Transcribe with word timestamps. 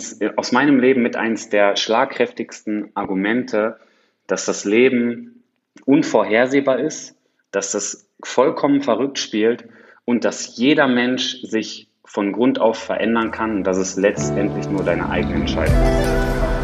eins, 0.00 0.18
aus 0.36 0.52
meinem 0.52 0.80
Leben 0.80 1.02
mit 1.02 1.16
eins 1.16 1.48
der 1.48 1.76
schlagkräftigsten 1.76 2.90
Argumente, 2.94 3.78
dass 4.26 4.46
das 4.46 4.64
Leben 4.64 5.44
unvorhersehbar 5.84 6.78
ist, 6.78 7.16
dass 7.50 7.72
das 7.72 8.08
vollkommen 8.22 8.80
verrückt 8.80 9.18
spielt 9.18 9.68
und 10.04 10.24
dass 10.24 10.56
jeder 10.56 10.88
Mensch 10.88 11.40
sich 11.42 11.88
von 12.04 12.32
Grund 12.32 12.60
auf 12.60 12.78
verändern 12.78 13.30
kann 13.30 13.56
und 13.56 13.64
dass 13.64 13.76
es 13.76 13.96
letztendlich 13.96 14.68
nur 14.68 14.84
deine 14.84 15.08
eigene 15.10 15.36
Entscheidung 15.36 15.76
ist. 15.76 16.59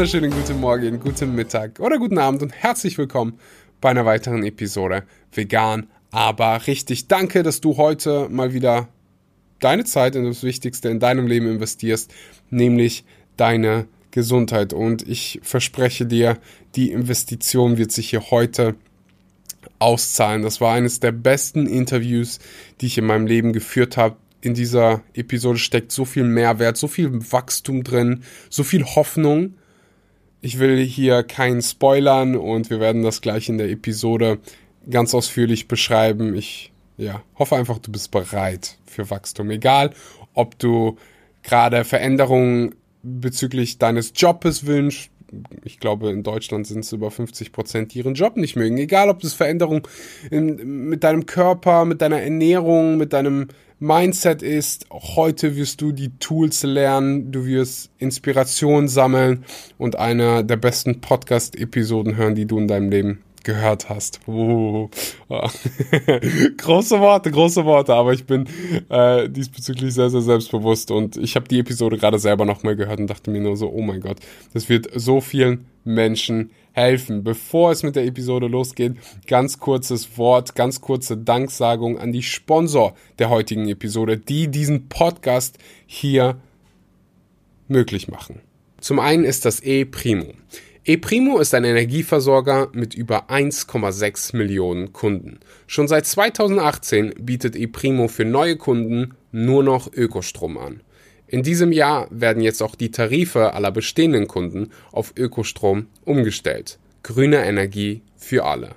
Wunderschönen 0.00 0.30
guten 0.30 0.60
Morgen, 0.60 0.98
guten 0.98 1.34
Mittag 1.34 1.78
oder 1.78 1.98
guten 1.98 2.16
Abend 2.16 2.40
und 2.40 2.54
herzlich 2.54 2.96
willkommen 2.96 3.38
bei 3.82 3.90
einer 3.90 4.06
weiteren 4.06 4.42
Episode 4.44 5.02
Vegan, 5.30 5.88
aber 6.10 6.66
richtig. 6.66 7.06
Danke, 7.06 7.42
dass 7.42 7.60
du 7.60 7.76
heute 7.76 8.30
mal 8.30 8.54
wieder 8.54 8.88
deine 9.58 9.84
Zeit 9.84 10.16
in 10.16 10.24
das 10.24 10.42
Wichtigste 10.42 10.88
in 10.88 11.00
deinem 11.00 11.26
Leben 11.26 11.48
investierst, 11.48 12.10
nämlich 12.48 13.04
deine 13.36 13.88
Gesundheit. 14.10 14.72
Und 14.72 15.06
ich 15.06 15.38
verspreche 15.42 16.06
dir, 16.06 16.38
die 16.76 16.92
Investition 16.92 17.76
wird 17.76 17.92
sich 17.92 18.08
hier 18.08 18.30
heute 18.30 18.76
auszahlen. 19.80 20.40
Das 20.40 20.62
war 20.62 20.72
eines 20.72 21.00
der 21.00 21.12
besten 21.12 21.66
Interviews, 21.66 22.38
die 22.80 22.86
ich 22.86 22.96
in 22.96 23.04
meinem 23.04 23.26
Leben 23.26 23.52
geführt 23.52 23.98
habe. 23.98 24.16
In 24.40 24.54
dieser 24.54 25.02
Episode 25.12 25.58
steckt 25.58 25.92
so 25.92 26.06
viel 26.06 26.24
Mehrwert, 26.24 26.78
so 26.78 26.88
viel 26.88 27.10
Wachstum 27.30 27.84
drin, 27.84 28.22
so 28.48 28.64
viel 28.64 28.86
Hoffnung 28.86 29.56
ich 30.40 30.58
will 30.58 30.78
hier 30.78 31.22
keinen 31.22 31.62
spoilern 31.62 32.36
und 32.36 32.70
wir 32.70 32.80
werden 32.80 33.02
das 33.02 33.20
gleich 33.20 33.48
in 33.48 33.58
der 33.58 33.70
Episode 33.70 34.38
ganz 34.88 35.14
ausführlich 35.14 35.68
beschreiben. 35.68 36.34
Ich 36.34 36.72
ja, 36.96 37.22
hoffe 37.38 37.56
einfach, 37.56 37.78
du 37.78 37.92
bist 37.92 38.10
bereit 38.10 38.78
für 38.86 39.10
Wachstum. 39.10 39.50
Egal, 39.50 39.92
ob 40.34 40.58
du 40.58 40.96
gerade 41.42 41.84
Veränderungen 41.84 42.74
bezüglich 43.02 43.78
deines 43.78 44.12
Jobs 44.14 44.66
wünschst. 44.66 45.10
Ich 45.64 45.78
glaube, 45.78 46.10
in 46.10 46.22
Deutschland 46.22 46.66
sind 46.66 46.80
es 46.80 46.92
über 46.92 47.10
50 47.10 47.52
Prozent, 47.52 47.94
die 47.94 47.98
ihren 47.98 48.14
Job 48.14 48.36
nicht 48.36 48.56
mögen. 48.56 48.76
Egal, 48.78 49.08
ob 49.08 49.22
es 49.22 49.32
Veränderungen 49.32 49.82
mit 50.30 51.04
deinem 51.04 51.24
Körper, 51.24 51.84
mit 51.84 52.02
deiner 52.02 52.20
Ernährung, 52.20 52.96
mit 52.96 53.12
deinem 53.12 53.48
Mindset 53.82 54.42
ist, 54.42 54.84
heute 54.90 55.56
wirst 55.56 55.80
du 55.80 55.92
die 55.92 56.10
Tools 56.18 56.64
lernen, 56.64 57.32
du 57.32 57.46
wirst 57.46 57.90
Inspiration 57.96 58.88
sammeln 58.88 59.46
und 59.78 59.96
eine 59.96 60.44
der 60.44 60.58
besten 60.58 61.00
Podcast-Episoden 61.00 62.14
hören, 62.14 62.34
die 62.34 62.44
du 62.44 62.58
in 62.58 62.68
deinem 62.68 62.90
Leben 62.90 63.22
gehört 63.42 63.88
hast. 63.88 64.20
Oh. 64.26 64.90
große 66.58 67.00
Worte, 67.00 67.30
große 67.30 67.64
Worte, 67.64 67.94
aber 67.94 68.12
ich 68.12 68.26
bin 68.26 68.46
äh, 68.90 69.30
diesbezüglich 69.30 69.94
sehr, 69.94 70.10
sehr 70.10 70.20
selbstbewusst 70.20 70.90
und 70.90 71.16
ich 71.16 71.34
habe 71.34 71.48
die 71.48 71.60
Episode 71.60 71.96
gerade 71.96 72.18
selber 72.18 72.44
nochmal 72.44 72.76
gehört 72.76 73.00
und 73.00 73.06
dachte 73.06 73.30
mir 73.30 73.40
nur 73.40 73.56
so, 73.56 73.70
oh 73.70 73.80
mein 73.80 74.02
Gott, 74.02 74.18
das 74.52 74.68
wird 74.68 74.88
so 74.94 75.22
vielen 75.22 75.64
Menschen 75.84 76.50
helfen. 76.72 77.24
Bevor 77.24 77.72
es 77.72 77.82
mit 77.82 77.96
der 77.96 78.04
Episode 78.04 78.46
losgeht, 78.46 78.96
ganz 79.26 79.58
kurzes 79.58 80.16
Wort, 80.18 80.54
ganz 80.54 80.80
kurze 80.80 81.16
Danksagung 81.16 81.98
an 81.98 82.12
die 82.12 82.22
Sponsor 82.22 82.94
der 83.18 83.30
heutigen 83.30 83.68
Episode, 83.68 84.18
die 84.18 84.48
diesen 84.48 84.88
Podcast 84.88 85.58
hier 85.86 86.40
möglich 87.68 88.08
machen. 88.08 88.40
Zum 88.80 88.98
einen 88.98 89.24
ist 89.24 89.44
das 89.44 89.60
E-Primo. 89.60 90.32
E-Primo 90.86 91.38
ist 91.38 91.54
ein 91.54 91.64
Energieversorger 91.64 92.70
mit 92.72 92.94
über 92.94 93.28
1,6 93.30 94.34
Millionen 94.36 94.92
Kunden. 94.92 95.38
Schon 95.66 95.86
seit 95.88 96.06
2018 96.06 97.14
bietet 97.20 97.54
E-Primo 97.54 98.08
für 98.08 98.24
neue 98.24 98.56
Kunden 98.56 99.14
nur 99.30 99.62
noch 99.62 99.92
Ökostrom 99.92 100.56
an. 100.56 100.82
In 101.30 101.44
diesem 101.44 101.70
Jahr 101.70 102.08
werden 102.10 102.42
jetzt 102.42 102.60
auch 102.60 102.74
die 102.74 102.90
Tarife 102.90 103.54
aller 103.54 103.70
bestehenden 103.70 104.26
Kunden 104.26 104.70
auf 104.90 105.12
Ökostrom 105.16 105.86
umgestellt. 106.04 106.80
Grüne 107.04 107.44
Energie 107.44 108.02
für 108.16 108.44
alle. 108.44 108.70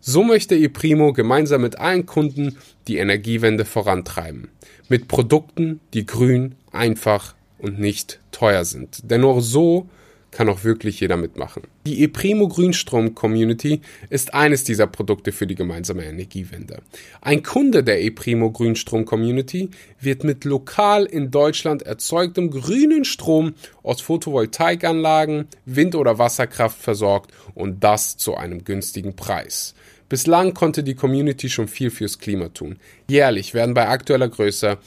So 0.00 0.24
möchte 0.24 0.54
ePrimo 0.56 1.12
gemeinsam 1.12 1.60
mit 1.60 1.78
allen 1.78 2.06
Kunden 2.06 2.56
die 2.88 2.96
Energiewende 2.96 3.66
vorantreiben. 3.66 4.48
Mit 4.88 5.08
Produkten, 5.08 5.80
die 5.92 6.06
grün, 6.06 6.54
einfach 6.72 7.34
und 7.58 7.78
nicht 7.78 8.18
teuer 8.32 8.64
sind. 8.64 9.10
Denn 9.10 9.20
nur 9.20 9.42
so 9.42 9.86
kann 10.30 10.48
auch 10.48 10.64
wirklich 10.64 11.00
jeder 11.00 11.16
mitmachen. 11.16 11.62
Die 11.86 12.04
ePrimo 12.04 12.48
Grünstrom 12.48 13.14
Community 13.14 13.80
ist 14.10 14.34
eines 14.34 14.64
dieser 14.64 14.86
Produkte 14.86 15.32
für 15.32 15.46
die 15.46 15.54
gemeinsame 15.54 16.04
Energiewende. 16.04 16.82
Ein 17.20 17.42
Kunde 17.42 17.82
der 17.82 18.02
ePrimo 18.02 18.50
Grünstrom 18.50 19.04
Community 19.04 19.70
wird 20.00 20.24
mit 20.24 20.44
lokal 20.44 21.04
in 21.04 21.30
Deutschland 21.30 21.82
erzeugtem 21.82 22.50
grünen 22.50 23.04
Strom 23.04 23.54
aus 23.82 24.00
Photovoltaikanlagen, 24.00 25.46
Wind- 25.64 25.96
oder 25.96 26.18
Wasserkraft 26.18 26.80
versorgt 26.80 27.32
und 27.54 27.82
das 27.82 28.16
zu 28.16 28.36
einem 28.36 28.64
günstigen 28.64 29.16
Preis. 29.16 29.74
Bislang 30.08 30.54
konnte 30.54 30.82
die 30.82 30.94
Community 30.94 31.48
schon 31.48 31.68
viel 31.68 31.90
fürs 31.90 32.18
Klima 32.18 32.48
tun. 32.48 32.78
Jährlich 33.08 33.54
werden 33.54 33.74
bei 33.74 33.88
aktueller 33.88 34.28
Größe 34.28 34.78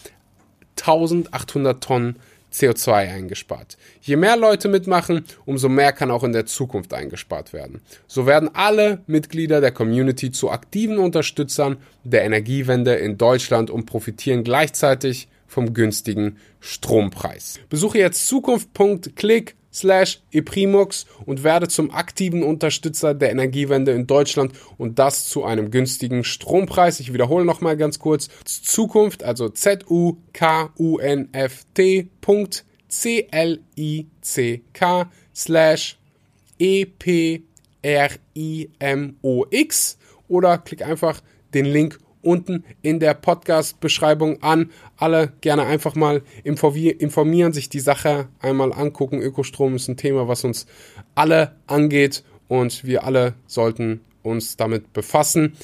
1800 0.78 1.82
Tonnen 1.82 2.18
CO2 2.53 2.94
eingespart. 2.94 3.78
Je 4.02 4.16
mehr 4.16 4.38
Leute 4.38 4.68
mitmachen, 4.68 5.25
umso 5.46 5.69
mehr 5.69 5.91
kann 5.91 6.12
auch 6.12 6.24
in 6.24 6.34
der 6.34 6.46
Zukunft 6.46 6.94
eingespart 6.94 7.52
werden. 7.52 7.81
So 8.08 8.25
werden 8.25 8.50
alle 8.53 9.02
Mitglieder 9.08 9.59
der 9.59 9.72
Community 9.72 10.31
zu 10.31 10.52
aktiven 10.52 10.97
Unterstützern 10.97 11.78
der 12.03 12.24
Energiewende 12.24 12.94
in 12.96 13.18
Deutschland 13.18 13.69
und 13.69 13.86
profitieren 13.86 14.44
gleichzeitig 14.44 15.28
vom 15.47 15.74
günstigen 15.74 16.38
Strompreis. 16.59 17.59
Besuche 17.69 18.00
jetzt 18.00 18.28
zukunft.click 18.28 19.56
slash 19.73 20.22
eprimox 20.31 21.06
und 21.25 21.44
werde 21.44 21.67
zum 21.67 21.91
aktiven 21.91 22.44
Unterstützer 22.44 23.13
der 23.13 23.31
Energiewende 23.31 23.91
in 23.91 24.07
Deutschland 24.07 24.53
und 24.78 25.00
das 25.00 25.28
zu 25.28 25.44
einem 25.44 25.72
günstigen 25.72 26.23
Strompreis. 26.23 27.00
Ich 27.00 27.11
wiederhole 27.13 27.45
nochmal 27.45 27.75
ganz 27.78 28.00
kurz. 28.00 28.29
Zukunft, 28.45 29.23
also 29.23 29.50
Z-U-K-U-N-F-T 29.50 30.09
Punkt 32.22 32.66
C-L-I-C-K 32.94 33.59
slash 35.35 35.97
E-P-R-I-M-O-X 36.59 37.47
oder 40.28 40.57
klick 40.59 40.81
einfach 40.84 41.22
den 41.53 41.66
Link 41.66 42.00
unten 42.23 42.63
in 42.81 43.00
der 43.00 43.13
Podcast-Beschreibung 43.13 44.41
an. 44.41 44.72
Alle 44.97 45.34
gerne 45.41 45.66
einfach 45.66 45.95
mal 45.95 46.23
informieren, 46.44 47.53
sich 47.53 47.69
die 47.69 47.79
Sache 47.79 48.28
einmal 48.39 48.73
angucken. 48.73 49.22
Ökostrom 49.22 49.75
ist 49.75 49.88
ein 49.88 49.97
Thema, 49.97 50.28
was 50.28 50.44
uns 50.44 50.66
alle 51.16 51.56
angeht 51.67 52.23
und 52.47 52.84
wir 52.84 53.03
alle 53.03 53.35
sollten 53.47 54.01
uns 54.23 54.57
damit 54.57 54.94
befassen. 54.94 55.56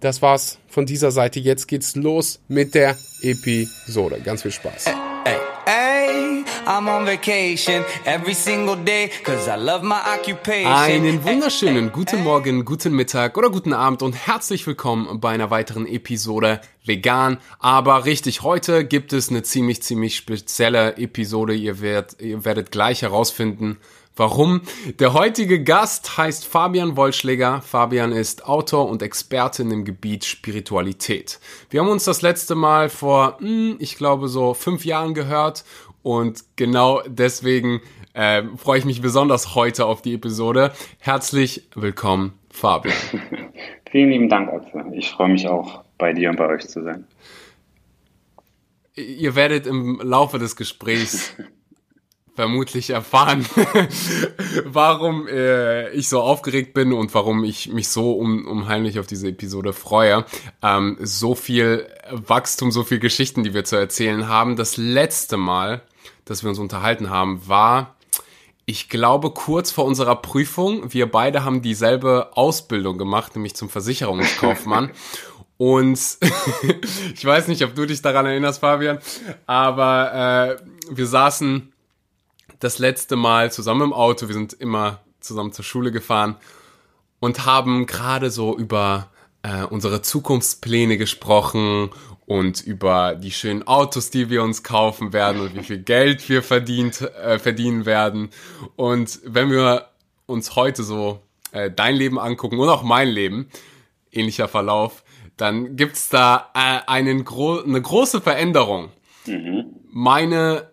Das 0.00 0.20
war's 0.20 0.58
von 0.68 0.84
dieser 0.84 1.10
Seite. 1.10 1.40
Jetzt 1.40 1.66
geht's 1.66 1.96
los 1.96 2.40
mit 2.48 2.74
der 2.74 2.96
Episode. 3.22 4.20
Ganz 4.22 4.42
viel 4.42 4.50
Spaß. 4.50 4.86
Einen 10.66 11.24
wunderschönen 11.24 11.92
guten 11.92 12.22
Morgen, 12.22 12.64
guten 12.64 12.94
Mittag 12.94 13.36
oder 13.36 13.50
guten 13.50 13.72
Abend 13.72 14.02
und 14.02 14.14
herzlich 14.14 14.66
willkommen 14.66 15.20
bei 15.20 15.30
einer 15.30 15.50
weiteren 15.50 15.86
Episode 15.86 16.60
Vegan. 16.84 17.38
Aber 17.58 18.04
richtig, 18.04 18.42
heute 18.42 18.84
gibt 18.84 19.12
es 19.12 19.28
eine 19.28 19.42
ziemlich, 19.42 19.82
ziemlich 19.82 20.16
spezielle 20.16 20.96
Episode. 20.96 21.54
Ihr 21.54 21.80
werdet, 21.80 22.20
ihr 22.20 22.44
werdet 22.44 22.70
gleich 22.70 23.02
herausfinden, 23.02 23.78
Warum? 24.16 24.60
Der 25.00 25.12
heutige 25.12 25.64
Gast 25.64 26.16
heißt 26.16 26.46
Fabian 26.46 26.96
Wollschläger. 26.96 27.62
Fabian 27.62 28.12
ist 28.12 28.46
Autor 28.46 28.88
und 28.88 29.02
Experte 29.02 29.62
im 29.62 29.84
Gebiet 29.84 30.24
Spiritualität. 30.24 31.40
Wir 31.68 31.80
haben 31.80 31.88
uns 31.88 32.04
das 32.04 32.22
letzte 32.22 32.54
Mal 32.54 32.90
vor, 32.90 33.38
hm, 33.40 33.74
ich 33.80 33.98
glaube, 33.98 34.28
so 34.28 34.54
fünf 34.54 34.84
Jahren 34.84 35.14
gehört 35.14 35.64
und 36.04 36.44
genau 36.54 37.02
deswegen 37.06 37.80
äh, 38.12 38.42
freue 38.56 38.78
ich 38.78 38.84
mich 38.84 39.00
besonders 39.00 39.54
heute 39.54 39.86
auf 39.86 40.02
die 40.02 40.14
Episode. 40.14 40.72
Herzlich 41.00 41.68
willkommen, 41.74 42.34
Fabian. 42.50 42.94
Vielen 43.90 44.10
lieben 44.10 44.28
Dank, 44.28 44.50
Axel. 44.50 44.84
Ich 44.92 45.10
freue 45.10 45.30
mich 45.30 45.48
auch, 45.48 45.82
bei 45.98 46.12
dir 46.12 46.30
und 46.30 46.36
bei 46.36 46.46
euch 46.46 46.68
zu 46.68 46.84
sein. 46.84 47.06
Ihr 48.94 49.34
werdet 49.34 49.66
im 49.66 49.98
Laufe 50.02 50.38
des 50.38 50.56
Gesprächs 50.56 51.34
vermutlich 52.34 52.90
erfahren, 52.90 53.46
warum 54.64 55.26
äh, 55.26 55.90
ich 55.90 56.08
so 56.10 56.20
aufgeregt 56.20 56.74
bin 56.74 56.92
und 56.92 57.14
warum 57.14 57.44
ich 57.44 57.72
mich 57.72 57.88
so 57.88 58.12
um, 58.12 58.46
unheimlich 58.46 58.98
auf 58.98 59.06
diese 59.06 59.28
Episode 59.28 59.72
freue. 59.72 60.26
Ähm, 60.62 60.98
so 61.00 61.34
viel 61.34 61.88
Wachstum, 62.10 62.70
so 62.72 62.82
viel 62.82 62.98
Geschichten, 62.98 63.42
die 63.42 63.54
wir 63.54 63.64
zu 63.64 63.76
erzählen 63.76 64.28
haben. 64.28 64.56
Das 64.56 64.76
letzte 64.76 65.38
Mal 65.38 65.82
dass 66.24 66.42
wir 66.42 66.50
uns 66.50 66.58
unterhalten 66.58 67.10
haben, 67.10 67.46
war, 67.48 67.94
ich 68.66 68.88
glaube, 68.88 69.30
kurz 69.30 69.70
vor 69.70 69.84
unserer 69.84 70.16
Prüfung, 70.16 70.92
wir 70.92 71.10
beide 71.10 71.44
haben 71.44 71.60
dieselbe 71.60 72.30
Ausbildung 72.34 72.96
gemacht, 72.96 73.34
nämlich 73.34 73.54
zum 73.54 73.68
Versicherungskaufmann. 73.68 74.90
Und 75.56 76.00
ich 77.14 77.24
weiß 77.24 77.46
nicht, 77.48 77.62
ob 77.62 77.74
du 77.74 77.86
dich 77.86 78.02
daran 78.02 78.26
erinnerst, 78.26 78.60
Fabian, 78.60 78.98
aber 79.46 80.58
äh, 80.58 80.64
wir 80.90 81.06
saßen 81.06 81.72
das 82.58 82.78
letzte 82.78 83.14
Mal 83.14 83.52
zusammen 83.52 83.82
im 83.82 83.92
Auto, 83.92 84.26
wir 84.26 84.34
sind 84.34 84.52
immer 84.54 85.00
zusammen 85.20 85.52
zur 85.52 85.64
Schule 85.64 85.92
gefahren 85.92 86.36
und 87.20 87.46
haben 87.46 87.86
gerade 87.86 88.30
so 88.30 88.56
über 88.56 89.10
äh, 89.42 89.62
unsere 89.62 90.02
Zukunftspläne 90.02 90.96
gesprochen 90.96 91.90
und 92.26 92.60
über 92.62 93.14
die 93.14 93.30
schönen 93.30 93.66
Autos, 93.66 94.10
die 94.10 94.30
wir 94.30 94.42
uns 94.42 94.62
kaufen 94.62 95.12
werden 95.12 95.40
und 95.40 95.54
wie 95.54 95.62
viel 95.62 95.78
Geld 95.78 96.28
wir 96.28 96.42
verdient, 96.42 97.00
äh, 97.00 97.38
verdienen 97.38 97.86
werden. 97.86 98.30
Und 98.76 99.20
wenn 99.24 99.50
wir 99.50 99.88
uns 100.26 100.56
heute 100.56 100.82
so 100.82 101.20
äh, 101.52 101.70
dein 101.70 101.96
Leben 101.96 102.18
angucken 102.18 102.58
und 102.58 102.68
auch 102.68 102.82
mein 102.82 103.08
Leben, 103.08 103.48
ähnlicher 104.10 104.48
Verlauf, 104.48 105.04
dann 105.36 105.76
gibt's 105.76 106.08
da 106.08 106.50
äh, 106.54 106.80
einen 106.86 107.24
gro 107.24 107.60
eine 107.60 107.80
große 107.80 108.20
Veränderung. 108.20 108.90
Mhm. 109.26 109.66
Meine, 109.90 110.70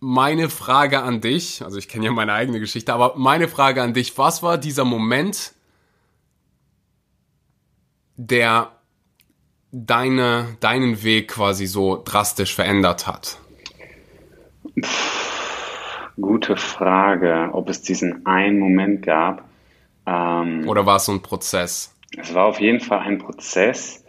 meine 0.00 0.48
Frage 0.48 1.02
an 1.02 1.20
dich, 1.20 1.62
also 1.62 1.78
ich 1.78 1.88
kenne 1.88 2.06
ja 2.06 2.12
meine 2.12 2.32
eigene 2.32 2.60
Geschichte, 2.60 2.92
aber 2.92 3.14
meine 3.16 3.48
Frage 3.48 3.82
an 3.82 3.94
dich, 3.94 4.16
was 4.18 4.42
war 4.42 4.58
dieser 4.58 4.84
Moment, 4.84 5.52
der 8.16 8.72
deine, 9.72 10.56
deinen 10.60 11.02
Weg 11.02 11.28
quasi 11.28 11.66
so 11.66 12.00
drastisch 12.04 12.54
verändert 12.54 13.06
hat? 13.06 13.38
Gute 16.20 16.56
Frage, 16.56 17.50
ob 17.52 17.68
es 17.68 17.82
diesen 17.82 18.26
einen 18.26 18.58
Moment 18.58 19.04
gab. 19.04 19.48
Ähm, 20.06 20.68
Oder 20.68 20.86
war 20.86 20.96
es 20.96 21.06
so 21.06 21.12
ein 21.12 21.22
Prozess? 21.22 21.94
Es 22.16 22.34
war 22.34 22.46
auf 22.46 22.60
jeden 22.60 22.80
Fall 22.80 23.00
ein 23.00 23.18
Prozess. 23.18 24.04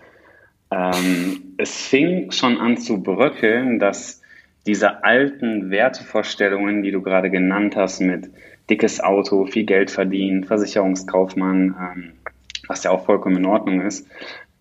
Ähm, 0.69 1.55
es 1.57 1.87
fing 1.87 2.31
schon 2.31 2.57
an 2.57 2.77
zu 2.77 3.01
bröckeln, 3.01 3.79
dass 3.79 4.21
diese 4.65 5.03
alten 5.03 5.69
Wertevorstellungen, 5.69 6.83
die 6.83 6.91
du 6.91 7.01
gerade 7.01 7.29
genannt 7.29 7.75
hast, 7.75 8.01
mit 8.01 8.29
dickes 8.69 9.01
Auto, 9.01 9.45
viel 9.45 9.65
Geld 9.65 9.91
verdienen, 9.91 10.43
Versicherungskaufmann, 10.43 11.75
ähm, 11.79 12.13
was 12.67 12.83
ja 12.83 12.91
auch 12.91 13.05
vollkommen 13.05 13.37
in 13.37 13.45
Ordnung 13.45 13.81
ist, 13.81 14.07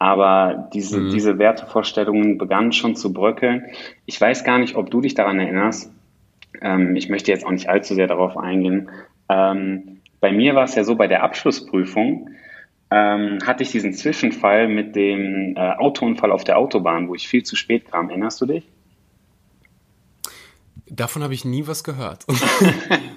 aber 0.02 0.68
diese, 0.74 0.98
mhm. 0.98 1.10
diese 1.10 1.38
Wertevorstellungen 1.38 2.36
begannen 2.36 2.72
schon 2.72 2.96
zu 2.96 3.12
bröckeln. 3.12 3.66
Ich 4.04 4.20
weiß 4.20 4.42
gar 4.42 4.58
nicht, 4.58 4.74
ob 4.74 4.90
du 4.90 5.00
dich 5.00 5.14
daran 5.14 5.38
erinnerst. 5.38 5.92
Ähm, 6.60 6.96
ich 6.96 7.08
möchte 7.08 7.30
jetzt 7.30 7.46
auch 7.46 7.52
nicht 7.52 7.68
allzu 7.68 7.94
sehr 7.94 8.08
darauf 8.08 8.36
eingehen. 8.36 8.90
Ähm, 9.28 10.00
bei 10.18 10.32
mir 10.32 10.56
war 10.56 10.64
es 10.64 10.74
ja 10.74 10.82
so, 10.82 10.96
bei 10.96 11.06
der 11.06 11.22
Abschlussprüfung 11.22 12.30
ähm, 12.90 13.38
hatte 13.46 13.62
ich 13.62 13.70
diesen 13.70 13.92
Zwischenfall 13.92 14.66
mit 14.66 14.96
dem 14.96 15.54
äh, 15.56 15.60
Autounfall 15.60 16.32
auf 16.32 16.42
der 16.42 16.58
Autobahn, 16.58 17.06
wo 17.06 17.14
ich 17.14 17.28
viel 17.28 17.44
zu 17.44 17.54
spät 17.54 17.88
kam. 17.88 18.08
Erinnerst 18.08 18.40
du 18.40 18.46
dich? 18.46 18.66
Davon 20.86 21.22
habe 21.22 21.32
ich 21.32 21.44
nie 21.44 21.68
was 21.68 21.84
gehört. 21.84 22.26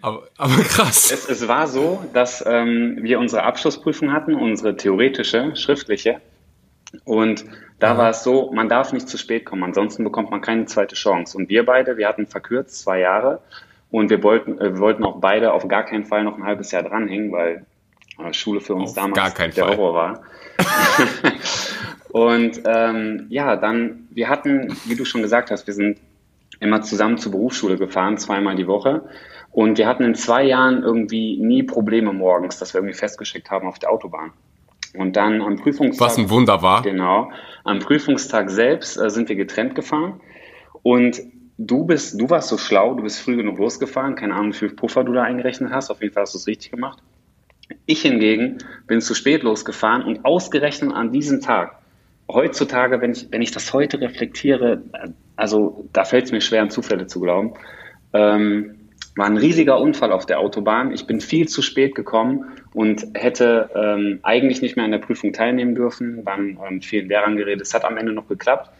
aber, 0.00 0.28
aber, 0.36 0.54
krass. 0.62 1.10
Es, 1.10 1.28
es, 1.28 1.48
war 1.48 1.66
so, 1.66 2.04
dass 2.12 2.44
ähm, 2.46 2.98
wir 3.00 3.18
unsere 3.18 3.42
Abschlussprüfung 3.44 4.12
hatten, 4.12 4.34
unsere 4.34 4.76
theoretische, 4.76 5.54
schriftliche. 5.56 6.20
Und 7.04 7.44
da 7.78 7.92
ja. 7.92 7.98
war 7.98 8.10
es 8.10 8.22
so, 8.22 8.50
man 8.52 8.68
darf 8.68 8.92
nicht 8.92 9.08
zu 9.08 9.16
spät 9.16 9.44
kommen, 9.44 9.62
ansonsten 9.62 10.04
bekommt 10.04 10.30
man 10.30 10.40
keine 10.40 10.66
zweite 10.66 10.94
Chance. 10.94 11.36
Und 11.36 11.48
wir 11.48 11.64
beide, 11.64 11.96
wir 11.96 12.08
hatten 12.08 12.26
verkürzt 12.26 12.80
zwei 12.80 13.00
Jahre 13.00 13.40
und 13.90 14.10
wir 14.10 14.22
wollten, 14.22 14.58
äh, 14.58 14.74
wir 14.74 14.78
wollten 14.78 15.04
auch 15.04 15.20
beide 15.20 15.52
auf 15.52 15.66
gar 15.68 15.84
keinen 15.84 16.04
Fall 16.04 16.24
noch 16.24 16.36
ein 16.36 16.44
halbes 16.44 16.70
Jahr 16.72 16.82
dranhängen, 16.82 17.32
weil 17.32 17.64
äh, 18.18 18.32
Schule 18.32 18.60
für 18.60 18.74
uns 18.74 18.90
auf 18.90 18.96
damals 18.96 19.34
der 19.34 19.52
Fall. 19.52 19.76
Horror 19.76 19.94
war. 19.94 20.22
und 22.10 22.60
ähm, 22.66 23.26
ja, 23.30 23.56
dann, 23.56 24.08
wir 24.10 24.28
hatten, 24.28 24.76
wie 24.84 24.96
du 24.96 25.04
schon 25.04 25.22
gesagt 25.22 25.50
hast, 25.50 25.66
wir 25.66 25.74
sind 25.74 25.98
immer 26.60 26.82
zusammen 26.82 27.18
zur 27.18 27.32
Berufsschule 27.32 27.78
gefahren, 27.78 28.18
zweimal 28.18 28.56
die 28.56 28.66
Woche. 28.66 29.02
Und 29.52 29.78
wir 29.78 29.86
hatten 29.86 30.04
in 30.04 30.14
zwei 30.14 30.44
Jahren 30.44 30.82
irgendwie 30.82 31.36
nie 31.38 31.62
Probleme 31.62 32.12
morgens, 32.12 32.58
dass 32.58 32.72
wir 32.72 32.80
irgendwie 32.80 32.96
festgeschickt 32.96 33.50
haben 33.50 33.66
auf 33.66 33.78
der 33.78 33.90
Autobahn. 33.90 34.32
Und 34.94 35.16
dann 35.16 35.40
am 35.40 35.56
Prüfungstag. 35.56 36.08
Was 36.08 36.18
ein 36.18 36.30
Wunder 36.30 36.62
war. 36.62 36.82
Genau. 36.82 37.30
Am 37.64 37.78
Prüfungstag 37.78 38.50
selbst 38.50 38.96
äh, 38.96 39.10
sind 39.10 39.28
wir 39.28 39.36
getrennt 39.36 39.74
gefahren. 39.74 40.20
Und 40.82 41.20
du 41.58 41.84
bist, 41.84 42.20
du 42.20 42.28
warst 42.30 42.48
so 42.48 42.58
schlau, 42.58 42.94
du 42.94 43.02
bist 43.02 43.20
früh 43.20 43.36
genug 43.36 43.58
losgefahren. 43.58 44.14
Keine 44.14 44.34
Ahnung, 44.34 44.52
wie 44.52 44.58
viel 44.58 44.70
Puffer 44.70 45.04
du 45.04 45.12
da 45.12 45.22
eingerechnet 45.22 45.72
hast. 45.72 45.90
Auf 45.90 46.00
jeden 46.00 46.12
Fall 46.14 46.22
hast 46.22 46.34
du 46.34 46.38
es 46.38 46.46
richtig 46.46 46.70
gemacht. 46.70 46.98
Ich 47.86 48.02
hingegen 48.02 48.58
bin 48.86 49.00
zu 49.00 49.14
spät 49.14 49.42
losgefahren 49.42 50.02
und 50.02 50.24
ausgerechnet 50.24 50.92
an 50.92 51.12
diesem 51.12 51.40
Tag, 51.40 51.76
heutzutage, 52.28 53.00
wenn 53.00 53.12
ich, 53.12 53.28
wenn 53.30 53.42
ich 53.42 53.52
das 53.52 53.72
heute 53.72 54.00
reflektiere, 54.00 54.82
also 55.36 55.88
da 55.92 56.04
fällt 56.04 56.24
es 56.24 56.32
mir 56.32 56.40
schwer, 56.40 56.62
an 56.62 56.70
Zufälle 56.70 57.06
zu 57.06 57.20
glauben. 57.20 57.54
Ähm, 58.12 58.79
war 59.16 59.26
ein 59.26 59.36
riesiger 59.36 59.80
Unfall 59.80 60.12
auf 60.12 60.26
der 60.26 60.38
Autobahn. 60.38 60.92
Ich 60.92 61.06
bin 61.06 61.20
viel 61.20 61.48
zu 61.48 61.62
spät 61.62 61.94
gekommen 61.94 62.44
und 62.72 63.06
hätte 63.14 63.70
ähm, 63.74 64.20
eigentlich 64.22 64.62
nicht 64.62 64.76
mehr 64.76 64.84
an 64.84 64.92
der 64.92 64.98
Prüfung 64.98 65.32
teilnehmen 65.32 65.74
dürfen. 65.74 66.24
Waren 66.24 66.58
ähm, 66.66 66.80
vielen 66.82 67.08
Lehrern 67.08 67.36
geredet. 67.36 67.66
Es 67.66 67.74
hat 67.74 67.84
am 67.84 67.96
Ende 67.96 68.12
noch 68.12 68.28
geklappt. 68.28 68.70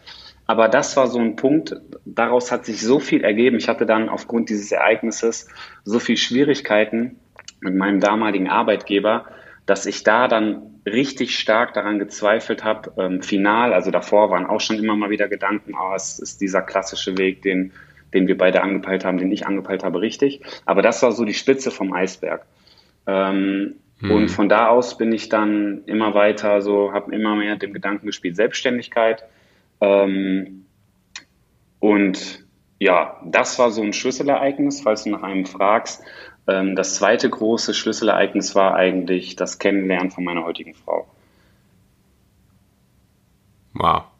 Aber 0.47 0.67
das 0.67 0.97
war 0.97 1.07
so 1.07 1.19
ein 1.19 1.35
Punkt, 1.35 1.75
daraus 2.03 2.51
hat 2.51 2.65
sich 2.65 2.81
so 2.81 2.99
viel 2.99 3.23
ergeben. 3.23 3.57
Ich 3.57 3.69
hatte 3.69 3.85
dann 3.85 4.09
aufgrund 4.09 4.49
dieses 4.49 4.71
Ereignisses 4.71 5.47
so 5.85 5.99
viel 5.99 6.17
Schwierigkeiten 6.17 7.19
mit 7.61 7.75
meinem 7.75 7.99
damaligen 7.99 8.49
Arbeitgeber, 8.49 9.25
dass 9.65 9.85
ich 9.85 10.03
da 10.03 10.27
dann 10.27 10.81
richtig 10.85 11.37
stark 11.37 11.73
daran 11.73 11.99
gezweifelt 11.99 12.63
habe, 12.63 12.91
ähm, 12.97 13.21
final, 13.21 13.73
also 13.73 13.91
davor 13.91 14.31
waren 14.31 14.47
auch 14.47 14.59
schon 14.59 14.77
immer 14.77 14.95
mal 14.95 15.09
wieder 15.11 15.27
Gedanken, 15.27 15.73
oh, 15.79 15.93
es 15.95 16.19
ist 16.19 16.41
dieser 16.41 16.61
klassische 16.61 17.17
Weg, 17.17 17.43
den, 17.43 17.71
den 18.13 18.27
wir 18.27 18.37
beide 18.37 18.61
angepeilt 18.61 19.05
haben, 19.05 19.17
den 19.17 19.31
ich 19.31 19.45
angepeilt 19.45 19.83
habe, 19.83 20.01
richtig. 20.01 20.41
Aber 20.65 20.81
das 20.81 21.01
war 21.03 21.11
so 21.11 21.25
die 21.25 21.33
Spitze 21.33 21.71
vom 21.71 21.93
Eisberg. 21.93 22.45
Ähm, 23.07 23.75
hm. 23.99 24.11
Und 24.11 24.29
von 24.29 24.49
da 24.49 24.67
aus 24.67 24.97
bin 24.97 25.11
ich 25.11 25.29
dann 25.29 25.83
immer 25.85 26.13
weiter, 26.13 26.61
so 26.61 26.91
habe 26.91 27.13
immer 27.13 27.35
mehr 27.35 27.55
dem 27.55 27.73
Gedanken 27.73 28.05
gespielt, 28.05 28.35
Selbstständigkeit. 28.35 29.23
Ähm, 29.79 30.65
und 31.79 32.45
ja, 32.79 33.21
das 33.25 33.59
war 33.59 33.71
so 33.71 33.81
ein 33.81 33.93
Schlüsselereignis, 33.93 34.81
falls 34.81 35.03
du 35.03 35.11
nach 35.11 35.23
einem 35.23 35.45
fragst. 35.45 36.03
Ähm, 36.47 36.75
das 36.75 36.95
zweite 36.95 37.29
große 37.29 37.73
Schlüsselereignis 37.73 38.55
war 38.55 38.75
eigentlich 38.75 39.35
das 39.35 39.59
Kennenlernen 39.59 40.11
von 40.11 40.23
meiner 40.23 40.43
heutigen 40.43 40.73
Frau. 40.73 41.07
Wow. 43.73 44.10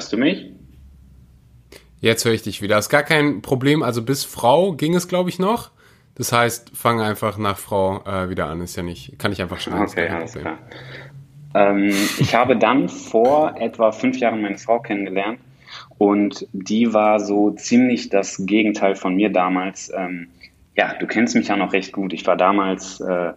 Hörst 0.00 0.14
du 0.14 0.16
mich? 0.16 0.50
Jetzt 2.00 2.24
höre 2.24 2.32
ich 2.32 2.40
dich 2.40 2.62
wieder. 2.62 2.78
Ist 2.78 2.88
gar 2.88 3.02
kein 3.02 3.42
Problem. 3.42 3.82
Also 3.82 4.02
bis 4.02 4.24
Frau 4.24 4.72
ging 4.72 4.94
es, 4.94 5.08
glaube 5.08 5.28
ich, 5.28 5.38
noch. 5.38 5.72
Das 6.14 6.32
heißt, 6.32 6.70
fang 6.74 7.02
einfach 7.02 7.36
nach 7.36 7.58
Frau 7.58 8.02
äh, 8.06 8.30
wieder 8.30 8.46
an. 8.46 8.62
Ist 8.62 8.76
ja 8.76 8.82
nicht, 8.82 9.18
kann 9.18 9.30
ich 9.30 9.42
einfach 9.42 9.60
schnell. 9.60 9.82
Okay, 9.82 10.08
alles 10.08 10.32
klar. 10.32 10.56
Ähm, 11.54 11.92
ich 12.18 12.34
habe 12.34 12.56
dann 12.56 12.88
vor 12.88 13.56
etwa 13.58 13.92
fünf 13.92 14.16
Jahren 14.16 14.40
meine 14.40 14.56
Frau 14.56 14.78
kennengelernt 14.78 15.38
und 15.98 16.46
die 16.54 16.94
war 16.94 17.20
so 17.20 17.50
ziemlich 17.50 18.08
das 18.08 18.46
Gegenteil 18.46 18.94
von 18.94 19.14
mir 19.14 19.30
damals. 19.30 19.92
Ähm, 19.94 20.28
ja, 20.78 20.94
du 20.98 21.06
kennst 21.06 21.34
mich 21.34 21.48
ja 21.48 21.56
noch 21.56 21.74
recht 21.74 21.92
gut. 21.92 22.14
Ich 22.14 22.26
war 22.26 22.38
damals 22.38 23.00
äh, 23.00 23.34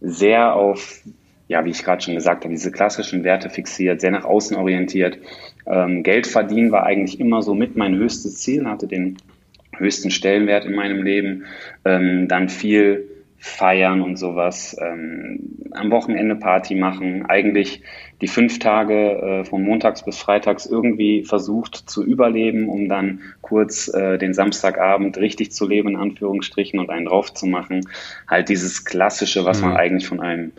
sehr 0.00 0.56
auf 0.56 1.04
ja, 1.50 1.64
wie 1.64 1.70
ich 1.70 1.82
gerade 1.82 2.00
schon 2.00 2.14
gesagt 2.14 2.44
habe, 2.44 2.54
diese 2.54 2.70
klassischen 2.70 3.24
Werte 3.24 3.50
fixiert, 3.50 4.00
sehr 4.00 4.12
nach 4.12 4.24
außen 4.24 4.56
orientiert. 4.56 5.18
Ähm, 5.66 6.02
Geld 6.02 6.26
verdienen 6.26 6.72
war 6.72 6.84
eigentlich 6.84 7.20
immer 7.20 7.42
so 7.42 7.54
mit 7.54 7.76
mein 7.76 7.96
höchstes 7.96 8.38
Ziel, 8.38 8.66
hatte 8.66 8.86
den 8.86 9.16
höchsten 9.76 10.10
Stellenwert 10.10 10.64
in 10.64 10.74
meinem 10.74 11.02
Leben. 11.02 11.44
Ähm, 11.84 12.28
dann 12.28 12.48
viel 12.48 13.10
feiern 13.40 14.02
und 14.02 14.16
sowas, 14.16 14.76
ähm, 14.78 15.56
am 15.70 15.90
Wochenende 15.90 16.36
Party 16.36 16.74
machen, 16.74 17.24
eigentlich 17.24 17.82
die 18.20 18.28
fünf 18.28 18.58
Tage 18.58 18.94
äh, 18.94 19.44
von 19.44 19.64
montags 19.64 20.04
bis 20.04 20.18
freitags 20.18 20.66
irgendwie 20.66 21.24
versucht 21.24 21.74
zu 21.74 22.04
überleben, 22.04 22.68
um 22.68 22.86
dann 22.86 23.20
kurz 23.40 23.88
äh, 23.88 24.18
den 24.18 24.34
Samstagabend 24.34 25.16
richtig 25.16 25.52
zu 25.52 25.66
leben, 25.66 25.88
in 25.88 25.96
Anführungsstrichen, 25.96 26.78
und 26.78 26.90
einen 26.90 27.06
drauf 27.06 27.32
zu 27.32 27.46
machen. 27.46 27.80
Halt 28.28 28.50
dieses 28.50 28.84
Klassische, 28.84 29.46
was 29.46 29.62
mhm. 29.62 29.68
man 29.68 29.76
eigentlich 29.78 30.06
von 30.06 30.20
einem 30.20 30.52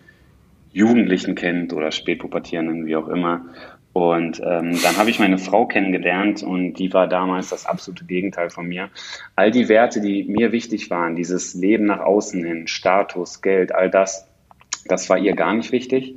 Jugendlichen 0.74 1.36
kennt 1.36 1.74
oder 1.74 1.92
Spätpubertierenden, 1.92 2.88
wie 2.88 2.96
auch 2.96 3.10
immer. 3.10 3.46
Und 3.94 4.40
ähm, 4.40 4.80
dann 4.82 4.98
habe 4.98 5.10
ich 5.10 5.20
meine 5.20 5.38
Frau 5.38 5.66
kennengelernt 5.66 6.44
und 6.44 6.76
die 6.76 6.94
war 6.94 7.08
damals 7.08 7.50
das 7.50 7.66
absolute 7.66 8.06
Gegenteil 8.06 8.50
von 8.50 8.66
mir. 8.66 8.90
All 9.36 9.52
die 9.52 9.68
Werte, 9.68 10.00
die 10.00 10.24
mir 10.24 10.54
wichtig 10.54 10.90
waren, 10.90 11.16
dieses 11.16 11.54
Leben 11.54 11.86
nach 11.86 12.00
außen 12.00 12.44
hin, 12.44 12.68
Status, 12.68 13.42
Geld, 13.42 13.76
all 13.76 13.90
das, 13.90 14.28
das 14.86 15.10
war 15.10 15.18
ihr 15.18 15.34
gar 15.36 15.54
nicht 15.54 15.74
wichtig. 15.74 16.16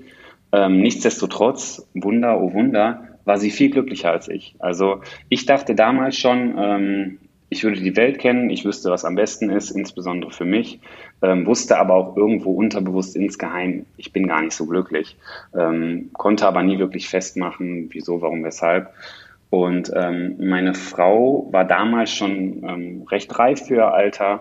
Ähm, 0.52 0.81
nichtsdestotrotz, 0.81 1.88
Wunder, 1.95 2.40
oh 2.40 2.52
Wunder, 2.52 3.09
war 3.25 3.38
sie 3.38 3.50
viel 3.50 3.71
glücklicher 3.71 4.12
als 4.12 4.28
ich. 4.28 4.54
Also 4.61 5.00
ich 5.28 5.47
dachte 5.47 5.75
damals 5.75 6.16
schon, 6.16 6.54
ähm, 6.57 7.19
ich 7.49 7.64
würde 7.64 7.81
die 7.81 7.97
Welt 7.97 8.19
kennen, 8.19 8.50
ich 8.50 8.64
wüsste, 8.64 8.90
was 8.90 9.04
am 9.04 9.16
besten 9.16 9.50
ist, 9.50 9.71
insbesondere 9.71 10.31
für 10.31 10.45
mich, 10.45 10.81
ähm, 11.25 11.47
wusste 11.47 11.78
aber 11.78 11.95
auch 11.95 12.16
irgendwo 12.16 12.52
unterbewusst 12.52 13.16
insgeheim, 13.16 13.87
ich 13.97 14.12
bin 14.12 14.26
gar 14.26 14.43
nicht 14.43 14.54
so 14.54 14.66
glücklich, 14.66 15.16
ähm, 15.57 16.11
konnte 16.12 16.47
aber 16.47 16.62
nie 16.62 16.78
wirklich 16.78 17.09
festmachen, 17.09 17.88
wieso, 17.90 18.21
warum, 18.21 18.45
weshalb. 18.45 18.93
Und 19.49 19.90
ähm, 19.95 20.37
meine 20.38 20.75
Frau 20.75 21.49
war 21.50 21.64
damals 21.64 22.11
schon 22.11 22.64
ähm, 22.64 23.07
recht 23.11 23.38
reif 23.38 23.66
für 23.66 23.76
ihr 23.76 23.95
Alter. 23.95 24.40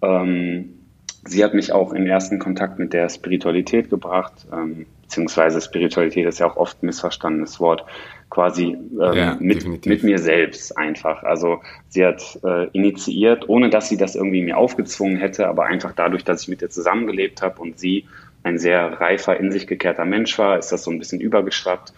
Ähm, 0.00 0.78
sie 1.24 1.44
hat 1.44 1.54
mich 1.54 1.72
auch 1.72 1.92
in 1.92 2.06
ersten 2.06 2.38
Kontakt 2.38 2.78
mit 2.78 2.92
der 2.92 3.08
Spiritualität 3.08 3.90
gebracht, 3.90 4.46
ähm, 4.52 4.86
beziehungsweise 5.04 5.60
Spiritualität 5.60 6.26
ist 6.26 6.40
ja 6.40 6.46
auch 6.46 6.56
oft 6.56 6.82
ein 6.82 6.86
missverstandenes 6.86 7.60
Wort 7.60 7.84
quasi 8.30 8.76
ähm, 9.00 9.14
ja, 9.14 9.36
mit, 9.38 9.86
mit 9.86 10.02
mir 10.02 10.18
selbst 10.18 10.76
einfach. 10.76 11.22
Also 11.22 11.60
sie 11.88 12.04
hat 12.04 12.38
äh, 12.42 12.68
initiiert, 12.72 13.48
ohne 13.48 13.70
dass 13.70 13.88
sie 13.88 13.96
das 13.96 14.16
irgendwie 14.16 14.42
mir 14.42 14.56
aufgezwungen 14.56 15.18
hätte, 15.18 15.46
aber 15.46 15.66
einfach 15.66 15.92
dadurch, 15.94 16.24
dass 16.24 16.42
ich 16.42 16.48
mit 16.48 16.62
ihr 16.62 16.70
zusammengelebt 16.70 17.42
habe 17.42 17.60
und 17.60 17.78
sie 17.78 18.06
ein 18.42 18.58
sehr 18.58 19.00
reifer, 19.00 19.38
in 19.38 19.52
sich 19.52 19.66
gekehrter 19.66 20.04
Mensch 20.04 20.38
war, 20.38 20.58
ist 20.58 20.72
das 20.72 20.84
so 20.84 20.90
ein 20.90 20.98
bisschen 20.98 21.20
übergeschwappt. 21.20 21.92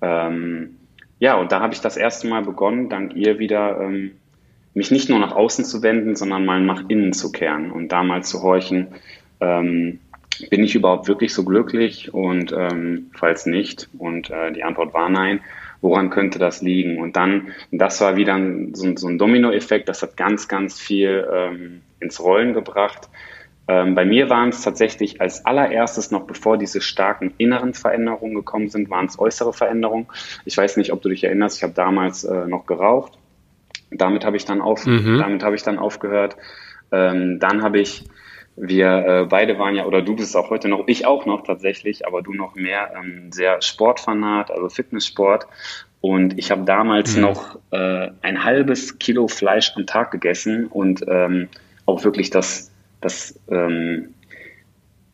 Ähm, 0.00 0.76
ja, 1.18 1.34
und 1.34 1.52
da 1.52 1.60
habe 1.60 1.74
ich 1.74 1.80
das 1.80 1.96
erste 1.96 2.28
Mal 2.28 2.42
begonnen, 2.42 2.88
dank 2.88 3.14
ihr 3.14 3.38
wieder 3.38 3.80
ähm, 3.80 4.12
mich 4.74 4.90
nicht 4.90 5.08
nur 5.08 5.18
nach 5.18 5.32
außen 5.32 5.64
zu 5.64 5.82
wenden, 5.82 6.14
sondern 6.14 6.44
mal 6.44 6.60
nach 6.60 6.84
innen 6.88 7.12
zu 7.12 7.32
kehren 7.32 7.70
und 7.70 7.88
da 7.88 8.02
mal 8.02 8.22
zu 8.22 8.42
horchen, 8.42 8.88
ähm, 9.40 9.98
bin 10.48 10.64
ich 10.64 10.74
überhaupt 10.74 11.08
wirklich 11.08 11.34
so 11.34 11.44
glücklich? 11.44 12.14
Und 12.14 12.52
ähm, 12.56 13.10
falls 13.14 13.46
nicht, 13.46 13.88
und 13.98 14.30
äh, 14.30 14.52
die 14.52 14.64
Antwort 14.64 14.94
war 14.94 15.08
nein, 15.08 15.40
woran 15.80 16.10
könnte 16.10 16.38
das 16.38 16.62
liegen? 16.62 16.98
Und 16.98 17.16
dann, 17.16 17.52
das 17.70 18.00
war 18.00 18.16
wieder 18.16 18.38
so, 18.72 18.96
so 18.96 19.08
ein 19.08 19.18
Dominoeffekt, 19.18 19.88
das 19.88 20.02
hat 20.02 20.16
ganz, 20.16 20.48
ganz 20.48 20.78
viel 20.78 21.26
ähm, 21.32 21.82
ins 22.00 22.20
Rollen 22.20 22.54
gebracht. 22.54 23.08
Ähm, 23.68 23.94
bei 23.94 24.04
mir 24.04 24.28
waren 24.30 24.48
es 24.48 24.62
tatsächlich 24.62 25.20
als 25.20 25.46
allererstes 25.46 26.10
noch, 26.10 26.26
bevor 26.26 26.58
diese 26.58 26.80
starken 26.80 27.34
inneren 27.38 27.74
Veränderungen 27.74 28.34
gekommen 28.34 28.68
sind, 28.68 28.90
waren 28.90 29.06
es 29.06 29.18
äußere 29.18 29.52
Veränderungen. 29.52 30.06
Ich 30.44 30.56
weiß 30.56 30.76
nicht, 30.76 30.92
ob 30.92 31.02
du 31.02 31.08
dich 31.08 31.24
erinnerst, 31.24 31.58
ich 31.58 31.62
habe 31.62 31.74
damals 31.74 32.24
äh, 32.24 32.46
noch 32.46 32.66
geraucht. 32.66 33.12
Damit 33.90 34.24
habe 34.24 34.36
ich 34.36 34.44
dann 34.44 34.60
auf, 34.60 34.86
mhm. 34.86 35.18
damit 35.18 35.42
habe 35.42 35.56
ich 35.56 35.62
dann 35.62 35.78
aufgehört. 35.78 36.36
Ähm, 36.92 37.38
dann 37.38 37.62
habe 37.62 37.80
ich 37.80 38.04
wir 38.56 39.06
äh, 39.06 39.26
beide 39.28 39.58
waren 39.58 39.74
ja, 39.74 39.86
oder 39.86 40.02
du 40.02 40.16
bist 40.16 40.36
auch 40.36 40.50
heute 40.50 40.68
noch, 40.68 40.84
ich 40.86 41.06
auch 41.06 41.26
noch 41.26 41.44
tatsächlich, 41.44 42.06
aber 42.06 42.22
du 42.22 42.32
noch 42.32 42.54
mehr, 42.54 42.92
ähm, 42.96 43.32
sehr 43.32 43.62
Sportfanat, 43.62 44.50
also 44.50 44.68
Fitnesssport. 44.68 45.46
Und 46.00 46.38
ich 46.38 46.50
habe 46.50 46.64
damals 46.64 47.16
mhm. 47.16 47.22
noch 47.22 47.58
äh, 47.70 48.08
ein 48.22 48.44
halbes 48.44 48.98
Kilo 48.98 49.28
Fleisch 49.28 49.72
am 49.76 49.86
Tag 49.86 50.10
gegessen 50.10 50.66
und 50.66 51.04
ähm, 51.08 51.48
auch 51.86 52.04
wirklich 52.04 52.30
das, 52.30 52.70
das, 53.00 53.38
ähm, 53.50 54.14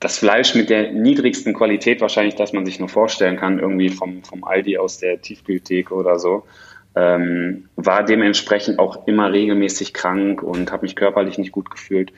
das 0.00 0.18
Fleisch 0.18 0.54
mit 0.54 0.70
der 0.70 0.92
niedrigsten 0.92 1.54
Qualität 1.54 2.00
wahrscheinlich, 2.00 2.36
dass 2.36 2.52
man 2.52 2.66
sich 2.66 2.78
nur 2.78 2.88
vorstellen 2.88 3.36
kann, 3.36 3.58
irgendwie 3.58 3.88
vom, 3.88 4.22
vom 4.22 4.44
Aldi 4.44 4.78
aus 4.78 4.98
der 4.98 5.20
Tiefkühltheke 5.20 5.94
oder 5.94 6.18
so 6.18 6.44
ähm, 6.96 7.68
war 7.76 8.02
dementsprechend 8.02 8.78
auch 8.78 9.06
immer 9.06 9.30
regelmäßig 9.30 9.92
krank 9.92 10.42
und 10.42 10.72
habe 10.72 10.82
mich 10.82 10.96
körperlich 10.96 11.36
nicht 11.36 11.52
gut 11.52 11.70
gefühlt. 11.70 12.12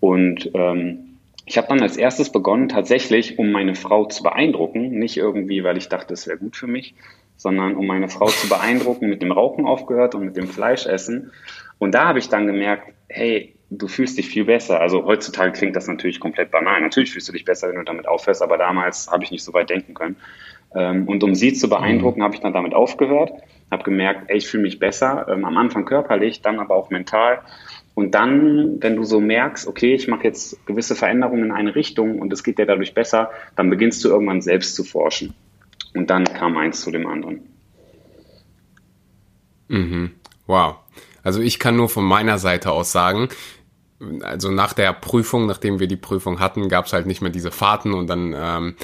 Und 0.00 0.50
ähm, 0.54 1.18
ich 1.46 1.56
habe 1.56 1.68
dann 1.68 1.80
als 1.80 1.96
erstes 1.96 2.30
begonnen, 2.30 2.68
tatsächlich, 2.68 3.38
um 3.38 3.50
meine 3.50 3.74
Frau 3.74 4.04
zu 4.04 4.22
beeindrucken, 4.22 4.90
nicht 4.98 5.16
irgendwie, 5.16 5.64
weil 5.64 5.76
ich 5.76 5.88
dachte, 5.88 6.12
es 6.14 6.26
wäre 6.26 6.38
gut 6.38 6.56
für 6.56 6.66
mich, 6.66 6.94
sondern 7.36 7.74
um 7.74 7.86
meine 7.86 8.08
Frau 8.08 8.26
zu 8.26 8.48
beeindrucken, 8.48 9.08
mit 9.08 9.22
dem 9.22 9.32
Rauchen 9.32 9.66
aufgehört 9.66 10.14
und 10.14 10.24
mit 10.24 10.36
dem 10.36 10.48
Fleischessen. 10.48 11.32
Und 11.78 11.94
da 11.94 12.06
habe 12.06 12.18
ich 12.18 12.28
dann 12.28 12.46
gemerkt, 12.46 12.92
hey, 13.08 13.54
du 13.70 13.88
fühlst 13.88 14.18
dich 14.18 14.28
viel 14.28 14.44
besser. 14.44 14.80
Also 14.80 15.04
heutzutage 15.04 15.52
klingt 15.52 15.76
das 15.76 15.86
natürlich 15.88 16.20
komplett 16.20 16.50
banal. 16.50 16.80
Natürlich 16.80 17.12
fühlst 17.12 17.28
du 17.28 17.32
dich 17.32 17.44
besser, 17.44 17.68
wenn 17.68 17.76
du 17.76 17.84
damit 17.84 18.08
aufhörst, 18.08 18.42
aber 18.42 18.58
damals 18.58 19.10
habe 19.10 19.24
ich 19.24 19.30
nicht 19.30 19.44
so 19.44 19.52
weit 19.54 19.70
denken 19.70 19.94
können. 19.94 20.16
Ähm, 20.74 21.08
und 21.08 21.22
um 21.24 21.34
sie 21.34 21.54
zu 21.54 21.68
beeindrucken, 21.68 22.22
habe 22.22 22.34
ich 22.34 22.40
dann 22.40 22.52
damit 22.52 22.74
aufgehört 22.74 23.32
habe 23.70 23.82
gemerkt, 23.82 24.24
ey, 24.28 24.38
ich 24.38 24.48
fühle 24.48 24.62
mich 24.62 24.78
besser, 24.78 25.26
ähm, 25.28 25.44
am 25.44 25.56
Anfang 25.56 25.84
körperlich, 25.84 26.42
dann 26.42 26.58
aber 26.58 26.74
auch 26.74 26.90
mental. 26.90 27.40
Und 27.98 28.12
dann, 28.12 28.80
wenn 28.80 28.94
du 28.94 29.02
so 29.02 29.18
merkst, 29.18 29.66
okay, 29.66 29.92
ich 29.92 30.06
mache 30.06 30.22
jetzt 30.22 30.64
gewisse 30.66 30.94
Veränderungen 30.94 31.46
in 31.46 31.50
eine 31.50 31.74
Richtung 31.74 32.20
und 32.20 32.32
es 32.32 32.44
geht 32.44 32.60
dir 32.60 32.64
dadurch 32.64 32.94
besser, 32.94 33.32
dann 33.56 33.70
beginnst 33.70 34.04
du 34.04 34.08
irgendwann 34.08 34.40
selbst 34.40 34.76
zu 34.76 34.84
forschen. 34.84 35.34
Und 35.96 36.08
dann 36.08 36.22
kam 36.22 36.56
eins 36.56 36.80
zu 36.80 36.92
dem 36.92 37.08
anderen. 37.08 37.40
Mhm. 39.66 40.12
Wow. 40.46 40.76
Also 41.24 41.40
ich 41.40 41.58
kann 41.58 41.74
nur 41.74 41.88
von 41.88 42.04
meiner 42.04 42.38
Seite 42.38 42.70
aus 42.70 42.92
sagen, 42.92 43.30
also 44.22 44.52
nach 44.52 44.74
der 44.74 44.92
Prüfung, 44.92 45.46
nachdem 45.46 45.80
wir 45.80 45.88
die 45.88 45.96
Prüfung 45.96 46.38
hatten, 46.38 46.68
gab 46.68 46.86
es 46.86 46.92
halt 46.92 47.06
nicht 47.06 47.20
mehr 47.20 47.32
diese 47.32 47.50
Fahrten 47.50 47.94
und 47.94 48.06
dann 48.06 48.32
ähm, 48.32 48.76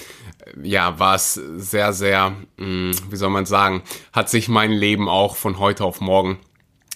ja, 0.61 0.99
war 0.99 1.15
es 1.15 1.35
sehr, 1.35 1.93
sehr, 1.93 2.31
mh, 2.57 2.65
hm, 2.67 2.93
wie 3.11 3.17
soll 3.17 3.31
man 3.31 3.47
sagen, 3.47 3.85
hat 4.13 4.29
sich 4.29 4.49
mein 4.49 4.73
Leben 4.73 5.09
auch 5.09 5.37
von 5.37 5.61
heute 5.61 5.85
auf 5.85 6.01
morgen 6.01 6.41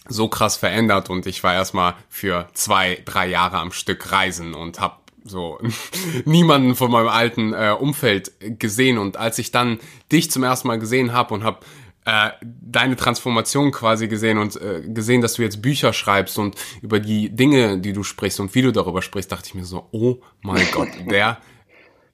so 0.09 0.29
krass 0.29 0.57
verändert 0.57 1.11
und 1.11 1.27
ich 1.27 1.45
war 1.45 1.55
erstmal 1.55 1.95
für 2.09 2.49
zwei, 2.55 3.01
drei 3.05 3.29
Jahre 3.29 3.59
am 3.59 3.73
Stück 3.73 4.11
reisen 4.11 4.55
und 4.55 4.81
habe 4.81 4.97
so 5.25 5.59
niemanden 6.25 6.75
von 6.75 6.91
meinem 6.91 7.09
alten 7.09 7.53
äh, 7.53 7.75
Umfeld 7.79 8.33
gesehen 8.59 8.99
und 8.99 9.17
als 9.17 9.39
ich 9.39 9.51
dann 9.51 9.79
dich 10.11 10.31
zum 10.31 10.43
ersten 10.43 10.69
Mal 10.69 10.79
gesehen 10.79 11.13
habe 11.13 11.35
und 11.35 11.45
habe 11.45 11.61
äh, 12.05 12.31
deine 12.43 12.97
Transformation 12.97 13.71
quasi 13.71 14.09
gesehen 14.09 14.39
und 14.39 14.61
äh, 14.61 14.83
gesehen, 14.87 15.21
dass 15.21 15.35
du 15.35 15.43
jetzt 15.43 15.61
Bücher 15.61 15.93
schreibst 15.93 16.39
und 16.39 16.57
über 16.81 17.01
die 17.01 17.29
Dinge, 17.31 17.79
die 17.79 17.93
du 17.93 18.03
sprichst 18.03 18.41
und 18.41 18.55
wie 18.55 18.63
du 18.63 18.73
darüber 18.73 19.03
sprichst, 19.03 19.31
dachte 19.31 19.49
ich 19.49 19.55
mir 19.55 19.65
so, 19.65 19.89
oh 19.93 20.17
mein 20.41 20.67
Gott, 20.73 20.89
der 21.11 21.39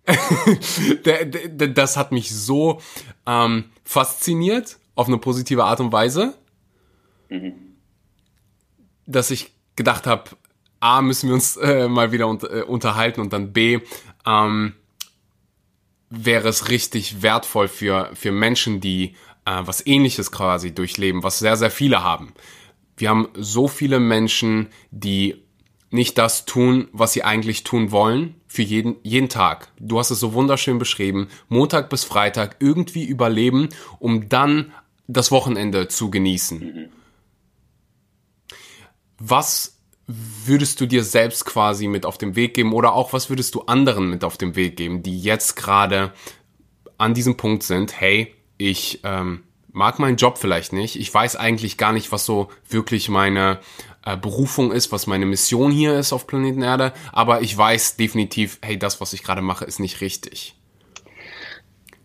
der, 1.07 1.25
der, 1.25 1.69
das 1.69 1.97
hat 1.97 2.13
mich 2.13 2.31
so 2.31 2.81
ähm, 3.27 3.71
fasziniert 3.85 4.79
auf 4.95 5.09
eine 5.09 5.17
positive 5.19 5.65
Art 5.65 5.81
und 5.81 5.93
Weise, 5.93 6.35
mhm. 7.31 7.55
Dass 9.07 9.31
ich 9.31 9.53
gedacht 9.77 10.07
habe, 10.07 10.31
A, 10.81 11.03
müssen 11.03 11.29
wir 11.29 11.35
uns 11.35 11.57
äh, 11.57 11.89
mal 11.89 12.13
wieder 12.13 12.29
un 12.29 12.41
äh, 12.43 12.63
unterhalten 12.63 13.21
und 13.21 13.33
dann 13.33 13.53
B, 13.53 13.81
ähm, 14.27 14.75
wäre 16.11 16.49
es 16.49 16.69
richtig 16.69 17.23
wertvoll 17.23 17.69
für, 17.69 18.11
für 18.15 18.33
Menschen, 18.33 18.81
die 18.81 19.15
äh, 19.45 19.63
was 19.65 19.87
ähnliches 19.87 20.31
quasi 20.31 20.75
durchleben, 20.75 21.23
was 21.23 21.39
sehr, 21.39 21.57
sehr 21.57 21.71
viele 21.71 22.03
haben. 22.03 22.35
Wir 22.97 23.09
haben 23.09 23.29
so 23.35 23.67
viele 23.67 23.99
Menschen, 23.99 24.69
die 24.91 25.43
nicht 25.91 26.19
das 26.19 26.45
tun, 26.45 26.89
was 26.93 27.13
sie 27.13 27.23
eigentlich 27.23 27.65
tun 27.65 27.91
wollen, 27.91 28.35
für 28.47 28.63
jeden, 28.63 28.97
jeden 29.03 29.29
Tag. 29.29 29.69
Du 29.79 29.99
hast 29.99 30.11
es 30.11 30.21
so 30.21 30.33
wunderschön 30.33 30.79
beschrieben. 30.79 31.29
Montag 31.49 31.89
bis 31.89 32.05
Freitag 32.05 32.57
irgendwie 32.61 33.05
überleben, 33.05 33.69
um 33.99 34.29
dann 34.29 34.73
das 35.07 35.31
Wochenende 35.31 35.89
zu 35.89 36.11
genießen. 36.11 36.91
Was 39.19 39.75
würdest 40.07 40.81
du 40.81 40.87
dir 40.87 41.03
selbst 41.03 41.45
quasi 41.47 41.89
mit 41.89 42.05
auf 42.05 42.19
den 42.19 42.37
Weg 42.37 42.55
geben 42.55 42.73
oder 42.73 42.93
auch 42.93 43.13
was 43.13 43.31
würdest 43.31 43.55
du 43.55 43.63
anderen 43.63 44.11
mit 44.11 44.25
auf 44.25 44.37
den 44.37 44.55
Weg 44.55 44.77
geben, 44.77 45.03
die 45.03 45.19
jetzt 45.19 45.57
gerade 45.57 46.13
an 46.99 47.15
diesem 47.15 47.37
Punkt 47.37 47.63
sind, 47.63 47.99
hey, 48.01 48.35
ich 48.59 49.01
ähm, 49.03 49.43
mag 49.73 49.99
meinen 49.99 50.17
Job 50.17 50.39
vielleicht 50.39 50.73
nicht, 50.73 50.97
ich 50.97 51.13
weiß 51.13 51.37
eigentlich 51.37 51.79
gar 51.79 51.93
nicht, 51.93 52.13
was 52.13 52.27
so 52.27 52.51
wirklich 52.69 53.09
meine 53.09 53.61
äh, 54.05 54.17
Berufung 54.17 54.73
ist, 54.73 54.93
was 54.93 55.07
meine 55.07 55.27
Mission 55.27 55.71
hier 55.71 55.99
ist 55.99 56.13
auf 56.13 56.27
Planeten 56.27 56.63
Erde, 56.63 56.93
aber 57.13 57.41
ich 57.41 57.57
weiß 57.57 57.97
definitiv, 57.97 58.59
hey, 58.63 58.79
das, 58.79 59.01
was 59.01 59.13
ich 59.15 59.23
gerade 59.23 59.43
mache, 59.43 59.65
ist 59.65 59.81
nicht 59.81 60.01
richtig. 60.01 60.55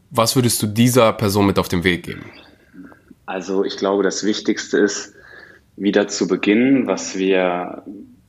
Was 0.09 0.35
würdest 0.35 0.61
du 0.63 0.67
dieser 0.67 1.13
Person 1.13 1.45
mit 1.45 1.59
auf 1.59 1.67
den 1.67 1.83
Weg 1.83 2.03
geben? 2.03 2.31
Also 3.25 3.63
ich 3.63 3.77
glaube, 3.77 4.01
das 4.01 4.23
Wichtigste 4.23 4.79
ist, 4.79 5.13
wieder 5.79 6.07
zu 6.07 6.27
beginnen, 6.27 6.87
was 6.87 7.17
wir 7.17 7.83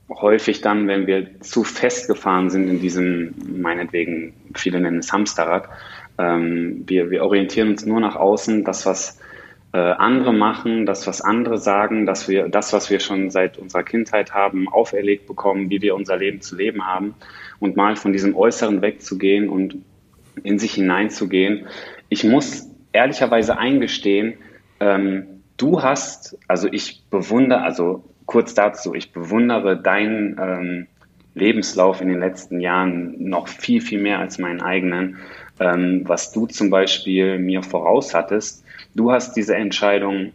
häufig 0.09 0.61
dann, 0.61 0.87
wenn 0.87 1.07
wir 1.07 1.39
zu 1.41 1.63
festgefahren 1.63 2.49
sind 2.49 2.69
in 2.69 2.79
diesem, 2.79 3.33
meinetwegen, 3.61 4.33
viele 4.55 4.79
nennen 4.79 4.99
es 4.99 5.11
Hamsterrad, 5.11 5.69
ähm, 6.17 6.83
wir, 6.87 7.11
wir 7.11 7.23
orientieren 7.23 7.69
uns 7.69 7.85
nur 7.85 7.99
nach 7.99 8.15
außen, 8.15 8.63
das, 8.63 8.85
was 8.85 9.19
äh, 9.73 9.77
andere 9.77 10.33
machen, 10.33 10.85
das, 10.85 11.07
was 11.07 11.21
andere 11.21 11.57
sagen, 11.57 12.05
dass 12.05 12.27
wir 12.27 12.49
das, 12.49 12.73
was 12.73 12.89
wir 12.89 12.99
schon 12.99 13.29
seit 13.29 13.57
unserer 13.57 13.83
Kindheit 13.83 14.33
haben, 14.33 14.67
auferlegt 14.67 15.27
bekommen, 15.27 15.69
wie 15.69 15.81
wir 15.81 15.95
unser 15.95 16.17
Leben 16.17 16.41
zu 16.41 16.55
leben 16.55 16.85
haben 16.85 17.15
und 17.59 17.77
mal 17.77 17.95
von 17.95 18.11
diesem 18.11 18.35
Äußeren 18.35 18.81
wegzugehen 18.81 19.49
und 19.49 19.77
in 20.43 20.59
sich 20.59 20.73
hineinzugehen. 20.73 21.67
Ich 22.09 22.23
muss 22.23 22.67
ehrlicherweise 22.91 23.57
eingestehen, 23.57 24.35
ähm, 24.79 25.40
du 25.61 25.81
hast, 25.81 26.37
also 26.47 26.67
ich 26.71 27.03
bewundere, 27.09 27.61
also 27.61 28.03
kurz 28.25 28.53
dazu, 28.53 28.95
ich 28.95 29.11
bewundere 29.11 29.77
deinen 29.77 30.37
ähm, 30.39 30.87
Lebenslauf 31.33 32.01
in 32.01 32.09
den 32.09 32.19
letzten 32.19 32.59
Jahren 32.59 33.15
noch 33.29 33.47
viel, 33.47 33.81
viel 33.81 34.01
mehr 34.01 34.19
als 34.19 34.37
meinen 34.37 34.61
eigenen. 34.61 35.17
Ähm, 35.59 36.03
was 36.05 36.31
du 36.31 36.47
zum 36.47 36.69
Beispiel 36.69 37.39
mir 37.39 37.63
voraus 37.63 38.13
hattest, 38.13 38.63
du 38.95 39.11
hast 39.11 39.35
diese 39.35 39.55
Entscheidung 39.55 40.33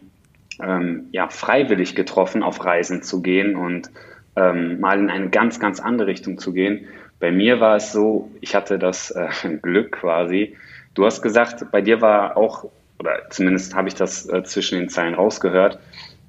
ähm, 0.61 1.07
ja, 1.11 1.27
freiwillig 1.29 1.95
getroffen, 1.95 2.43
auf 2.43 2.63
Reisen 2.63 3.03
zu 3.03 3.21
gehen 3.21 3.55
und 3.55 3.91
ähm, 4.35 4.79
mal 4.79 4.99
in 4.99 5.09
eine 5.09 5.29
ganz, 5.29 5.59
ganz 5.59 5.79
andere 5.79 6.07
Richtung 6.07 6.37
zu 6.37 6.53
gehen. 6.53 6.87
Bei 7.19 7.31
mir 7.31 7.59
war 7.59 7.75
es 7.75 7.91
so, 7.91 8.31
ich 8.41 8.55
hatte 8.55 8.79
das 8.79 9.11
äh, 9.11 9.27
Glück 9.61 9.91
quasi. 9.91 10.55
Du 10.93 11.05
hast 11.05 11.21
gesagt, 11.21 11.71
bei 11.71 11.81
dir 11.81 12.01
war 12.01 12.37
auch, 12.37 12.65
oder 12.99 13.29
zumindest 13.29 13.75
habe 13.75 13.87
ich 13.87 13.95
das 13.95 14.27
äh, 14.29 14.43
zwischen 14.43 14.79
den 14.79 14.89
Zeilen 14.89 15.13
rausgehört, 15.13 15.79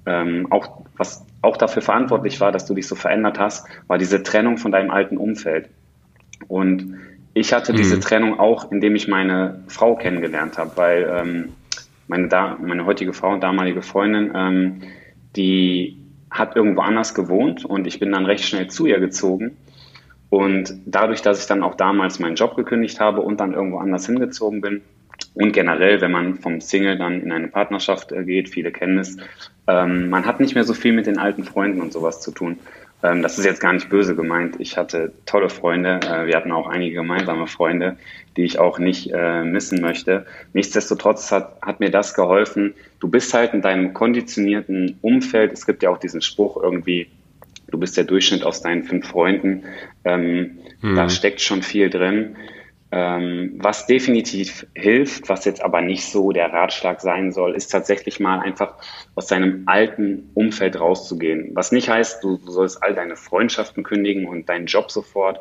ähm, 0.06 0.46
auch 0.50 0.82
was 0.96 1.24
auch 1.42 1.56
dafür 1.56 1.82
verantwortlich 1.82 2.40
war, 2.40 2.52
dass 2.52 2.66
du 2.66 2.74
dich 2.74 2.86
so 2.88 2.94
verändert 2.94 3.38
hast, 3.38 3.66
war 3.86 3.98
diese 3.98 4.22
Trennung 4.22 4.58
von 4.58 4.72
deinem 4.72 4.90
alten 4.90 5.16
Umfeld. 5.16 5.68
Und 6.48 6.96
ich 7.34 7.52
hatte 7.52 7.72
mhm. 7.72 7.76
diese 7.76 8.00
Trennung 8.00 8.40
auch, 8.40 8.72
indem 8.72 8.96
ich 8.96 9.06
meine 9.06 9.62
Frau 9.68 9.94
kennengelernt 9.96 10.58
habe, 10.58 10.72
weil 10.76 11.10
ähm, 11.10 11.52
meine, 12.08 12.28
da 12.28 12.56
meine 12.60 12.86
heutige 12.86 13.12
Frau 13.12 13.32
und 13.32 13.42
damalige 13.42 13.82
Freundin, 13.82 14.32
ähm, 14.34 14.82
die 15.36 15.98
hat 16.30 16.56
irgendwo 16.56 16.80
anders 16.80 17.14
gewohnt 17.14 17.64
und 17.64 17.86
ich 17.86 18.00
bin 18.00 18.12
dann 18.12 18.26
recht 18.26 18.44
schnell 18.44 18.68
zu 18.68 18.86
ihr 18.86 18.98
gezogen. 18.98 19.56
Und 20.30 20.74
dadurch, 20.84 21.22
dass 21.22 21.40
ich 21.40 21.46
dann 21.46 21.62
auch 21.62 21.74
damals 21.74 22.18
meinen 22.18 22.34
Job 22.34 22.54
gekündigt 22.56 23.00
habe 23.00 23.22
und 23.22 23.40
dann 23.40 23.54
irgendwo 23.54 23.78
anders 23.78 24.04
hingezogen 24.06 24.60
bin, 24.60 24.82
und 25.38 25.52
generell, 25.52 26.00
wenn 26.00 26.10
man 26.10 26.34
vom 26.34 26.60
Single 26.60 26.98
dann 26.98 27.22
in 27.22 27.30
eine 27.30 27.46
Partnerschaft 27.46 28.10
äh, 28.10 28.24
geht, 28.24 28.48
viele 28.48 28.72
kennen 28.72 28.98
es, 28.98 29.16
ähm, 29.68 30.10
man 30.10 30.26
hat 30.26 30.40
nicht 30.40 30.56
mehr 30.56 30.64
so 30.64 30.74
viel 30.74 30.92
mit 30.92 31.06
den 31.06 31.16
alten 31.16 31.44
Freunden 31.44 31.80
und 31.80 31.92
sowas 31.92 32.20
zu 32.20 32.32
tun. 32.32 32.58
Ähm, 33.04 33.22
das 33.22 33.38
ist 33.38 33.44
jetzt 33.44 33.60
gar 33.60 33.72
nicht 33.72 33.88
böse 33.88 34.16
gemeint. 34.16 34.56
Ich 34.58 34.76
hatte 34.76 35.12
tolle 35.26 35.48
Freunde. 35.48 36.00
Äh, 36.02 36.26
wir 36.26 36.34
hatten 36.34 36.50
auch 36.50 36.66
einige 36.66 36.96
gemeinsame 36.96 37.46
Freunde, 37.46 37.96
die 38.36 38.42
ich 38.42 38.58
auch 38.58 38.80
nicht 38.80 39.12
äh, 39.14 39.44
missen 39.44 39.80
möchte. 39.80 40.26
Nichtsdestotrotz 40.54 41.30
hat, 41.30 41.62
hat 41.62 41.78
mir 41.78 41.92
das 41.92 42.14
geholfen. 42.14 42.74
Du 42.98 43.06
bist 43.06 43.32
halt 43.32 43.54
in 43.54 43.62
deinem 43.62 43.94
konditionierten 43.94 44.98
Umfeld. 45.02 45.52
Es 45.52 45.66
gibt 45.66 45.84
ja 45.84 45.90
auch 45.90 45.98
diesen 45.98 46.20
Spruch 46.20 46.60
irgendwie, 46.60 47.06
du 47.70 47.78
bist 47.78 47.96
der 47.96 48.04
Durchschnitt 48.04 48.42
aus 48.42 48.60
deinen 48.60 48.82
fünf 48.82 49.06
Freunden. 49.06 49.62
Ähm, 50.04 50.58
hm. 50.80 50.96
Da 50.96 51.08
steckt 51.08 51.40
schon 51.40 51.62
viel 51.62 51.90
drin. 51.90 52.34
Ähm, 52.90 53.56
was 53.58 53.86
definitiv 53.86 54.66
hilft, 54.74 55.28
was 55.28 55.44
jetzt 55.44 55.62
aber 55.62 55.82
nicht 55.82 56.06
so 56.06 56.32
der 56.32 56.50
Ratschlag 56.50 57.02
sein 57.02 57.32
soll, 57.32 57.54
ist 57.54 57.68
tatsächlich 57.68 58.18
mal 58.18 58.40
einfach 58.40 58.76
aus 59.14 59.26
deinem 59.26 59.64
alten 59.66 60.30
Umfeld 60.32 60.80
rauszugehen. 60.80 61.50
Was 61.54 61.70
nicht 61.70 61.90
heißt, 61.90 62.24
du, 62.24 62.38
sollst 62.46 62.82
all 62.82 62.94
deine 62.94 63.16
Freundschaften 63.16 63.82
kündigen 63.82 64.26
und 64.26 64.48
deinen 64.48 64.66
Job 64.66 64.90
sofort, 64.90 65.38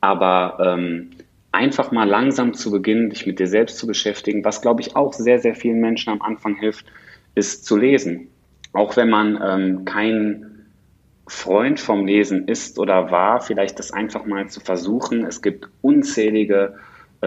aber 0.00 0.56
ähm, 0.60 1.10
einfach 1.52 1.90
mal 1.90 2.08
langsam 2.08 2.54
zu 2.54 2.70
beginnen, 2.70 3.10
dich 3.10 3.26
mit 3.26 3.40
dir 3.40 3.46
selbst 3.46 3.76
zu 3.76 3.86
beschäftigen, 3.86 4.42
was 4.44 4.62
glaube 4.62 4.80
ich 4.80 4.96
auch 4.96 5.12
sehr, 5.12 5.38
sehr 5.38 5.54
vielen 5.54 5.80
Menschen 5.80 6.10
am 6.10 6.22
Anfang 6.22 6.56
hilft, 6.56 6.86
ist 7.34 7.66
zu 7.66 7.76
lesen. 7.76 8.28
Auch 8.72 8.96
wenn 8.96 9.10
man 9.10 9.38
ähm, 9.42 9.84
kein 9.84 10.66
Freund 11.28 11.80
vom 11.80 12.06
Lesen 12.06 12.46
ist 12.46 12.78
oder 12.78 13.10
war, 13.10 13.40
vielleicht 13.40 13.78
das 13.78 13.90
einfach 13.90 14.26
mal 14.26 14.48
zu 14.48 14.60
versuchen. 14.60 15.24
Es 15.24 15.42
gibt 15.42 15.68
unzählige 15.82 16.76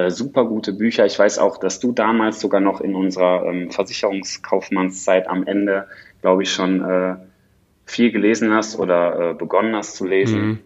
äh, 0.06 0.12
super 0.12 0.46
gute 0.46 0.74
Bücher. 0.74 1.06
Ich 1.06 1.18
weiß 1.18 1.40
auch, 1.40 1.58
dass 1.58 1.80
du 1.80 1.92
damals 1.92 2.40
sogar 2.40 2.62
noch 2.62 2.82
in 2.82 2.96
unserer 2.96 3.46
ähm, 3.46 3.72
Versicherungskaufmannszeit 3.72 5.28
am 5.28 5.46
Ende, 5.46 5.88
glaube 6.22 6.44
ich, 6.44 6.52
schon 6.52 6.84
äh, 6.84 7.16
viel 7.86 8.12
gelesen 8.12 8.54
hast 8.54 8.78
oder 8.78 9.32
äh, 9.32 9.34
begonnen 9.34 9.76
hast 9.76 9.96
zu 9.96 10.06
lesen. 10.06 10.42
Mhm. 10.42 10.60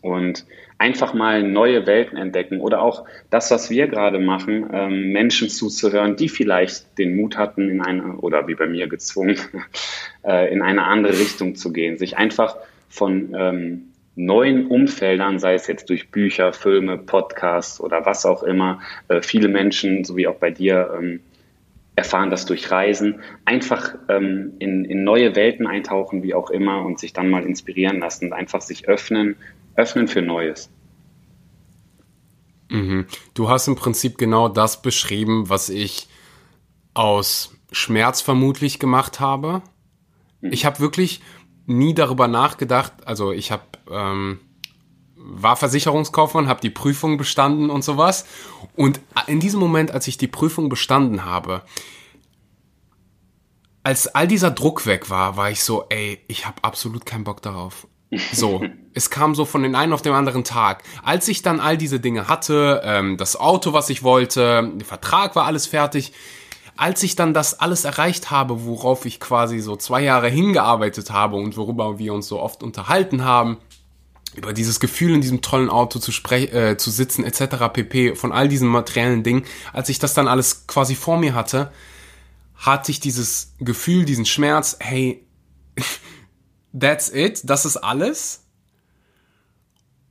Und 0.00 0.46
einfach 0.78 1.12
mal 1.12 1.42
neue 1.42 1.86
Welten 1.86 2.16
entdecken 2.16 2.60
oder 2.60 2.82
auch 2.82 3.04
das, 3.30 3.50
was 3.50 3.68
wir 3.68 3.88
gerade 3.88 4.18
machen, 4.18 4.70
ähm, 4.72 5.12
Menschen 5.12 5.48
zuzuhören, 5.48 6.16
die 6.16 6.28
vielleicht 6.28 6.98
den 6.98 7.16
Mut 7.16 7.36
hatten, 7.36 7.68
in 7.68 7.80
eine, 7.80 8.16
oder 8.16 8.46
wie 8.46 8.54
bei 8.54 8.66
mir 8.66 8.86
gezwungen, 8.88 9.38
äh, 10.24 10.52
in 10.52 10.62
eine 10.62 10.84
andere 10.84 11.18
Richtung 11.18 11.56
zu 11.56 11.72
gehen, 11.72 11.98
sich 11.98 12.16
einfach 12.16 12.56
von 12.88 13.34
ähm, 13.36 13.88
neuen 14.18 14.66
Umfeldern, 14.66 15.38
sei 15.38 15.54
es 15.54 15.66
jetzt 15.68 15.88
durch 15.88 16.10
Bücher, 16.10 16.52
Filme, 16.52 16.98
Podcasts 16.98 17.80
oder 17.80 18.04
was 18.04 18.26
auch 18.26 18.42
immer, 18.42 18.80
äh, 19.08 19.22
viele 19.22 19.48
Menschen, 19.48 20.04
so 20.04 20.16
wie 20.16 20.26
auch 20.26 20.36
bei 20.36 20.50
dir, 20.50 20.90
ähm, 20.98 21.20
erfahren 21.94 22.30
das 22.30 22.44
durch 22.46 22.70
Reisen, 22.70 23.20
einfach 23.44 23.94
ähm, 24.08 24.52
in, 24.58 24.84
in 24.84 25.04
neue 25.04 25.34
Welten 25.34 25.66
eintauchen, 25.66 26.22
wie 26.22 26.34
auch 26.34 26.50
immer, 26.50 26.84
und 26.84 26.98
sich 26.98 27.12
dann 27.12 27.28
mal 27.28 27.44
inspirieren 27.44 27.98
lassen 27.98 28.26
und 28.26 28.32
einfach 28.32 28.60
sich 28.60 28.88
öffnen, 28.88 29.36
öffnen 29.74 30.06
für 30.06 30.22
Neues. 30.22 30.70
Mhm. 32.70 33.06
Du 33.34 33.48
hast 33.48 33.66
im 33.66 33.76
Prinzip 33.76 34.18
genau 34.18 34.48
das 34.48 34.82
beschrieben, 34.82 35.48
was 35.48 35.70
ich 35.70 36.08
aus 36.94 37.56
Schmerz 37.72 38.20
vermutlich 38.20 38.78
gemacht 38.78 39.20
habe. 39.20 39.62
Mhm. 40.40 40.52
Ich 40.52 40.64
habe 40.64 40.80
wirklich 40.80 41.20
nie 41.68 41.94
darüber 41.94 42.28
nachgedacht, 42.28 42.92
also 43.04 43.32
ich 43.32 43.52
habe 43.52 43.62
ähm, 43.90 44.40
war 45.18 45.56
Versicherungskaufmann, 45.56 46.48
habe 46.48 46.60
die 46.60 46.70
Prüfung 46.70 47.18
bestanden 47.18 47.70
und 47.70 47.82
sowas. 47.82 48.24
Und 48.76 49.00
in 49.26 49.40
diesem 49.40 49.60
Moment, 49.60 49.90
als 49.90 50.08
ich 50.08 50.16
die 50.16 50.26
Prüfung 50.26 50.68
bestanden 50.68 51.24
habe, 51.24 51.62
als 53.82 54.08
all 54.08 54.26
dieser 54.26 54.50
Druck 54.50 54.86
weg 54.86 55.10
war, 55.10 55.36
war 55.36 55.50
ich 55.50 55.62
so, 55.62 55.84
ey, 55.88 56.20
ich 56.28 56.46
habe 56.46 56.62
absolut 56.62 57.04
keinen 57.04 57.24
Bock 57.24 57.42
darauf. 57.42 57.86
So, 58.32 58.64
es 58.94 59.10
kam 59.10 59.34
so 59.34 59.44
von 59.44 59.62
den 59.62 59.74
einen 59.74 59.92
auf 59.92 60.02
den 60.02 60.12
anderen 60.12 60.44
Tag. 60.44 60.82
Als 61.02 61.28
ich 61.28 61.42
dann 61.42 61.60
all 61.60 61.76
diese 61.76 62.00
Dinge 62.00 62.28
hatte, 62.28 62.80
ähm, 62.84 63.16
das 63.16 63.36
Auto, 63.36 63.72
was 63.72 63.90
ich 63.90 64.02
wollte, 64.02 64.70
der 64.74 64.86
Vertrag 64.86 65.36
war 65.36 65.44
alles 65.44 65.66
fertig, 65.66 66.12
als 66.78 67.02
ich 67.02 67.16
dann 67.16 67.34
das 67.34 67.58
alles 67.58 67.84
erreicht 67.84 68.30
habe, 68.30 68.64
worauf 68.64 69.04
ich 69.04 69.18
quasi 69.18 69.58
so 69.58 69.74
zwei 69.74 70.00
Jahre 70.00 70.28
hingearbeitet 70.28 71.10
habe 71.10 71.34
und 71.34 71.56
worüber 71.56 71.98
wir 71.98 72.14
uns 72.14 72.28
so 72.28 72.40
oft 72.40 72.62
unterhalten 72.62 73.24
haben, 73.24 73.58
über 74.36 74.52
dieses 74.52 74.78
Gefühl 74.78 75.14
in 75.14 75.20
diesem 75.20 75.42
tollen 75.42 75.70
Auto 75.70 75.98
zu, 75.98 76.12
äh, 76.32 76.76
zu 76.76 76.90
sitzen 76.92 77.24
etc. 77.24 77.72
pp. 77.72 78.14
von 78.14 78.30
all 78.30 78.46
diesen 78.46 78.68
materiellen 78.68 79.24
Dingen, 79.24 79.44
als 79.72 79.88
ich 79.88 79.98
das 79.98 80.14
dann 80.14 80.28
alles 80.28 80.68
quasi 80.68 80.94
vor 80.94 81.18
mir 81.18 81.34
hatte, 81.34 81.72
hatte 82.54 82.92
ich 82.92 83.00
dieses 83.00 83.54
Gefühl, 83.58 84.04
diesen 84.04 84.24
Schmerz, 84.24 84.76
hey, 84.78 85.26
that's 86.78 87.12
it, 87.12 87.40
das 87.42 87.64
ist 87.64 87.78
alles. 87.78 88.44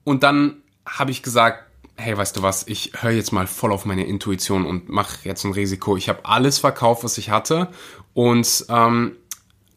Und 0.04 0.24
dann 0.24 0.64
habe 0.86 1.12
ich 1.12 1.24
gesagt, 1.24 1.67
hey, 1.98 2.16
weißt 2.16 2.38
du 2.38 2.44
was, 2.44 2.68
ich 2.68 2.92
höre 3.00 3.12
jetzt 3.12 3.34
mal 3.34 3.48
voll 3.48 3.74
auf 3.74 3.86
meine 3.86 4.06
Intuition 4.06 4.66
und 4.66 4.88
mache 4.88 5.18
jetzt 5.24 5.44
ein 5.44 5.52
Risiko. 5.52 5.98
Ich 5.98 6.10
habe 6.10 6.26
alles 6.26 6.60
verkauft, 6.60 7.04
was 7.04 7.18
ich 7.18 7.30
hatte 7.32 7.70
und 8.14 8.66
ähm, 8.70 9.14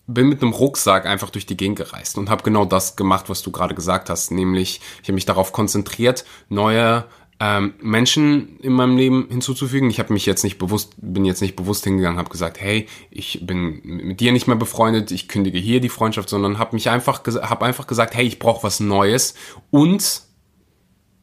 bin 0.07 0.29
mit 0.29 0.43
einem 0.43 0.53
Rucksack 0.53 1.07
einfach 1.07 1.31
durch 1.31 1.47
die 1.47 1.57
Gegend 1.57 1.79
gereist 1.79 2.19
und 2.19 2.31
habe 2.31 2.43
genau 2.43 2.65
das 2.65 2.97
gemacht, 2.97 3.29
was 3.29 3.43
du 3.43 3.51
gerade 3.51 3.75
gesagt 3.75 4.11
hast, 4.11 4.31
nämlich 4.31 4.81
ich 5.03 5.09
habe 5.09 5.15
mich 5.15 5.27
darauf 5.27 5.53
konzentriert, 5.53 6.25
neue 6.49 7.07
ähm, 7.39 7.75
Menschen 7.81 8.59
in 8.59 8.73
meinem 8.73 8.99
Leben 8.99 9.27
hinzuzufügen. 9.31 9.89
Ich 9.89 9.99
habe 9.99 10.13
mich 10.13 10.27
jetzt 10.27 10.45
nicht 10.45 10.59
bewusst, 10.59 10.93
bin 10.99 11.25
jetzt 11.25 11.41
nicht 11.41 11.57
bewusst 11.57 11.85
hingegangen, 11.85 12.19
habe 12.19 12.29
gesagt, 12.29 12.61
hey, 12.61 12.87
ich 13.11 13.47
bin 13.47 13.81
mit 13.83 14.21
dir 14.21 14.33
nicht 14.33 14.47
mehr 14.47 14.57
befreundet, 14.57 15.11
ich 15.11 15.27
kündige 15.27 15.59
hier 15.59 15.81
die 15.81 15.89
Freundschaft, 15.89 16.29
sondern 16.29 16.59
habe 16.59 16.77
mich 16.77 16.91
einfach, 16.91 17.23
habe 17.25 17.65
einfach 17.65 17.87
gesagt, 17.87 18.15
hey, 18.15 18.27
ich 18.27 18.39
brauche 18.39 18.63
was 18.63 18.81
Neues 18.81 19.35
und 19.71 20.23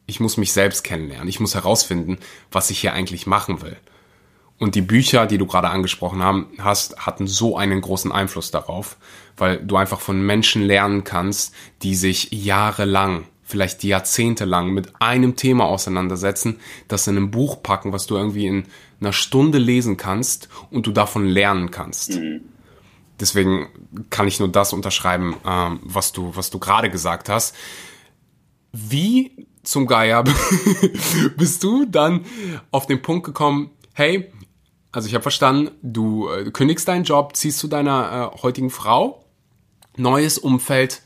ich 0.08 0.20
muss 0.20 0.38
mich 0.38 0.54
selbst 0.54 0.84
kennenlernen. 0.84 1.28
Ich 1.28 1.40
muss 1.40 1.54
herausfinden, 1.54 2.18
was 2.52 2.72
ich 2.72 2.80
hier 2.80 2.94
eigentlich 2.94 3.28
machen 3.28 3.62
will. 3.62 3.78
Und 4.58 4.74
die 4.74 4.82
Bücher, 4.82 5.28
die 5.28 5.38
du 5.38 5.46
gerade 5.46 5.70
angesprochen 5.70 6.24
haben, 6.24 6.48
hast, 6.58 6.98
hatten 6.98 7.28
so 7.28 7.58
einen 7.58 7.82
großen 7.82 8.12
Einfluss 8.12 8.50
darauf, 8.50 8.98
weil 9.36 9.58
du 9.58 9.76
einfach 9.76 10.00
von 10.00 10.20
Menschen 10.26 10.64
lernen 10.64 11.04
kannst, 11.04 11.54
die 11.84 11.94
sich 11.94 12.30
jahrelang, 12.32 13.26
vielleicht 13.44 13.84
jahrzehntelang 13.84 14.72
mit 14.72 15.00
einem 15.00 15.36
Thema 15.36 15.66
auseinandersetzen, 15.66 16.60
das 16.88 17.06
in 17.06 17.18
einem 17.18 17.30
Buch 17.30 17.62
packen, 17.62 17.92
was 17.94 18.08
du 18.08 18.16
irgendwie 18.16 18.48
in 18.48 18.66
einer 19.00 19.14
Stunde 19.14 19.60
lesen 19.60 19.96
kannst 19.96 20.50
und 20.72 20.88
du 20.88 20.92
davon 20.92 21.28
lernen 21.28 21.70
kannst. 21.70 22.16
Mhm. 22.16 22.42
Deswegen 23.20 23.68
kann 24.10 24.28
ich 24.28 24.40
nur 24.40 24.50
das 24.50 24.74
unterschreiben, 24.74 25.36
ähm, 25.46 25.80
was 25.84 26.14
du, 26.14 26.36
was 26.36 26.50
du 26.50 26.58
gerade 26.58 26.90
gesagt 26.90 27.30
hast. 27.30 27.56
Wie 28.72 29.48
zum 29.68 29.86
Geier 29.86 30.24
bist 31.38 31.64
du 31.64 31.86
dann 31.86 32.26
auf 32.72 32.88
den 32.88 33.02
Punkt 33.02 33.26
gekommen, 33.26 33.72
hey, 33.94 34.32
also 34.92 35.08
ich 35.08 35.14
habe 35.14 35.22
verstanden, 35.22 35.72
du, 35.82 36.30
äh, 36.30 36.50
kündigst 36.52 36.88
deinen 36.88 37.04
Job, 37.04 37.36
ziehst 37.36 37.60
zu 37.60 37.68
deiner 37.68 38.32
äh, 38.34 38.42
heutigen 38.42 38.70
Frau, 38.70 39.26
neues 39.98 40.38
Umfeld, 40.38 41.02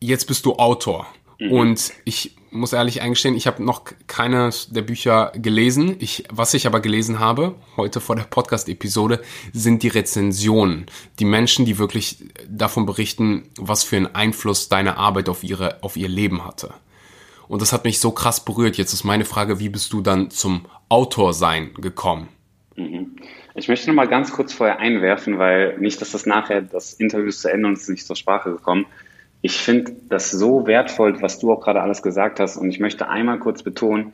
jetzt 0.00 0.26
bist 0.26 0.44
du 0.44 0.56
Autor. 0.56 1.06
Mhm. 1.38 1.52
Und 1.52 1.92
ich 2.04 2.36
muss 2.50 2.72
ehrlich 2.72 3.00
eingestehen, 3.00 3.34
ich 3.34 3.46
habe 3.46 3.64
noch 3.64 3.84
keines 4.06 4.68
der 4.70 4.82
Bücher 4.82 5.32
gelesen. 5.36 5.96
Ich, 6.00 6.24
was 6.30 6.52
ich 6.52 6.66
aber 6.66 6.80
gelesen 6.80 7.18
habe, 7.18 7.54
heute 7.76 8.00
vor 8.00 8.16
der 8.16 8.24
Podcast-Episode, 8.24 9.22
sind 9.52 9.82
die 9.82 9.88
Rezensionen. 9.88 10.86
Die 11.18 11.24
Menschen, 11.24 11.64
die 11.64 11.78
wirklich 11.78 12.18
davon 12.48 12.84
berichten, 12.86 13.48
was 13.56 13.84
für 13.84 13.96
einen 13.96 14.14
Einfluss 14.14 14.68
deine 14.68 14.98
Arbeit 14.98 15.28
auf, 15.28 15.42
ihre, 15.44 15.82
auf 15.82 15.96
ihr 15.96 16.08
Leben 16.08 16.44
hatte. 16.44 16.74
Und 17.50 17.60
das 17.62 17.72
hat 17.72 17.82
mich 17.82 17.98
so 17.98 18.12
krass 18.12 18.44
berührt. 18.44 18.76
Jetzt 18.76 18.92
ist 18.92 19.02
meine 19.02 19.24
Frage, 19.24 19.58
wie 19.58 19.70
bist 19.70 19.92
du 19.92 20.02
dann 20.02 20.30
zum 20.30 20.66
Autorsein 20.88 21.74
gekommen? 21.74 22.28
Mhm. 22.76 23.16
Ich 23.56 23.66
möchte 23.66 23.88
noch 23.88 23.96
mal 23.96 24.06
ganz 24.06 24.30
kurz 24.30 24.52
vorher 24.52 24.78
einwerfen, 24.78 25.36
weil 25.40 25.76
nicht, 25.78 26.00
dass 26.00 26.12
das 26.12 26.26
nachher 26.26 26.62
das 26.62 26.92
Interview 26.92 27.32
zu 27.32 27.48
Ende 27.48 27.66
und 27.66 27.72
es 27.72 27.88
nicht 27.88 28.06
zur 28.06 28.14
Sprache 28.14 28.52
gekommen. 28.52 28.86
Ich 29.42 29.58
finde 29.58 29.96
das 30.08 30.30
so 30.30 30.68
wertvoll, 30.68 31.20
was 31.22 31.40
du 31.40 31.52
auch 31.52 31.60
gerade 31.60 31.82
alles 31.82 32.02
gesagt 32.02 32.38
hast. 32.38 32.56
Und 32.56 32.70
ich 32.70 32.78
möchte 32.78 33.08
einmal 33.08 33.40
kurz 33.40 33.64
betonen, 33.64 34.12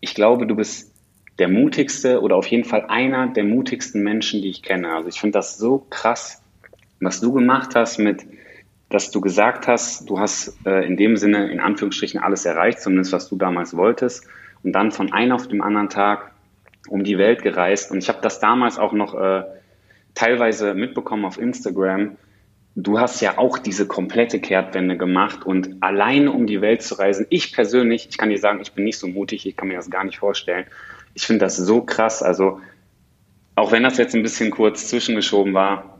ich 0.00 0.16
glaube, 0.16 0.44
du 0.48 0.56
bist 0.56 0.90
der 1.38 1.46
mutigste 1.46 2.22
oder 2.22 2.34
auf 2.34 2.48
jeden 2.48 2.64
Fall 2.64 2.86
einer 2.88 3.28
der 3.28 3.44
mutigsten 3.44 4.02
Menschen, 4.02 4.42
die 4.42 4.50
ich 4.50 4.62
kenne. 4.64 4.96
Also 4.96 5.08
ich 5.08 5.20
finde 5.20 5.38
das 5.38 5.58
so 5.58 5.86
krass, 5.90 6.42
was 6.98 7.20
du 7.20 7.32
gemacht 7.32 7.76
hast 7.76 7.98
mit, 7.98 8.26
dass 8.88 9.10
du 9.10 9.20
gesagt 9.20 9.66
hast, 9.66 10.08
du 10.08 10.18
hast 10.18 10.56
äh, 10.66 10.86
in 10.86 10.96
dem 10.96 11.16
Sinne 11.16 11.50
in 11.50 11.60
Anführungsstrichen 11.60 12.20
alles 12.20 12.44
erreicht, 12.44 12.80
zumindest 12.80 13.12
was 13.12 13.28
du 13.28 13.36
damals 13.36 13.76
wolltest. 13.76 14.26
Und 14.62 14.72
dann 14.72 14.92
von 14.92 15.12
einem 15.12 15.32
auf 15.32 15.48
dem 15.48 15.62
anderen 15.62 15.88
Tag 15.88 16.32
um 16.88 17.04
die 17.04 17.18
Welt 17.18 17.42
gereist. 17.42 17.90
Und 17.90 17.98
ich 17.98 18.08
habe 18.08 18.20
das 18.22 18.40
damals 18.40 18.78
auch 18.78 18.92
noch 18.92 19.14
äh, 19.14 19.44
teilweise 20.14 20.74
mitbekommen 20.74 21.24
auf 21.24 21.38
Instagram, 21.38 22.16
du 22.76 22.98
hast 22.98 23.20
ja 23.20 23.38
auch 23.38 23.58
diese 23.58 23.86
komplette 23.86 24.40
Kehrtwende 24.40 24.96
gemacht 24.96 25.44
und 25.46 25.76
alleine 25.80 26.32
um 26.32 26.46
die 26.46 26.60
Welt 26.60 26.82
zu 26.82 26.96
reisen. 26.96 27.26
Ich 27.30 27.52
persönlich, 27.52 28.08
ich 28.10 28.18
kann 28.18 28.30
dir 28.30 28.38
sagen, 28.38 28.60
ich 28.60 28.72
bin 28.72 28.84
nicht 28.84 28.98
so 28.98 29.06
mutig, 29.06 29.46
ich 29.46 29.56
kann 29.56 29.68
mir 29.68 29.76
das 29.76 29.90
gar 29.90 30.04
nicht 30.04 30.18
vorstellen. 30.18 30.66
Ich 31.14 31.26
finde 31.26 31.44
das 31.44 31.56
so 31.56 31.82
krass. 31.82 32.22
Also, 32.22 32.60
auch 33.54 33.70
wenn 33.70 33.84
das 33.84 33.98
jetzt 33.98 34.14
ein 34.14 34.22
bisschen 34.22 34.50
kurz 34.50 34.88
zwischengeschoben 34.88 35.54
war, 35.54 35.93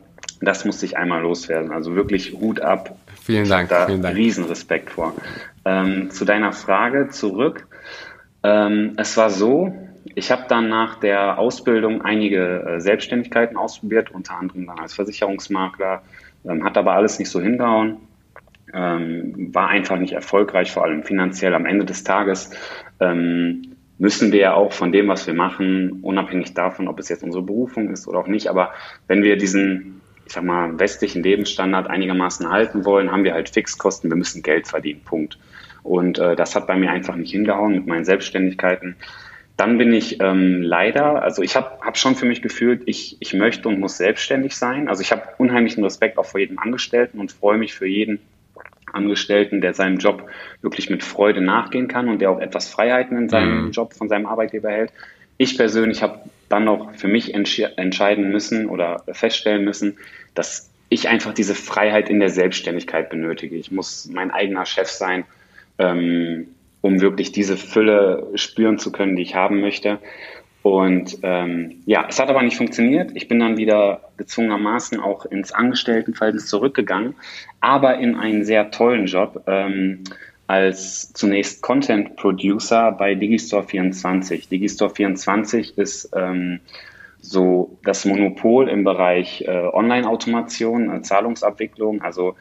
das 0.44 0.64
musste 0.64 0.86
ich 0.86 0.96
einmal 0.96 1.22
loswerden. 1.22 1.72
Also 1.72 1.94
wirklich 1.94 2.32
Hut 2.32 2.60
ab. 2.60 2.96
Vielen 3.22 3.48
Dank. 3.48 3.68
Da 3.68 3.86
vielen 3.86 4.02
Dank. 4.02 4.16
Riesenrespekt 4.16 4.90
vor. 4.90 5.14
Ähm, 5.64 6.10
zu 6.10 6.24
deiner 6.24 6.52
Frage 6.52 7.08
zurück. 7.08 7.66
Ähm, 8.42 8.92
es 8.96 9.16
war 9.16 9.30
so, 9.30 9.74
ich 10.14 10.30
habe 10.30 10.44
dann 10.48 10.68
nach 10.68 11.00
der 11.00 11.38
Ausbildung 11.38 12.02
einige 12.02 12.62
äh, 12.62 12.80
Selbstständigkeiten 12.80 13.56
ausprobiert, 13.56 14.10
unter 14.10 14.36
anderem 14.36 14.66
dann 14.66 14.78
als 14.78 14.94
Versicherungsmakler, 14.94 16.02
ähm, 16.44 16.64
hat 16.64 16.76
aber 16.76 16.92
alles 16.92 17.18
nicht 17.18 17.30
so 17.30 17.40
hingehauen, 17.40 17.96
ähm, 18.72 19.50
war 19.54 19.68
einfach 19.68 19.98
nicht 19.98 20.12
erfolgreich, 20.12 20.72
vor 20.72 20.84
allem 20.84 21.04
finanziell. 21.04 21.54
Am 21.54 21.64
Ende 21.64 21.86
des 21.86 22.04
Tages 22.04 22.50
ähm, 23.00 23.74
müssen 23.98 24.32
wir 24.32 24.40
ja 24.40 24.54
auch 24.54 24.72
von 24.72 24.92
dem, 24.92 25.08
was 25.08 25.26
wir 25.26 25.34
machen, 25.34 26.00
unabhängig 26.02 26.54
davon, 26.54 26.88
ob 26.88 26.98
es 26.98 27.08
jetzt 27.08 27.22
unsere 27.22 27.42
Berufung 27.42 27.90
ist 27.90 28.06
oder 28.06 28.18
auch 28.18 28.26
nicht, 28.26 28.48
aber 28.48 28.72
wenn 29.06 29.22
wir 29.22 29.36
diesen, 29.36 30.00
ich 30.26 30.32
sag 30.32 30.44
mal, 30.44 30.78
westlichen 30.78 31.22
Lebensstandard 31.22 31.88
einigermaßen 31.88 32.48
halten 32.50 32.84
wollen, 32.84 33.12
haben 33.12 33.24
wir 33.24 33.34
halt 33.34 33.48
Fixkosten, 33.48 34.10
wir 34.10 34.16
müssen 34.16 34.42
Geld 34.42 34.68
verdienen, 34.68 35.00
Punkt. 35.04 35.38
Und 35.82 36.18
äh, 36.18 36.34
das 36.34 36.56
hat 36.56 36.66
bei 36.66 36.76
mir 36.76 36.90
einfach 36.90 37.14
nicht 37.14 37.32
hingehauen 37.32 37.74
mit 37.74 37.86
meinen 37.86 38.04
Selbstständigkeiten. 38.04 38.96
Dann 39.56 39.78
bin 39.78 39.92
ich 39.92 40.20
ähm, 40.20 40.62
leider, 40.62 41.22
also 41.22 41.42
ich 41.42 41.54
habe 41.54 41.78
hab 41.80 41.96
schon 41.96 42.16
für 42.16 42.26
mich 42.26 42.42
gefühlt, 42.42 42.82
ich, 42.86 43.18
ich 43.20 43.34
möchte 43.34 43.68
und 43.68 43.78
muss 43.78 43.98
selbstständig 43.98 44.56
sein. 44.56 44.88
Also 44.88 45.02
ich 45.02 45.12
habe 45.12 45.22
unheimlichen 45.38 45.84
Respekt 45.84 46.18
auch 46.18 46.26
vor 46.26 46.40
jedem 46.40 46.58
Angestellten 46.58 47.20
und 47.20 47.30
freue 47.30 47.58
mich 47.58 47.74
für 47.74 47.86
jeden 47.86 48.18
Angestellten, 48.92 49.60
der 49.60 49.74
seinem 49.74 49.98
Job 49.98 50.28
wirklich 50.62 50.90
mit 50.90 51.04
Freude 51.04 51.40
nachgehen 51.40 51.86
kann 51.86 52.08
und 52.08 52.20
der 52.20 52.30
auch 52.30 52.40
etwas 52.40 52.68
Freiheiten 52.68 53.16
in 53.16 53.28
seinem 53.28 53.66
mhm. 53.66 53.70
Job 53.70 53.94
von 53.94 54.08
seinem 54.08 54.26
Arbeitgeber 54.26 54.70
hält. 54.70 54.92
Ich 55.36 55.56
persönlich 55.56 56.02
habe 56.02 56.20
dann 56.54 56.64
noch 56.64 56.94
für 56.94 57.08
mich 57.08 57.34
entscheiden 57.34 58.30
müssen 58.30 58.68
oder 58.68 59.04
feststellen 59.12 59.64
müssen, 59.64 59.98
dass 60.34 60.70
ich 60.88 61.08
einfach 61.08 61.34
diese 61.34 61.54
Freiheit 61.54 62.08
in 62.08 62.20
der 62.20 62.30
Selbstständigkeit 62.30 63.10
benötige. 63.10 63.56
Ich 63.56 63.70
muss 63.70 64.08
mein 64.12 64.30
eigener 64.30 64.64
Chef 64.66 64.88
sein. 64.88 65.24
Ähm, 65.78 66.48
um 66.84 67.00
wirklich 67.00 67.32
diese 67.32 67.56
Fülle 67.56 68.28
spüren 68.34 68.78
zu 68.78 68.92
können, 68.92 69.16
die 69.16 69.22
ich 69.22 69.34
haben 69.34 69.62
möchte. 69.62 70.00
Und 70.60 71.16
ähm, 71.22 71.76
ja, 71.86 72.04
es 72.06 72.20
hat 72.20 72.28
aber 72.28 72.42
nicht 72.42 72.58
funktioniert. 72.58 73.12
Ich 73.14 73.26
bin 73.26 73.40
dann 73.40 73.56
wieder 73.56 74.02
gezwungenermaßen 74.18 75.00
auch 75.00 75.24
ins 75.24 75.50
Angestelltenverhältnis 75.50 76.46
zurückgegangen, 76.46 77.14
aber 77.60 77.96
in 77.98 78.16
einen 78.16 78.44
sehr 78.44 78.70
tollen 78.70 79.06
Job 79.06 79.44
ähm, 79.46 80.04
als 80.46 81.12
zunächst 81.12 81.62
Content 81.62 82.16
Producer 82.16 82.92
bei 82.92 83.14
Digistore 83.14 83.64
24. 83.64 84.48
Digistore 84.48 84.94
24 84.94 85.78
ist 85.78 86.10
ähm, 86.14 86.60
so 87.20 87.78
das 87.84 88.04
Monopol 88.04 88.68
im 88.68 88.84
Bereich 88.84 89.42
äh, 89.42 89.50
Online-Automation, 89.50 90.94
äh, 90.94 91.02
Zahlungsabwicklung, 91.02 92.02
also 92.02 92.36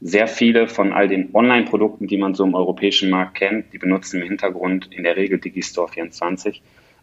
sehr 0.00 0.28
viele 0.28 0.68
von 0.68 0.92
all 0.92 1.08
den 1.08 1.34
Online-Produkten, 1.34 2.06
die 2.06 2.18
man 2.18 2.34
so 2.34 2.44
im 2.44 2.54
europäischen 2.54 3.08
Markt 3.08 3.36
kennt, 3.36 3.72
die 3.72 3.78
benutzen 3.78 4.20
im 4.20 4.28
Hintergrund 4.28 4.92
in 4.92 5.04
der 5.04 5.16
Regel 5.16 5.38
Digistore 5.38 5.88
24. 5.88 6.62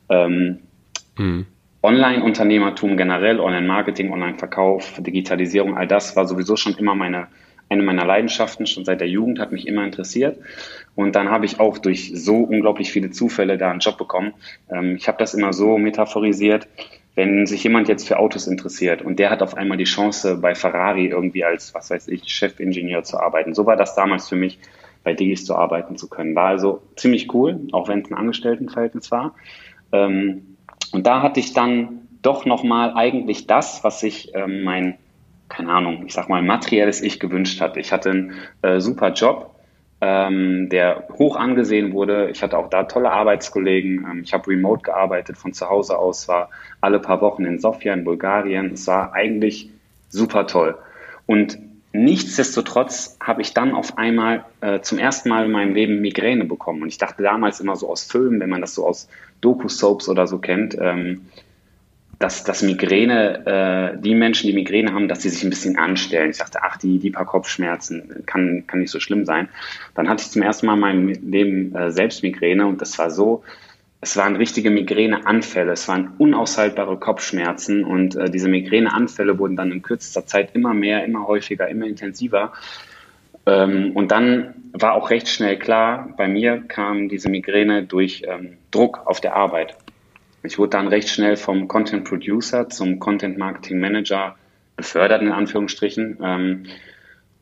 Ähm, 0.09 0.59
mhm. 1.17 1.47
Online-Unternehmertum 1.81 2.95
generell, 2.95 3.39
Online-Marketing, 3.39 4.11
Online-Verkauf, 4.11 4.99
Digitalisierung, 4.99 5.75
all 5.75 5.87
das 5.87 6.15
war 6.15 6.27
sowieso 6.27 6.55
schon 6.55 6.75
immer 6.75 6.95
meine, 6.95 7.27
eine 7.73 7.83
meiner 7.83 8.05
Leidenschaften, 8.05 8.65
schon 8.65 8.85
seit 8.85 9.01
der 9.01 9.09
Jugend 9.09 9.39
hat 9.39 9.51
mich 9.51 9.67
immer 9.67 9.83
interessiert. 9.83 10.39
Und 10.95 11.15
dann 11.15 11.29
habe 11.29 11.45
ich 11.45 11.59
auch 11.59 11.77
durch 11.77 12.11
so 12.15 12.37
unglaublich 12.37 12.91
viele 12.91 13.11
Zufälle 13.11 13.57
da 13.57 13.71
einen 13.71 13.79
Job 13.79 13.97
bekommen. 13.97 14.33
Ähm, 14.69 14.95
ich 14.95 15.07
habe 15.07 15.17
das 15.17 15.33
immer 15.33 15.53
so 15.53 15.77
metaphorisiert, 15.77 16.67
wenn 17.15 17.45
sich 17.45 17.63
jemand 17.63 17.87
jetzt 17.87 18.07
für 18.07 18.17
Autos 18.17 18.47
interessiert 18.47 19.01
und 19.01 19.19
der 19.19 19.29
hat 19.29 19.43
auf 19.43 19.55
einmal 19.55 19.77
die 19.77 19.83
Chance, 19.83 20.37
bei 20.37 20.55
Ferrari 20.55 21.07
irgendwie 21.07 21.43
als, 21.43 21.73
was 21.73 21.91
weiß 21.91 22.07
ich, 22.07 22.27
Chefingenieur 22.27 23.03
zu 23.03 23.19
arbeiten. 23.19 23.53
So 23.53 23.65
war 23.65 23.75
das 23.75 23.95
damals 23.95 24.29
für 24.29 24.35
mich, 24.35 24.59
bei 25.03 25.13
Digis 25.13 25.45
zu 25.45 25.55
arbeiten 25.55 25.97
zu 25.97 26.07
können. 26.07 26.33
War 26.33 26.47
also 26.47 26.81
ziemlich 26.95 27.33
cool, 27.33 27.59
auch 27.73 27.87
wenn 27.87 27.99
es 27.99 28.09
ein 28.09 28.15
Angestelltenverhältnis 28.15 29.11
war. 29.11 29.35
Ähm, 29.91 30.57
und 30.91 31.05
da 31.05 31.21
hatte 31.21 31.39
ich 31.39 31.53
dann 31.53 32.07
doch 32.21 32.45
nochmal 32.45 32.93
eigentlich 32.95 33.47
das, 33.47 33.83
was 33.83 33.99
sich 33.99 34.31
ähm, 34.33 34.63
mein, 34.63 34.97
keine 35.53 35.71
Ahnung, 35.71 36.03
ich 36.07 36.13
sag 36.13 36.29
mal, 36.29 36.41
materielles 36.41 37.01
Ich 37.01 37.19
gewünscht 37.19 37.61
hatte. 37.61 37.79
Ich 37.79 37.91
hatte 37.91 38.09
einen 38.09 38.33
äh, 38.63 38.79
super 38.79 39.13
Job, 39.13 39.55
ähm, 40.01 40.69
der 40.69 41.07
hoch 41.17 41.35
angesehen 41.35 41.93
wurde. 41.93 42.29
Ich 42.29 42.41
hatte 42.41 42.57
auch 42.57 42.69
da 42.69 42.83
tolle 42.83 43.11
Arbeitskollegen. 43.11 44.05
Ähm, 44.09 44.21
ich 44.23 44.33
habe 44.33 44.49
remote 44.49 44.81
gearbeitet 44.81 45.37
von 45.37 45.53
zu 45.53 45.69
Hause 45.69 45.97
aus, 45.97 46.27
war 46.27 46.49
alle 46.81 46.99
paar 46.99 47.21
Wochen 47.21 47.45
in 47.45 47.59
Sofia 47.59 47.93
in 47.93 48.03
Bulgarien. 48.03 48.73
Es 48.73 48.87
war 48.87 49.13
eigentlich 49.13 49.69
super 50.09 50.47
toll. 50.47 50.75
Und 51.27 51.59
nichtsdestotrotz 51.91 53.17
habe 53.21 53.43
ich 53.43 53.53
dann 53.53 53.75
auf 53.75 53.97
einmal 53.97 54.45
äh, 54.61 54.81
zum 54.81 54.97
ersten 54.97 55.29
Mal 55.29 55.45
in 55.45 55.51
meinem 55.51 55.75
Leben 55.75 56.01
Migräne 56.01 56.45
bekommen. 56.45 56.81
Und 56.81 56.87
ich 56.87 56.97
dachte 56.97 57.21
damals 57.21 57.59
immer 57.59 57.75
so 57.75 57.89
aus 57.89 58.03
Filmen, 58.03 58.39
wenn 58.39 58.49
man 58.49 58.61
das 58.61 58.73
so 58.73 58.87
aus 58.87 59.07
Doku-Soaps 59.41 60.09
oder 60.09 60.25
so 60.25 60.39
kennt, 60.39 60.75
ähm, 60.79 61.27
dass, 62.23 62.45
dass 62.45 62.63
Migräne, 62.63 63.93
äh, 63.95 64.01
die 64.01 64.15
Menschen, 64.15 64.47
die 64.47 64.53
Migräne 64.53 64.93
haben, 64.93 65.09
dass 65.09 65.23
sie 65.23 65.29
sich 65.29 65.43
ein 65.43 65.49
bisschen 65.49 65.77
anstellen. 65.77 66.29
Ich 66.29 66.37
dachte, 66.37 66.59
ach, 66.63 66.77
die, 66.77 66.97
die 66.97 67.11
paar 67.11 67.25
Kopfschmerzen 67.25 68.23
kann, 68.25 68.63
kann 68.65 68.79
nicht 68.79 68.91
so 68.91 69.01
schlimm 69.01 69.25
sein. 69.25 69.49
Dann 69.93 70.07
hatte 70.07 70.23
ich 70.23 70.31
zum 70.31 70.41
ersten 70.41 70.65
Mal 70.67 70.75
in 70.75 70.79
meinem 70.79 71.07
Leben 71.09 71.75
äh, 71.75 71.91
selbst 71.91 72.23
Migräne 72.23 72.65
und 72.65 72.79
das 72.79 72.97
war 72.97 73.11
so, 73.11 73.43
es 73.99 74.15
waren 74.15 74.37
richtige 74.37 74.69
Migräneanfälle, 74.69 75.73
es 75.73 75.89
waren 75.89 76.13
unaushaltbare 76.17 76.97
Kopfschmerzen 76.97 77.83
und 77.83 78.15
äh, 78.15 78.29
diese 78.29 78.47
Migräneanfälle 78.47 79.37
wurden 79.37 79.57
dann 79.57 79.73
in 79.73 79.81
kürzester 79.81 80.25
Zeit 80.25 80.55
immer 80.55 80.73
mehr, 80.73 81.03
immer 81.03 81.27
häufiger, 81.27 81.67
immer 81.67 81.87
intensiver. 81.87 82.53
Ähm, 83.45 83.91
und 83.95 84.11
dann 84.11 84.53
war 84.71 84.93
auch 84.93 85.09
recht 85.09 85.27
schnell 85.27 85.59
klar, 85.59 86.13
bei 86.15 86.29
mir 86.29 86.63
kam 86.69 87.09
diese 87.09 87.27
Migräne 87.27 87.83
durch 87.83 88.23
ähm, 88.25 88.57
Druck 88.71 89.01
auf 89.05 89.19
der 89.19 89.35
Arbeit. 89.35 89.75
Ich 90.43 90.59
wurde 90.59 90.71
dann 90.71 90.87
recht 90.87 91.09
schnell 91.09 91.37
vom 91.37 91.67
Content 91.67 92.03
Producer 92.03 92.69
zum 92.69 92.99
Content 92.99 93.37
Marketing 93.37 93.79
Manager 93.79 94.35
befördert, 94.75 95.21
in 95.21 95.31
Anführungsstrichen. 95.31 96.17
Ähm, 96.21 96.63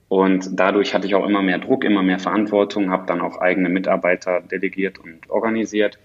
und 0.07 0.49
dadurch 0.59 0.93
hatte 0.93 1.07
ich 1.07 1.15
auch 1.15 1.25
immer 1.25 1.41
mehr 1.41 1.57
Druck, 1.57 1.83
immer 1.83 2.03
mehr 2.03 2.19
Verantwortung, 2.19 2.91
habe 2.91 3.07
dann 3.07 3.21
auch 3.21 3.37
eigene 3.37 3.69
Mitarbeiter 3.69 4.41
delegiert 4.41 4.99
und 4.99 5.29
organisiert. 5.29 5.97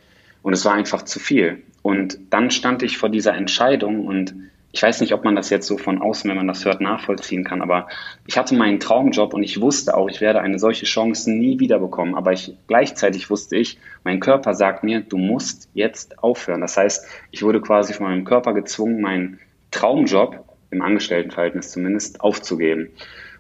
Und 0.43 0.53
es 0.53 0.65
war 0.65 0.75
einfach 0.75 1.03
zu 1.03 1.19
viel. 1.19 1.63
Und 1.83 2.19
dann 2.31 2.51
stand 2.51 2.83
ich 2.83 2.99
vor 2.99 3.09
dieser 3.09 3.35
Entscheidung 3.35 4.07
und 4.07 4.35
ich 4.77 4.83
weiß 4.83 5.01
nicht, 5.01 5.15
ob 5.15 5.25
man 5.25 5.35
das 5.35 5.49
jetzt 5.49 5.67
so 5.67 5.79
von 5.79 6.03
außen, 6.03 6.29
wenn 6.29 6.37
man 6.37 6.49
das 6.49 6.67
hört, 6.67 6.83
nachvollziehen 6.83 7.45
kann, 7.45 7.63
aber 7.63 7.89
ich 8.27 8.37
hatte 8.37 8.55
meinen 8.55 8.79
Traumjob 8.79 9.33
und 9.33 9.43
ich 9.43 9.59
wusste 9.59 9.97
auch, 9.97 10.07
ich 10.11 10.21
werde 10.21 10.43
eine 10.43 10.59
solche 10.59 10.85
Chance 10.85 11.33
nie 11.33 11.59
wieder 11.59 11.79
bekommen. 11.79 12.15
Aber 12.15 12.35
ich, 12.35 12.53
gleichzeitig 12.67 13.31
wusste 13.31 13.57
ich, 13.57 13.79
mein 14.05 14.21
Körper 14.21 14.53
sagt 14.53 14.85
mir, 14.85 15.01
du 15.01 15.17
musst 15.17 15.71
jetzt 15.73 16.23
aufhören. 16.23 16.61
Das 16.61 16.77
heißt, 16.77 17.07
ich 17.31 17.43
wurde 17.43 17.63
quasi 17.63 17.95
von 17.95 18.05
meinem 18.05 18.25
Körper 18.25 18.53
gezwungen, 18.53 19.01
meinen 19.01 19.39
Traumjob, 19.71 20.45
im 20.71 20.83
Angestelltenverhältnis 20.83 21.71
zumindest, 21.71 22.21
aufzugeben. 22.21 22.91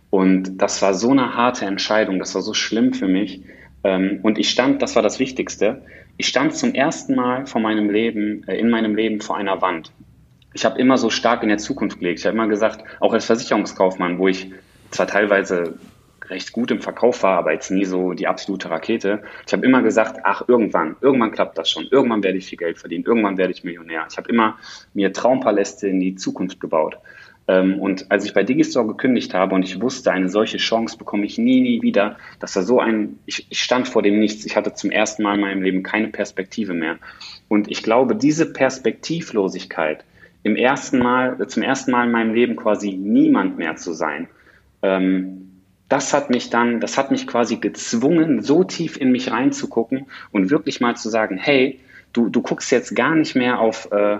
Und 0.08 0.56
das 0.62 0.80
war 0.80 0.94
so 0.94 1.10
eine 1.10 1.36
harte 1.36 1.66
Entscheidung, 1.66 2.18
das 2.18 2.34
war 2.34 2.40
so 2.40 2.54
schlimm 2.54 2.94
für 2.94 3.08
mich, 3.08 3.42
Ähm, 3.84 4.20
und 4.22 4.38
ich 4.38 4.48
stand, 4.50 4.80
das 4.82 4.96
war 4.96 5.02
das 5.02 5.18
Wichtigste, 5.20 5.82
ich 6.16 6.26
stand 6.28 6.54
zum 6.54 6.74
ersten 6.74 7.14
Mal 7.14 7.46
vor 7.46 7.60
meinem 7.60 7.90
Leben, 7.90 8.42
äh, 8.48 8.56
in 8.58 8.70
meinem 8.70 8.94
Leben 8.96 9.20
vor 9.20 9.36
einer 9.36 9.60
Wand. 9.60 9.92
Ich 10.56 10.64
habe 10.64 10.80
immer 10.80 10.96
so 10.96 11.10
stark 11.10 11.42
in 11.42 11.50
der 11.50 11.58
Zukunft 11.58 11.98
gelegt. 11.98 12.20
Ich 12.20 12.24
habe 12.24 12.34
immer 12.34 12.48
gesagt, 12.48 12.82
auch 13.00 13.12
als 13.12 13.26
Versicherungskaufmann, 13.26 14.18
wo 14.18 14.26
ich 14.26 14.50
zwar 14.90 15.06
teilweise 15.06 15.78
recht 16.30 16.52
gut 16.52 16.70
im 16.70 16.80
Verkauf 16.80 17.22
war, 17.22 17.36
aber 17.36 17.52
jetzt 17.52 17.70
nie 17.70 17.84
so 17.84 18.14
die 18.14 18.26
absolute 18.26 18.70
Rakete. 18.70 19.22
Ich 19.46 19.52
habe 19.52 19.66
immer 19.66 19.82
gesagt, 19.82 20.20
ach, 20.24 20.48
irgendwann, 20.48 20.96
irgendwann 21.02 21.30
klappt 21.30 21.58
das 21.58 21.68
schon. 21.68 21.86
Irgendwann 21.90 22.22
werde 22.22 22.38
ich 22.38 22.46
viel 22.46 22.56
Geld 22.56 22.78
verdienen. 22.78 23.04
Irgendwann 23.04 23.36
werde 23.36 23.52
ich 23.52 23.64
Millionär. 23.64 24.06
Ich 24.10 24.16
habe 24.16 24.30
immer 24.30 24.58
mir 24.94 25.12
Traumpaläste 25.12 25.88
in 25.88 26.00
die 26.00 26.14
Zukunft 26.14 26.58
gebaut. 26.58 26.96
Ähm, 27.48 27.78
und 27.78 28.10
als 28.10 28.24
ich 28.24 28.32
bei 28.32 28.42
Digistore 28.42 28.86
gekündigt 28.86 29.34
habe 29.34 29.54
und 29.54 29.62
ich 29.62 29.82
wusste, 29.82 30.10
eine 30.10 30.30
solche 30.30 30.56
Chance 30.56 30.96
bekomme 30.96 31.26
ich 31.26 31.36
nie, 31.36 31.60
nie 31.60 31.82
wieder, 31.82 32.16
dass 32.40 32.54
da 32.54 32.62
so 32.62 32.80
ein, 32.80 33.18
ich, 33.26 33.46
ich 33.50 33.62
stand 33.62 33.88
vor 33.88 34.00
dem 34.00 34.18
Nichts. 34.18 34.46
Ich 34.46 34.56
hatte 34.56 34.72
zum 34.72 34.90
ersten 34.90 35.22
Mal 35.22 35.34
in 35.34 35.42
meinem 35.42 35.62
Leben 35.62 35.82
keine 35.82 36.08
Perspektive 36.08 36.72
mehr. 36.72 36.96
Und 37.46 37.70
ich 37.70 37.82
glaube, 37.82 38.16
diese 38.16 38.54
Perspektivlosigkeit, 38.54 40.02
im 40.46 40.54
ersten 40.54 41.00
Mal, 41.00 41.44
zum 41.48 41.64
ersten 41.64 41.90
Mal 41.90 42.04
in 42.04 42.12
meinem 42.12 42.32
Leben 42.32 42.54
quasi 42.54 42.92
niemand 42.92 43.58
mehr 43.58 43.74
zu 43.74 43.92
sein, 43.92 44.28
ähm, 44.80 45.62
das 45.88 46.14
hat 46.14 46.30
mich 46.30 46.50
dann, 46.50 46.78
das 46.80 46.96
hat 46.96 47.10
mich 47.10 47.26
quasi 47.26 47.56
gezwungen, 47.56 48.42
so 48.42 48.62
tief 48.62 48.96
in 48.96 49.10
mich 49.10 49.32
reinzugucken 49.32 50.06
und 50.30 50.50
wirklich 50.50 50.80
mal 50.80 50.94
zu 50.94 51.08
sagen, 51.08 51.36
hey, 51.36 51.80
du, 52.12 52.28
du 52.28 52.42
guckst 52.42 52.70
jetzt 52.70 52.94
gar 52.94 53.16
nicht 53.16 53.34
mehr 53.34 53.58
auf, 53.58 53.90
äh, 53.90 54.18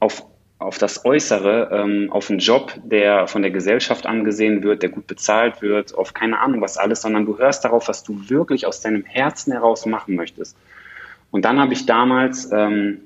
auf 0.00 0.24
auf 0.60 0.76
das 0.76 1.04
Äußere, 1.04 1.70
ähm, 1.72 2.10
auf 2.10 2.30
einen 2.30 2.40
Job, 2.40 2.72
der 2.82 3.28
von 3.28 3.42
der 3.42 3.52
Gesellschaft 3.52 4.06
angesehen 4.06 4.64
wird, 4.64 4.82
der 4.82 4.88
gut 4.88 5.06
bezahlt 5.06 5.62
wird, 5.62 5.94
auf 5.94 6.14
keine 6.14 6.40
Ahnung 6.40 6.60
was 6.60 6.78
alles, 6.78 7.02
sondern 7.02 7.26
du 7.26 7.38
hörst 7.38 7.64
darauf, 7.64 7.86
was 7.86 8.02
du 8.02 8.28
wirklich 8.28 8.66
aus 8.66 8.80
deinem 8.80 9.04
Herzen 9.04 9.52
heraus 9.52 9.86
machen 9.86 10.16
möchtest. 10.16 10.56
Und 11.30 11.44
dann 11.44 11.60
habe 11.60 11.74
ich 11.74 11.86
damals, 11.86 12.50
ähm, 12.50 13.02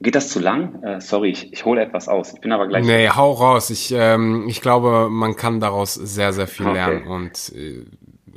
geht 0.00 0.14
das 0.14 0.28
zu 0.28 0.40
lang? 0.40 0.82
Äh, 0.82 1.00
sorry, 1.00 1.30
ich, 1.30 1.52
ich 1.52 1.64
hole 1.64 1.80
etwas 1.80 2.08
aus. 2.08 2.34
Ich 2.34 2.40
bin 2.40 2.52
aber 2.52 2.68
gleich. 2.68 2.84
Nee, 2.84 3.08
hau 3.08 3.32
raus. 3.32 3.70
Ich, 3.70 3.92
ähm, 3.92 4.46
ich 4.48 4.60
glaube, 4.60 5.08
man 5.10 5.36
kann 5.36 5.60
daraus 5.60 5.94
sehr, 5.94 6.32
sehr 6.32 6.46
viel 6.46 6.66
okay. 6.66 6.74
lernen 6.74 7.06
und 7.06 7.52
äh, 7.54 7.84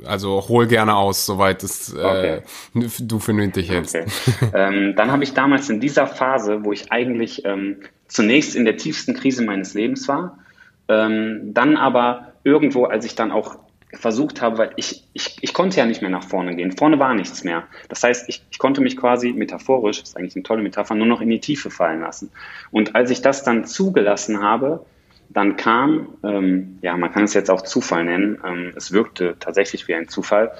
also 0.04 0.48
hol 0.48 0.66
gerne 0.66 0.96
aus, 0.96 1.26
soweit 1.26 1.62
es 1.62 1.94
äh, 1.94 1.98
okay. 1.98 2.40
du 2.74 3.18
für 3.20 3.32
nötig 3.32 3.70
hältst. 3.70 3.94
Okay. 3.94 4.06
ähm, 4.54 4.94
dann 4.96 5.12
habe 5.12 5.22
ich 5.22 5.34
damals 5.34 5.70
in 5.70 5.80
dieser 5.80 6.06
Phase, 6.06 6.64
wo 6.64 6.72
ich 6.72 6.90
eigentlich 6.90 7.44
ähm, 7.44 7.76
zunächst 8.08 8.56
in 8.56 8.64
der 8.64 8.76
tiefsten 8.76 9.14
Krise 9.14 9.44
meines 9.44 9.74
Lebens 9.74 10.08
war, 10.08 10.38
ähm, 10.88 11.52
dann 11.54 11.76
aber 11.76 12.32
irgendwo, 12.44 12.84
als 12.84 13.04
ich 13.04 13.14
dann 13.14 13.30
auch 13.30 13.58
versucht 13.92 14.40
habe, 14.40 14.58
weil 14.58 14.70
ich, 14.76 15.04
ich, 15.12 15.36
ich 15.40 15.52
konnte 15.52 15.76
ja 15.76 15.86
nicht 15.86 16.00
mehr 16.00 16.10
nach 16.10 16.24
vorne 16.24 16.56
gehen. 16.56 16.72
Vorne 16.72 16.98
war 16.98 17.14
nichts 17.14 17.44
mehr. 17.44 17.64
Das 17.88 18.02
heißt, 18.02 18.28
ich, 18.28 18.44
ich 18.50 18.58
konnte 18.58 18.80
mich 18.80 18.96
quasi 18.96 19.32
metaphorisch, 19.32 20.00
das 20.00 20.10
ist 20.10 20.16
eigentlich 20.16 20.36
eine 20.36 20.42
tolle 20.42 20.62
Metapher, 20.62 20.94
nur 20.94 21.06
noch 21.06 21.20
in 21.20 21.30
die 21.30 21.40
Tiefe 21.40 21.70
fallen 21.70 22.00
lassen. 22.00 22.30
Und 22.70 22.94
als 22.94 23.10
ich 23.10 23.22
das 23.22 23.44
dann 23.44 23.64
zugelassen 23.64 24.42
habe, 24.42 24.84
dann 25.28 25.56
kam, 25.56 26.08
ähm, 26.24 26.78
ja, 26.82 26.96
man 26.96 27.12
kann 27.12 27.24
es 27.24 27.34
jetzt 27.34 27.50
auch 27.50 27.62
Zufall 27.62 28.04
nennen, 28.04 28.38
ähm, 28.46 28.72
es 28.76 28.92
wirkte 28.92 29.36
tatsächlich 29.38 29.88
wie 29.88 29.94
ein 29.94 30.08
Zufall, 30.08 30.52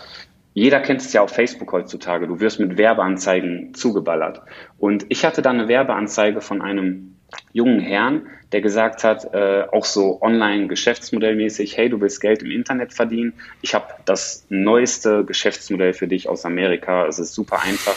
jeder 0.55 0.81
kennt 0.81 1.01
es 1.01 1.13
ja 1.13 1.23
auf 1.23 1.31
Facebook 1.31 1.73
heutzutage. 1.73 2.27
Du 2.27 2.41
wirst 2.41 2.61
mit 2.61 2.77
Werbeanzeigen 2.77 3.73
zugeballert. 3.75 4.43
Und 4.79 5.07
ich 5.09 5.25
hatte 5.25 5.41
dann 5.41 5.59
eine 5.59 5.69
Werbeanzeige 5.69 6.43
von 6.43 6.61
einem 6.61 7.17
jungen 7.53 7.81
Herrn, 7.81 8.27
der 8.53 8.61
gesagt 8.61 9.05
hat, 9.05 9.33
äh, 9.35 9.65
auch 9.73 9.85
so 9.85 10.21
online 10.21 10.69
geschäftsmodellmäßig, 10.69 11.77
hey, 11.77 11.89
du 11.89 12.01
willst 12.01 12.21
Geld 12.21 12.43
im 12.43 12.51
Internet 12.51 12.93
verdienen. 12.93 13.33
Ich 13.63 13.75
habe 13.75 13.87
das 14.05 14.47
neueste 14.49 15.25
Geschäftsmodell 15.25 15.95
für 15.95 16.07
dich 16.07 16.29
aus 16.29 16.45
Amerika. 16.45 17.07
Es 17.07 17.19
ist 17.19 17.35
super 17.35 17.63
einfach. 17.63 17.97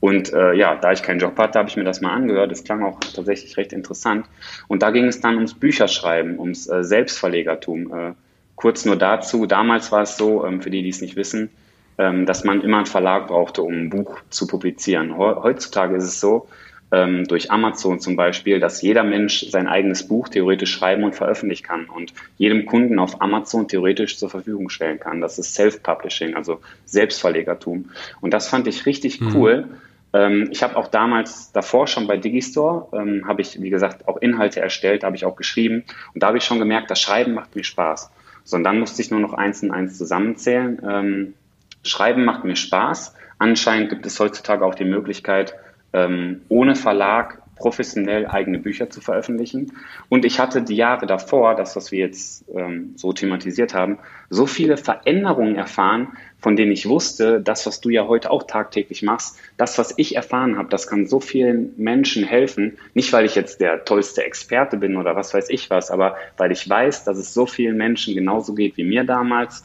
Und 0.00 0.34
äh, 0.34 0.52
ja, 0.52 0.74
da 0.74 0.92
ich 0.92 1.02
keinen 1.02 1.18
Job 1.18 1.38
hatte, 1.38 1.58
habe 1.58 1.68
ich 1.68 1.76
mir 1.76 1.84
das 1.84 2.02
mal 2.02 2.12
angehört. 2.12 2.52
Es 2.52 2.64
klang 2.64 2.82
auch 2.82 3.00
tatsächlich 3.00 3.56
recht 3.56 3.72
interessant. 3.72 4.26
Und 4.68 4.82
da 4.82 4.90
ging 4.90 5.06
es 5.06 5.20
dann 5.20 5.36
ums 5.36 5.54
Bücherschreiben, 5.54 6.38
ums 6.38 6.68
äh, 6.68 6.84
Selbstverlegertum. 6.84 7.94
Äh, 7.94 8.12
kurz 8.54 8.84
nur 8.84 8.96
dazu, 8.96 9.46
damals 9.46 9.92
war 9.92 10.02
es 10.02 10.18
so, 10.18 10.44
ähm, 10.44 10.60
für 10.60 10.68
die, 10.70 10.82
die 10.82 10.90
es 10.90 11.00
nicht 11.00 11.16
wissen, 11.16 11.48
ähm, 11.96 12.26
dass 12.26 12.44
man 12.44 12.60
immer 12.60 12.78
einen 12.78 12.86
Verlag 12.86 13.28
brauchte, 13.28 13.62
um 13.62 13.72
ein 13.72 13.88
Buch 13.88 14.20
zu 14.28 14.46
publizieren. 14.46 15.16
Heutzutage 15.16 15.96
ist 15.96 16.04
es 16.04 16.20
so, 16.20 16.48
ähm, 16.92 17.24
durch 17.26 17.50
Amazon 17.50 18.00
zum 18.00 18.16
Beispiel, 18.16 18.60
dass 18.60 18.82
jeder 18.82 19.04
Mensch 19.04 19.46
sein 19.50 19.66
eigenes 19.66 20.06
Buch 20.06 20.28
theoretisch 20.28 20.72
schreiben 20.72 21.04
und 21.04 21.14
veröffentlichen 21.14 21.64
kann 21.64 21.86
und 21.86 22.12
jedem 22.38 22.66
Kunden 22.66 22.98
auf 22.98 23.20
Amazon 23.20 23.68
theoretisch 23.68 24.18
zur 24.18 24.30
Verfügung 24.30 24.68
stellen 24.68 25.00
kann. 25.00 25.20
Das 25.20 25.38
ist 25.38 25.54
Self-Publishing, 25.54 26.34
also 26.34 26.60
Selbstverlegertum. 26.84 27.90
Und 28.20 28.34
das 28.34 28.48
fand 28.48 28.66
ich 28.66 28.86
richtig 28.86 29.20
mhm. 29.20 29.34
cool. 29.34 29.68
Ähm, 30.12 30.48
ich 30.52 30.62
habe 30.62 30.76
auch 30.76 30.88
damals 30.88 31.50
davor 31.52 31.86
schon 31.88 32.06
bei 32.06 32.16
Digistore, 32.16 32.86
ähm, 32.96 33.26
habe 33.26 33.42
ich, 33.42 33.60
wie 33.60 33.70
gesagt, 33.70 34.06
auch 34.06 34.16
Inhalte 34.18 34.60
erstellt, 34.60 35.02
habe 35.02 35.16
ich 35.16 35.24
auch 35.24 35.36
geschrieben. 35.36 35.84
Und 36.14 36.22
da 36.22 36.28
habe 36.28 36.38
ich 36.38 36.44
schon 36.44 36.60
gemerkt, 36.60 36.90
das 36.90 37.00
Schreiben 37.00 37.34
macht 37.34 37.56
mir 37.56 37.64
Spaß. 37.64 38.10
So, 38.44 38.56
und 38.56 38.64
dann 38.64 38.78
musste 38.78 39.02
ich 39.02 39.10
nur 39.10 39.20
noch 39.20 39.32
eins 39.32 39.62
und 39.62 39.72
eins 39.72 39.98
zusammenzählen. 39.98 40.80
Ähm, 40.88 41.34
Schreiben 41.82 42.24
macht 42.24 42.44
mir 42.44 42.56
Spaß. 42.56 43.14
Anscheinend 43.38 43.90
gibt 43.90 44.06
es 44.06 44.20
heutzutage 44.20 44.64
auch 44.64 44.74
die 44.74 44.84
Möglichkeit, 44.84 45.54
ähm, 45.94 46.42
ohne 46.48 46.74
Verlag 46.74 47.40
professionell 47.56 48.26
eigene 48.26 48.58
Bücher 48.58 48.90
zu 48.90 49.00
veröffentlichen. 49.00 49.72
Und 50.08 50.24
ich 50.24 50.40
hatte 50.40 50.62
die 50.62 50.76
Jahre 50.76 51.06
davor, 51.06 51.54
das, 51.54 51.76
was 51.76 51.92
wir 51.92 52.00
jetzt 52.00 52.44
ähm, 52.54 52.94
so 52.96 53.12
thematisiert 53.12 53.74
haben, 53.74 53.98
so 54.28 54.46
viele 54.46 54.76
Veränderungen 54.76 55.54
erfahren, 55.54 56.08
von 56.40 56.56
denen 56.56 56.72
ich 56.72 56.88
wusste, 56.88 57.40
das, 57.40 57.64
was 57.66 57.80
du 57.80 57.88
ja 57.88 58.06
heute 58.06 58.30
auch 58.30 58.42
tagtäglich 58.42 59.02
machst, 59.02 59.38
das, 59.56 59.78
was 59.78 59.94
ich 59.96 60.16
erfahren 60.16 60.58
habe, 60.58 60.68
das 60.68 60.86
kann 60.86 61.06
so 61.06 61.20
vielen 61.20 61.72
Menschen 61.76 62.24
helfen. 62.24 62.76
Nicht, 62.92 63.12
weil 63.12 63.24
ich 63.24 63.34
jetzt 63.34 63.60
der 63.60 63.84
tollste 63.84 64.24
Experte 64.24 64.76
bin 64.76 64.96
oder 64.96 65.16
was 65.16 65.32
weiß 65.32 65.48
ich 65.48 65.70
was, 65.70 65.90
aber 65.90 66.16
weil 66.36 66.52
ich 66.52 66.68
weiß, 66.68 67.04
dass 67.04 67.16
es 67.18 67.32
so 67.32 67.46
vielen 67.46 67.76
Menschen 67.76 68.14
genauso 68.14 68.54
geht 68.54 68.76
wie 68.76 68.84
mir 68.84 69.04
damals 69.04 69.64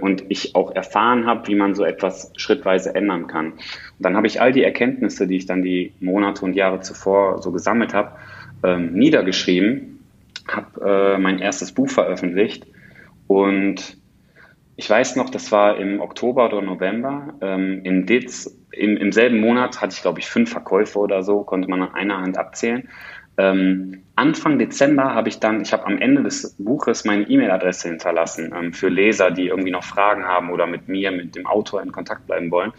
und 0.00 0.24
ich 0.28 0.54
auch 0.54 0.74
erfahren 0.74 1.26
habe, 1.26 1.48
wie 1.48 1.54
man 1.54 1.74
so 1.74 1.84
etwas 1.84 2.32
schrittweise 2.36 2.94
ändern 2.94 3.26
kann. 3.26 3.52
Und 3.52 3.60
dann 3.98 4.16
habe 4.16 4.26
ich 4.26 4.40
all 4.40 4.52
die 4.52 4.64
Erkenntnisse, 4.64 5.26
die 5.26 5.36
ich 5.36 5.46
dann 5.46 5.62
die 5.62 5.92
Monate 6.00 6.44
und 6.44 6.54
Jahre 6.54 6.80
zuvor 6.80 7.42
so 7.42 7.52
gesammelt 7.52 7.94
habe, 7.94 8.12
ähm, 8.62 8.92
niedergeschrieben, 8.92 10.04
habe 10.48 11.14
äh, 11.14 11.18
mein 11.18 11.38
erstes 11.38 11.72
Buch 11.72 11.88
veröffentlicht 11.88 12.66
und 13.26 13.96
ich 14.80 14.88
weiß 14.88 15.16
noch, 15.16 15.28
das 15.28 15.52
war 15.52 15.76
im 15.76 16.00
Oktober 16.00 16.46
oder 16.46 16.62
November. 16.62 17.34
Ähm, 17.42 17.82
in 17.84 18.06
Ditz, 18.06 18.58
im, 18.72 18.96
im 18.96 19.12
selben 19.12 19.38
Monat 19.38 19.82
hatte 19.82 19.94
ich, 19.94 20.00
glaube 20.00 20.20
ich, 20.20 20.26
fünf 20.26 20.50
Verkäufe 20.50 20.98
oder 20.98 21.22
so, 21.22 21.42
konnte 21.42 21.68
man 21.68 21.82
an 21.82 21.94
einer 21.94 22.22
Hand 22.22 22.38
abzählen. 22.38 22.88
Ähm, 23.36 24.02
Anfang 24.16 24.58
Dezember 24.58 25.14
habe 25.14 25.28
ich 25.28 25.40
dann, 25.40 25.62
ich 25.62 25.72
habe 25.72 25.86
am 25.86 25.98
Ende 25.98 26.22
des 26.22 26.56
Buches 26.58 27.04
meine 27.04 27.22
E-Mail-Adresse 27.22 27.88
hinterlassen 27.88 28.52
ähm, 28.54 28.72
für 28.72 28.88
Leser, 28.88 29.30
die 29.30 29.46
irgendwie 29.46 29.70
noch 29.70 29.84
Fragen 29.84 30.24
haben 30.24 30.50
oder 30.50 30.66
mit 30.66 30.88
mir, 30.88 31.10
mit 31.10 31.36
dem 31.36 31.46
Autor 31.46 31.82
in 31.82 31.90
Kontakt 31.90 32.26
bleiben 32.26 32.50
wollen. 32.50 32.72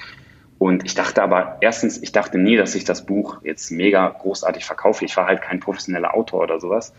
Und 0.60 0.86
ich 0.86 0.94
dachte 0.94 1.24
aber, 1.24 1.58
erstens, 1.62 2.02
ich 2.04 2.12
dachte 2.12 2.38
nie, 2.38 2.56
dass 2.56 2.76
ich 2.76 2.84
das 2.84 3.08
Buch 3.08 3.40
jetzt 3.44 3.72
mega 3.72 4.08
großartig 4.08 4.64
verkaufe. 4.64 5.04
Ich 5.04 5.18
war 5.18 5.26
halt 5.26 5.42
kein 5.42 5.60
professioneller 5.60 6.14
Autor 6.14 6.44
oder 6.44 6.60
sowas. 6.60 6.94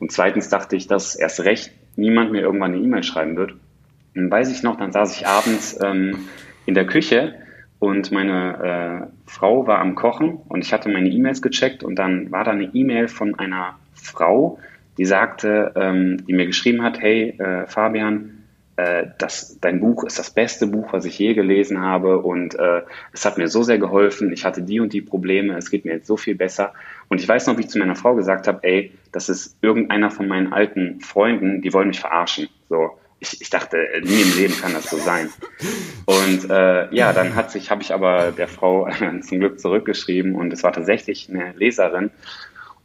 Und 0.00 0.10
zweitens 0.10 0.48
dachte 0.48 0.74
ich, 0.74 0.88
dass 0.88 1.14
erst 1.14 1.44
recht 1.44 1.70
niemand 1.94 2.32
mir 2.32 2.40
irgendwann 2.40 2.72
eine 2.74 2.82
E-Mail 2.82 3.04
schreiben 3.04 3.36
wird. 3.36 3.54
Und 4.16 4.30
weiß 4.30 4.50
ich 4.50 4.64
noch, 4.64 4.76
dann 4.76 4.90
saß 4.90 5.16
ich 5.16 5.28
abends 5.28 5.78
ähm, 5.80 6.28
in 6.66 6.74
der 6.74 6.86
Küche 6.86 7.36
und 7.78 8.12
meine 8.12 9.08
äh, 9.08 9.30
Frau 9.30 9.66
war 9.66 9.78
am 9.78 9.94
Kochen 9.94 10.38
und 10.48 10.64
ich 10.64 10.72
hatte 10.72 10.88
meine 10.88 11.08
E-Mails 11.08 11.42
gecheckt 11.42 11.84
und 11.84 11.96
dann 11.96 12.30
war 12.30 12.44
da 12.44 12.52
eine 12.52 12.70
E-Mail 12.72 13.08
von 13.08 13.34
einer 13.38 13.78
Frau, 13.94 14.58
die 14.96 15.04
sagte, 15.04 15.72
ähm, 15.76 16.24
die 16.26 16.32
mir 16.32 16.46
geschrieben 16.46 16.82
hat, 16.82 17.00
hey 17.00 17.30
äh, 17.38 17.66
Fabian, 17.66 18.44
äh, 18.76 19.06
das, 19.18 19.58
dein 19.60 19.80
Buch 19.80 20.04
ist 20.04 20.18
das 20.18 20.30
beste 20.30 20.66
Buch, 20.66 20.92
was 20.92 21.04
ich 21.04 21.18
je 21.18 21.34
gelesen 21.34 21.80
habe 21.80 22.18
und 22.18 22.58
äh, 22.58 22.82
es 23.12 23.24
hat 23.24 23.38
mir 23.38 23.48
so 23.48 23.62
sehr 23.62 23.78
geholfen. 23.78 24.32
Ich 24.32 24.44
hatte 24.44 24.62
die 24.62 24.80
und 24.80 24.92
die 24.92 25.00
Probleme, 25.00 25.56
es 25.56 25.70
geht 25.70 25.84
mir 25.84 25.92
jetzt 25.92 26.06
so 26.06 26.16
viel 26.16 26.34
besser. 26.34 26.72
Und 27.08 27.20
ich 27.20 27.28
weiß 27.28 27.46
noch, 27.46 27.56
wie 27.56 27.62
ich 27.62 27.68
zu 27.68 27.78
meiner 27.78 27.94
Frau 27.94 28.14
gesagt 28.14 28.48
habe, 28.48 28.60
ey, 28.62 28.92
das 29.12 29.28
ist 29.28 29.56
irgendeiner 29.62 30.10
von 30.10 30.26
meinen 30.26 30.52
alten 30.52 31.00
Freunden, 31.00 31.62
die 31.62 31.72
wollen 31.72 31.88
mich 31.88 32.00
verarschen. 32.00 32.48
So, 32.68 32.98
ich, 33.24 33.40
ich 33.40 33.50
dachte, 33.50 33.76
nie 34.02 34.22
im 34.22 34.36
Leben 34.36 34.56
kann 34.60 34.72
das 34.72 34.90
so 34.90 34.96
sein. 34.96 35.30
Und 36.04 36.50
äh, 36.50 36.94
ja, 36.94 37.12
dann 37.12 37.34
hat 37.34 37.50
sich, 37.50 37.70
habe 37.70 37.82
ich 37.82 37.92
aber 37.92 38.32
der 38.32 38.48
Frau 38.48 38.88
zum 39.20 39.40
Glück 39.40 39.58
zurückgeschrieben 39.58 40.34
und 40.34 40.52
es 40.52 40.62
war 40.62 40.72
tatsächlich 40.72 41.28
eine 41.28 41.52
Leserin. 41.56 42.10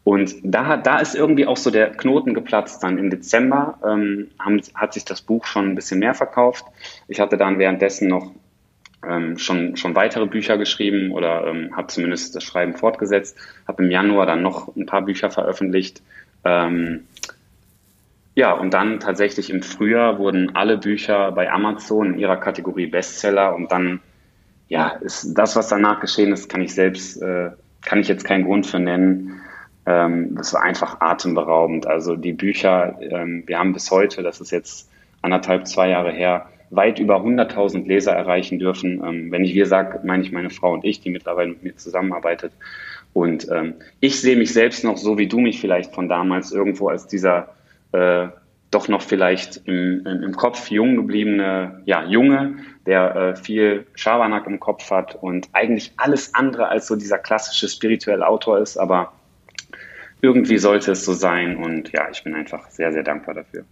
Und 0.03 0.35
da, 0.43 0.77
da 0.77 0.99
ist 0.99 1.13
irgendwie 1.13 1.45
auch 1.45 1.57
so 1.57 1.69
der 1.69 1.91
Knoten 1.91 2.33
geplatzt. 2.33 2.81
Dann 2.83 2.97
im 2.97 3.09
Dezember 3.09 3.77
ähm, 3.85 4.29
haben, 4.39 4.61
hat 4.73 4.93
sich 4.93 5.05
das 5.05 5.21
Buch 5.21 5.45
schon 5.45 5.67
ein 5.67 5.75
bisschen 5.75 5.99
mehr 5.99 6.13
verkauft. 6.13 6.65
Ich 7.07 7.19
hatte 7.19 7.37
dann 7.37 7.59
währenddessen 7.59 8.07
noch 8.07 8.31
ähm, 9.07 9.37
schon, 9.37 9.77
schon 9.77 9.95
weitere 9.95 10.25
Bücher 10.25 10.57
geschrieben 10.57 11.11
oder 11.11 11.47
ähm, 11.47 11.75
habe 11.75 11.87
zumindest 11.87 12.35
das 12.35 12.43
Schreiben 12.43 12.75
fortgesetzt. 12.75 13.37
Habe 13.67 13.83
im 13.83 13.91
Januar 13.91 14.25
dann 14.25 14.41
noch 14.41 14.75
ein 14.75 14.85
paar 14.85 15.03
Bücher 15.03 15.29
veröffentlicht. 15.29 16.01
Ähm, 16.43 17.03
ja, 18.39 18.53
und 18.53 18.73
dann 18.73 19.01
tatsächlich 19.01 19.49
im 19.49 19.61
Frühjahr 19.61 20.17
wurden 20.17 20.55
alle 20.55 20.77
Bücher 20.77 21.33
bei 21.33 21.51
Amazon 21.51 22.13
in 22.13 22.19
ihrer 22.19 22.37
Kategorie 22.37 22.87
Bestseller 22.87 23.53
und 23.53 23.69
dann 23.69 23.99
ja, 24.69 24.87
ist 25.01 25.33
das, 25.33 25.57
was 25.57 25.67
danach 25.67 25.99
geschehen 25.99 26.31
ist, 26.31 26.47
kann 26.47 26.61
ich 26.61 26.73
selbst, 26.73 27.21
äh, 27.21 27.49
kann 27.81 27.99
ich 27.99 28.07
jetzt 28.07 28.23
keinen 28.23 28.45
Grund 28.45 28.65
für 28.65 28.79
nennen. 28.79 29.41
Ähm, 29.85 30.37
das 30.37 30.53
war 30.53 30.63
einfach 30.63 31.01
atemberaubend. 31.01 31.85
Also 31.85 32.15
die 32.15 32.31
Bücher, 32.31 32.97
ähm, 33.01 33.43
wir 33.45 33.59
haben 33.59 33.73
bis 33.73 33.91
heute, 33.91 34.23
das 34.23 34.39
ist 34.39 34.51
jetzt 34.51 34.89
anderthalb, 35.21 35.67
zwei 35.67 35.89
Jahre 35.89 36.13
her, 36.13 36.45
weit 36.69 36.97
über 36.99 37.17
100.000 37.17 37.85
Leser 37.87 38.13
erreichen 38.13 38.57
dürfen. 38.57 39.03
Ähm, 39.03 39.31
wenn 39.33 39.43
ich 39.43 39.53
wir 39.53 39.65
sage, 39.65 39.99
meine 40.05 40.23
ich 40.23 40.31
meine 40.31 40.49
Frau 40.49 40.71
und 40.75 40.85
ich, 40.85 41.01
die 41.01 41.09
mittlerweile 41.09 41.49
mit 41.49 41.63
mir 41.63 41.75
zusammenarbeitet. 41.75 42.53
Und 43.11 43.49
ähm, 43.51 43.73
ich 43.99 44.21
sehe 44.21 44.37
mich 44.37 44.53
selbst 44.53 44.85
noch 44.85 44.95
so, 44.95 45.17
wie 45.17 45.27
du 45.27 45.41
mich 45.41 45.59
vielleicht 45.59 45.93
von 45.93 46.07
damals 46.07 46.53
irgendwo 46.53 46.87
als 46.87 47.05
dieser 47.05 47.49
äh, 47.91 48.27
doch 48.71 48.87
noch 48.87 49.01
vielleicht 49.01 49.61
im, 49.65 50.05
im 50.05 50.35
Kopf 50.35 50.69
jung 50.69 50.95
gebliebene 50.95 51.81
ja, 51.85 52.03
Junge, 52.03 52.57
der 52.85 53.15
äh, 53.15 53.35
viel 53.35 53.87
Schabernack 53.95 54.45
im 54.47 54.59
Kopf 54.59 54.91
hat 54.91 55.15
und 55.15 55.49
eigentlich 55.53 55.93
alles 55.97 56.35
andere 56.35 56.67
als 56.67 56.87
so 56.87 56.95
dieser 56.95 57.17
klassische 57.17 57.67
spirituelle 57.67 58.27
Autor 58.27 58.59
ist, 58.59 58.77
aber 58.77 59.13
irgendwie 60.21 60.57
sollte 60.57 60.91
es 60.91 61.05
so 61.05 61.13
sein 61.13 61.57
und 61.57 61.91
ja, 61.91 62.09
ich 62.11 62.23
bin 62.23 62.35
einfach 62.35 62.69
sehr, 62.69 62.91
sehr 62.91 63.03
dankbar 63.03 63.35
dafür. 63.35 63.65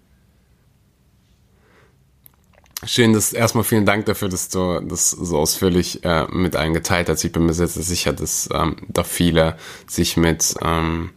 Schön, 2.86 3.13
dass 3.13 3.34
erstmal 3.34 3.63
vielen 3.63 3.86
Dank 3.86 4.06
dafür, 4.06 4.30
dass 4.30 4.49
du 4.49 4.80
das 4.82 5.10
so 5.10 5.38
ausführlich 5.39 6.06
äh, 6.06 6.25
mit 6.32 6.56
allen 6.56 6.73
geteilt 6.73 7.10
hast. 7.10 7.23
Ich 7.23 7.32
bin 7.32 7.45
mir 7.45 7.53
sehr, 7.53 7.67
sehr 7.67 7.84
sicher, 7.84 8.13
dass 8.13 8.49
ähm, 8.53 8.75
da 8.88 9.03
viele 9.03 9.58
sich 9.88 10.15
mit 10.15 10.56
ähm, 10.63 11.10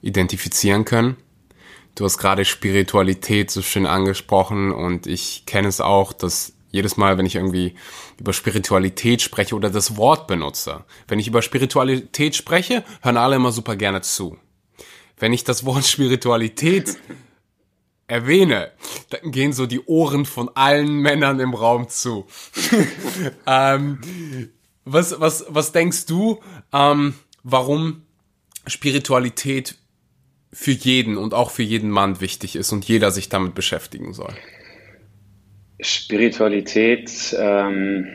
identifizieren 0.00 0.86
können. 0.86 1.16
Du 1.94 2.04
hast 2.04 2.18
gerade 2.18 2.44
Spiritualität 2.44 3.50
so 3.50 3.62
schön 3.62 3.86
angesprochen 3.86 4.72
und 4.72 5.06
ich 5.06 5.46
kenne 5.46 5.68
es 5.68 5.80
auch, 5.80 6.12
dass 6.12 6.54
jedes 6.70 6.96
Mal, 6.96 7.18
wenn 7.18 7.26
ich 7.26 7.36
irgendwie 7.36 7.74
über 8.18 8.32
Spiritualität 8.32 9.22
spreche 9.22 9.54
oder 9.54 9.70
das 9.70 9.96
Wort 9.96 10.26
benutze, 10.26 10.84
wenn 11.06 11.20
ich 11.20 11.28
über 11.28 11.40
Spiritualität 11.40 12.34
spreche, 12.34 12.82
hören 13.00 13.16
alle 13.16 13.36
immer 13.36 13.52
super 13.52 13.76
gerne 13.76 14.00
zu. 14.00 14.38
Wenn 15.16 15.32
ich 15.32 15.44
das 15.44 15.64
Wort 15.64 15.84
Spiritualität 15.86 16.96
erwähne, 18.08 18.72
dann 19.10 19.30
gehen 19.30 19.52
so 19.52 19.66
die 19.66 19.80
Ohren 19.84 20.26
von 20.26 20.50
allen 20.56 20.94
Männern 20.94 21.38
im 21.38 21.54
Raum 21.54 21.88
zu. 21.88 22.26
ähm, 23.46 24.50
was, 24.84 25.20
was, 25.20 25.46
was 25.48 25.70
denkst 25.70 26.06
du, 26.06 26.40
ähm, 26.72 27.14
warum 27.44 28.02
Spiritualität 28.66 29.76
für 30.54 30.70
jeden 30.70 31.18
und 31.18 31.34
auch 31.34 31.50
für 31.50 31.64
jeden 31.64 31.90
Mann 31.90 32.20
wichtig 32.20 32.54
ist 32.56 32.72
und 32.72 32.86
jeder 32.86 33.10
sich 33.10 33.28
damit 33.28 33.54
beschäftigen 33.54 34.14
soll? 34.14 34.32
Spiritualität 35.80 37.36
ähm, 37.38 38.06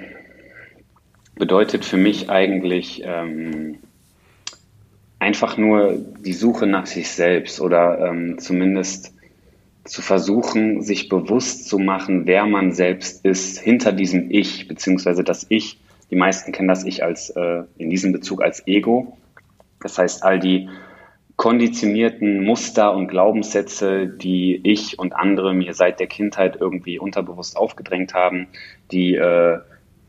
bedeutet 1.36 1.84
für 1.84 1.97
mich 1.97 2.30
eigentlich 2.30 3.02
ähm, 3.04 3.80
einfach 5.19 5.58
nur 5.58 5.97
die 6.25 6.34
Suche 6.34 6.65
nach 6.65 6.86
sich 6.86 7.10
selbst 7.10 7.60
oder 7.60 8.08
ähm, 8.08 8.39
zumindest 8.39 9.13
zu 9.84 10.02
versuchen, 10.02 10.82
sich 10.82 11.10
bewusst 11.10 11.67
zu 11.67 11.78
machen, 11.78 12.25
wer 12.25 12.45
man 12.45 12.71
selbst 12.71 13.25
ist, 13.25 13.60
hinter 13.60 13.91
diesem 13.91 14.32
Ich, 14.32 14.67
beziehungsweise 14.67 15.23
das 15.23 15.45
Ich. 15.49 15.78
Die 16.10 16.15
meisten 16.15 16.52
kennen 16.54 16.69
das 16.69 16.86
Ich 16.86 17.04
als, 17.04 17.32
äh, 17.32 17.63
in 17.78 17.89
diesem 17.89 18.13
Bezug 18.13 18.41
als 18.41 18.65
Ego. 18.65 19.17
Das 19.82 19.97
heißt, 19.97 20.23
all 20.23 20.39
die 20.39 20.69
konditionierten 21.39 22.43
Muster 22.43 22.93
und 22.93 23.08
Glaubenssätze, 23.08 24.08
die 24.08 24.60
ich 24.62 24.99
und 24.99 25.15
andere 25.15 25.54
mir 25.54 25.73
seit 25.73 26.02
der 26.02 26.08
Kindheit 26.08 26.58
irgendwie 26.60 26.99
unterbewusst 26.99 27.56
aufgedrängt 27.56 28.13
haben, 28.13 28.47
die 28.91 29.15
äh, 29.15 29.60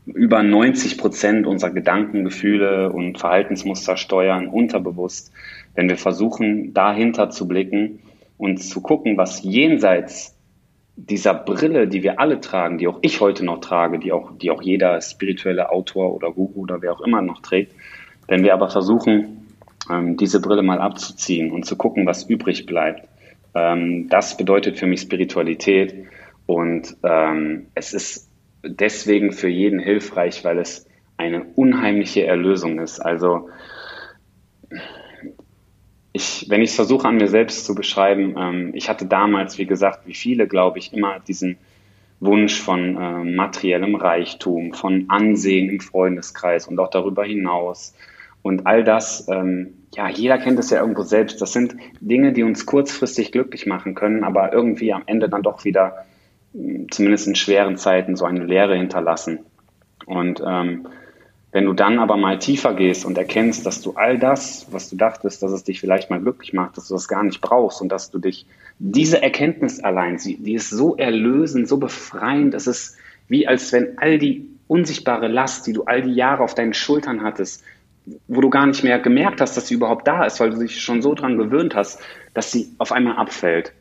über 0.05 0.43
90 0.43 0.97
Prozent 0.97 1.47
unserer 1.47 1.69
Gedanken, 1.69 2.25
Gefühle 2.25 2.91
und 2.91 3.17
Verhaltensmuster 3.17 3.95
steuern, 3.95 4.49
unterbewusst. 4.49 5.31
Wenn 5.73 5.87
wir 5.87 5.95
versuchen, 5.95 6.73
dahinter 6.73 7.29
zu 7.29 7.47
blicken 7.47 7.99
und 8.37 8.57
zu 8.57 8.81
gucken, 8.81 9.15
was 9.15 9.41
jenseits 9.41 10.37
dieser 10.97 11.33
Brille, 11.33 11.87
die 11.87 12.03
wir 12.03 12.19
alle 12.19 12.41
tragen, 12.41 12.77
die 12.77 12.89
auch 12.89 12.99
ich 13.03 13.21
heute 13.21 13.45
noch 13.45 13.61
trage, 13.61 13.99
die 13.99 14.11
auch, 14.11 14.37
die 14.37 14.51
auch 14.51 14.61
jeder 14.61 14.99
spirituelle 14.99 15.71
Autor 15.71 16.13
oder 16.13 16.29
Guru 16.29 16.63
oder 16.63 16.81
wer 16.81 16.91
auch 16.91 17.01
immer 17.01 17.21
noch 17.21 17.41
trägt, 17.41 17.73
wenn 18.27 18.43
wir 18.43 18.53
aber 18.53 18.69
versuchen, 18.69 19.40
ähm, 19.89 20.17
diese 20.17 20.41
Brille 20.41 20.63
mal 20.63 20.79
abzuziehen 20.79 21.51
und 21.51 21.65
zu 21.65 21.75
gucken, 21.75 22.05
was 22.05 22.23
übrig 22.23 22.65
bleibt. 22.65 23.07
Ähm, 23.53 24.07
das 24.09 24.37
bedeutet 24.37 24.77
für 24.77 24.87
mich 24.87 25.01
Spiritualität 25.01 26.05
und 26.45 26.97
ähm, 27.03 27.67
es 27.75 27.93
ist 27.93 28.29
deswegen 28.63 29.31
für 29.31 29.49
jeden 29.49 29.79
hilfreich, 29.79 30.43
weil 30.43 30.59
es 30.59 30.87
eine 31.17 31.43
unheimliche 31.55 32.25
Erlösung 32.25 32.79
ist. 32.79 32.99
Also 32.99 33.49
ich, 36.13 36.47
wenn 36.49 36.61
ich 36.61 36.71
es 36.71 36.75
versuche 36.75 37.07
an 37.07 37.17
mir 37.17 37.27
selbst 37.27 37.65
zu 37.65 37.75
beschreiben, 37.75 38.35
ähm, 38.37 38.71
ich 38.73 38.89
hatte 38.89 39.05
damals, 39.05 39.57
wie 39.57 39.65
gesagt, 39.65 40.07
wie 40.07 40.13
viele, 40.13 40.47
glaube 40.47 40.79
ich, 40.79 40.93
immer 40.93 41.19
diesen 41.19 41.57
Wunsch 42.19 42.59
von 42.59 42.97
äh, 42.97 43.23
materiellem 43.23 43.95
Reichtum, 43.95 44.73
von 44.73 45.05
Ansehen 45.09 45.69
im 45.69 45.79
Freundeskreis 45.79 46.67
und 46.67 46.79
auch 46.79 46.89
darüber 46.89 47.23
hinaus, 47.23 47.95
und 48.41 48.65
all 48.65 48.83
das, 48.83 49.27
ähm, 49.29 49.73
ja, 49.93 50.09
jeder 50.09 50.37
kennt 50.37 50.59
es 50.59 50.69
ja 50.69 50.79
irgendwo 50.79 51.03
selbst. 51.03 51.41
Das 51.41 51.53
sind 51.53 51.75
Dinge, 51.99 52.33
die 52.33 52.43
uns 52.43 52.65
kurzfristig 52.65 53.31
glücklich 53.31 53.65
machen 53.65 53.93
können, 53.93 54.23
aber 54.23 54.53
irgendwie 54.53 54.93
am 54.93 55.03
Ende 55.05 55.29
dann 55.29 55.43
doch 55.43 55.63
wieder, 55.65 56.05
hm, 56.53 56.87
zumindest 56.91 57.27
in 57.27 57.35
schweren 57.35 57.77
Zeiten, 57.77 58.15
so 58.15 58.25
eine 58.25 58.43
Leere 58.43 58.75
hinterlassen. 58.75 59.39
Und 60.05 60.41
ähm, 60.45 60.87
wenn 61.51 61.65
du 61.65 61.73
dann 61.73 61.99
aber 61.99 62.15
mal 62.15 62.39
tiefer 62.39 62.73
gehst 62.73 63.05
und 63.05 63.17
erkennst, 63.17 63.65
dass 63.65 63.81
du 63.81 63.93
all 63.93 64.17
das, 64.17 64.67
was 64.71 64.89
du 64.89 64.95
dachtest, 64.95 65.43
dass 65.43 65.51
es 65.51 65.65
dich 65.65 65.81
vielleicht 65.81 66.09
mal 66.09 66.21
glücklich 66.21 66.53
macht, 66.53 66.77
dass 66.77 66.87
du 66.87 66.93
das 66.93 67.09
gar 67.09 67.23
nicht 67.23 67.41
brauchst 67.41 67.81
und 67.81 67.89
dass 67.89 68.09
du 68.09 68.19
dich, 68.19 68.45
diese 68.79 69.21
Erkenntnis 69.21 69.81
allein, 69.81 70.17
die 70.17 70.53
ist 70.53 70.69
so 70.69 70.95
erlösend, 70.95 71.67
so 71.67 71.77
befreiend, 71.77 72.53
es 72.53 72.67
ist 72.67 72.95
wie 73.27 73.47
als 73.47 73.71
wenn 73.71 73.97
all 73.97 74.17
die 74.17 74.47
unsichtbare 74.67 75.27
Last, 75.27 75.67
die 75.67 75.73
du 75.73 75.83
all 75.83 76.01
die 76.01 76.13
Jahre 76.13 76.43
auf 76.43 76.55
deinen 76.55 76.73
Schultern 76.73 77.23
hattest, 77.23 77.63
wo 78.27 78.41
du 78.41 78.49
gar 78.49 78.65
nicht 78.65 78.83
mehr 78.83 78.99
gemerkt 78.99 79.41
hast, 79.41 79.55
dass 79.57 79.67
sie 79.67 79.75
überhaupt 79.75 80.07
da 80.07 80.25
ist, 80.25 80.39
weil 80.39 80.49
du 80.49 80.59
dich 80.59 80.81
schon 80.81 81.01
so 81.01 81.13
dran 81.13 81.37
gewöhnt 81.37 81.75
hast, 81.75 82.01
dass 82.33 82.51
sie 82.51 82.69
auf 82.77 82.91
einmal 82.91 83.17
abfällt. 83.17 83.73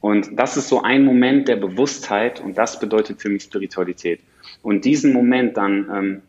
Und 0.00 0.38
das 0.38 0.56
ist 0.56 0.68
so 0.68 0.82
ein 0.82 1.04
Moment 1.04 1.48
der 1.48 1.56
Bewusstheit 1.56 2.40
und 2.40 2.56
das 2.56 2.80
bedeutet 2.80 3.20
für 3.20 3.28
mich 3.28 3.42
Spiritualität. 3.42 4.20
Und 4.62 4.84
diesen 4.84 5.12
Moment 5.12 5.56
dann 5.56 5.90
ähm, 5.94 6.22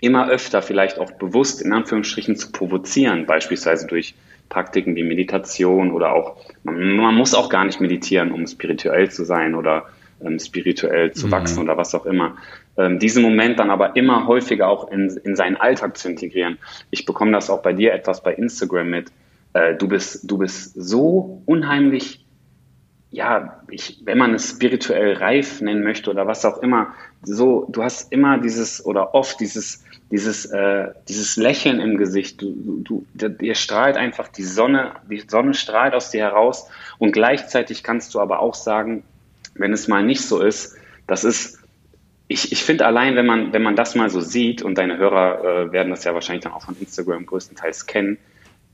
immer 0.00 0.28
öfter 0.28 0.60
vielleicht 0.60 0.98
auch 0.98 1.10
bewusst 1.12 1.62
in 1.62 1.72
Anführungsstrichen 1.72 2.36
zu 2.36 2.52
provozieren, 2.52 3.24
beispielsweise 3.26 3.86
durch 3.86 4.14
Praktiken 4.50 4.94
wie 4.94 5.02
Meditation 5.02 5.90
oder 5.90 6.12
auch, 6.12 6.36
man, 6.64 6.96
man 6.96 7.14
muss 7.14 7.34
auch 7.34 7.48
gar 7.48 7.64
nicht 7.64 7.80
meditieren, 7.80 8.30
um 8.30 8.46
spirituell 8.46 9.10
zu 9.10 9.24
sein 9.24 9.54
oder 9.54 9.86
ähm, 10.22 10.38
spirituell 10.38 11.12
zu 11.12 11.26
mhm. 11.26 11.32
wachsen 11.32 11.62
oder 11.62 11.76
was 11.78 11.94
auch 11.94 12.04
immer. 12.04 12.36
Ähm, 12.76 12.98
diesen 12.98 13.22
Moment 13.22 13.58
dann 13.58 13.70
aber 13.70 13.96
immer 13.96 14.26
häufiger 14.26 14.68
auch 14.68 14.90
in, 14.90 15.08
in 15.24 15.36
seinen 15.36 15.56
Alltag 15.56 15.96
zu 15.96 16.08
integrieren. 16.08 16.58
Ich 16.90 17.04
bekomme 17.04 17.32
das 17.32 17.50
auch 17.50 17.62
bei 17.62 17.72
dir 17.72 17.92
etwas 17.92 18.22
bei 18.22 18.34
Instagram 18.34 18.88
mit. 18.88 19.12
Äh, 19.52 19.74
du 19.76 19.88
bist, 19.88 20.28
du 20.30 20.38
bist 20.38 20.74
so 20.74 21.42
unheimlich, 21.46 22.24
ja, 23.10 23.62
ich, 23.70 24.00
wenn 24.04 24.18
man 24.18 24.34
es 24.34 24.50
spirituell 24.50 25.14
reif 25.14 25.60
nennen 25.60 25.84
möchte 25.84 26.10
oder 26.10 26.26
was 26.26 26.44
auch 26.44 26.58
immer, 26.58 26.94
so, 27.22 27.66
du 27.70 27.82
hast 27.82 28.12
immer 28.12 28.38
dieses 28.38 28.84
oder 28.84 29.14
oft 29.14 29.38
dieses, 29.38 29.84
dieses, 30.10 30.46
äh, 30.46 30.88
dieses 31.08 31.36
Lächeln 31.36 31.80
im 31.80 31.96
Gesicht. 31.96 32.42
Du, 32.42 32.82
du, 32.82 33.06
dir 33.14 33.54
strahlt 33.54 33.96
einfach 33.96 34.28
die 34.28 34.42
Sonne, 34.42 34.92
die 35.08 35.22
Sonne 35.26 35.54
strahlt 35.54 35.94
aus 35.94 36.10
dir 36.10 36.22
heraus 36.22 36.68
und 36.98 37.12
gleichzeitig 37.12 37.84
kannst 37.84 38.14
du 38.14 38.20
aber 38.20 38.40
auch 38.40 38.54
sagen, 38.54 39.04
wenn 39.54 39.72
es 39.72 39.86
mal 39.86 40.02
nicht 40.02 40.22
so 40.22 40.42
ist, 40.42 40.76
das 41.06 41.22
ist, 41.22 41.63
ich, 42.28 42.52
ich 42.52 42.62
finde 42.62 42.86
allein, 42.86 43.16
wenn 43.16 43.26
man, 43.26 43.52
wenn 43.52 43.62
man 43.62 43.76
das 43.76 43.94
mal 43.94 44.08
so 44.08 44.20
sieht, 44.20 44.62
und 44.62 44.78
deine 44.78 44.96
Hörer 44.96 45.44
äh, 45.44 45.72
werden 45.72 45.90
das 45.90 46.04
ja 46.04 46.14
wahrscheinlich 46.14 46.44
dann 46.44 46.52
auch 46.52 46.62
von 46.62 46.76
Instagram 46.78 47.26
größtenteils 47.26 47.86
kennen, 47.86 48.18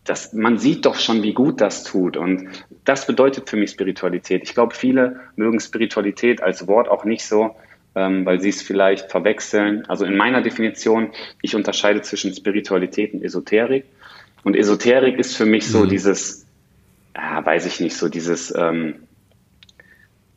dass 0.04 0.32
man 0.32 0.58
sieht 0.58 0.86
doch 0.86 0.98
schon, 0.98 1.22
wie 1.22 1.34
gut 1.34 1.60
das 1.60 1.84
tut. 1.84 2.16
Und 2.16 2.48
das 2.84 3.06
bedeutet 3.06 3.50
für 3.50 3.56
mich 3.56 3.70
Spiritualität. 3.70 4.42
Ich 4.44 4.54
glaube, 4.54 4.74
viele 4.74 5.20
mögen 5.36 5.60
Spiritualität 5.60 6.42
als 6.42 6.66
Wort 6.66 6.88
auch 6.88 7.04
nicht 7.04 7.26
so, 7.26 7.56
ähm, 7.94 8.24
weil 8.24 8.40
sie 8.40 8.48
es 8.48 8.62
vielleicht 8.62 9.10
verwechseln. 9.10 9.84
Also 9.88 10.04
in 10.04 10.16
meiner 10.16 10.42
Definition, 10.42 11.10
ich 11.42 11.54
unterscheide 11.54 12.02
zwischen 12.02 12.32
Spiritualität 12.32 13.12
und 13.12 13.22
Esoterik. 13.22 13.84
Und 14.42 14.56
Esoterik 14.56 15.18
ist 15.18 15.36
für 15.36 15.44
mich 15.44 15.66
so 15.66 15.80
mhm. 15.80 15.88
dieses, 15.88 16.46
ja, 17.14 17.44
weiß 17.44 17.66
ich 17.66 17.80
nicht, 17.80 17.96
so 17.96 18.08
dieses, 18.08 18.54
ähm, 18.56 18.94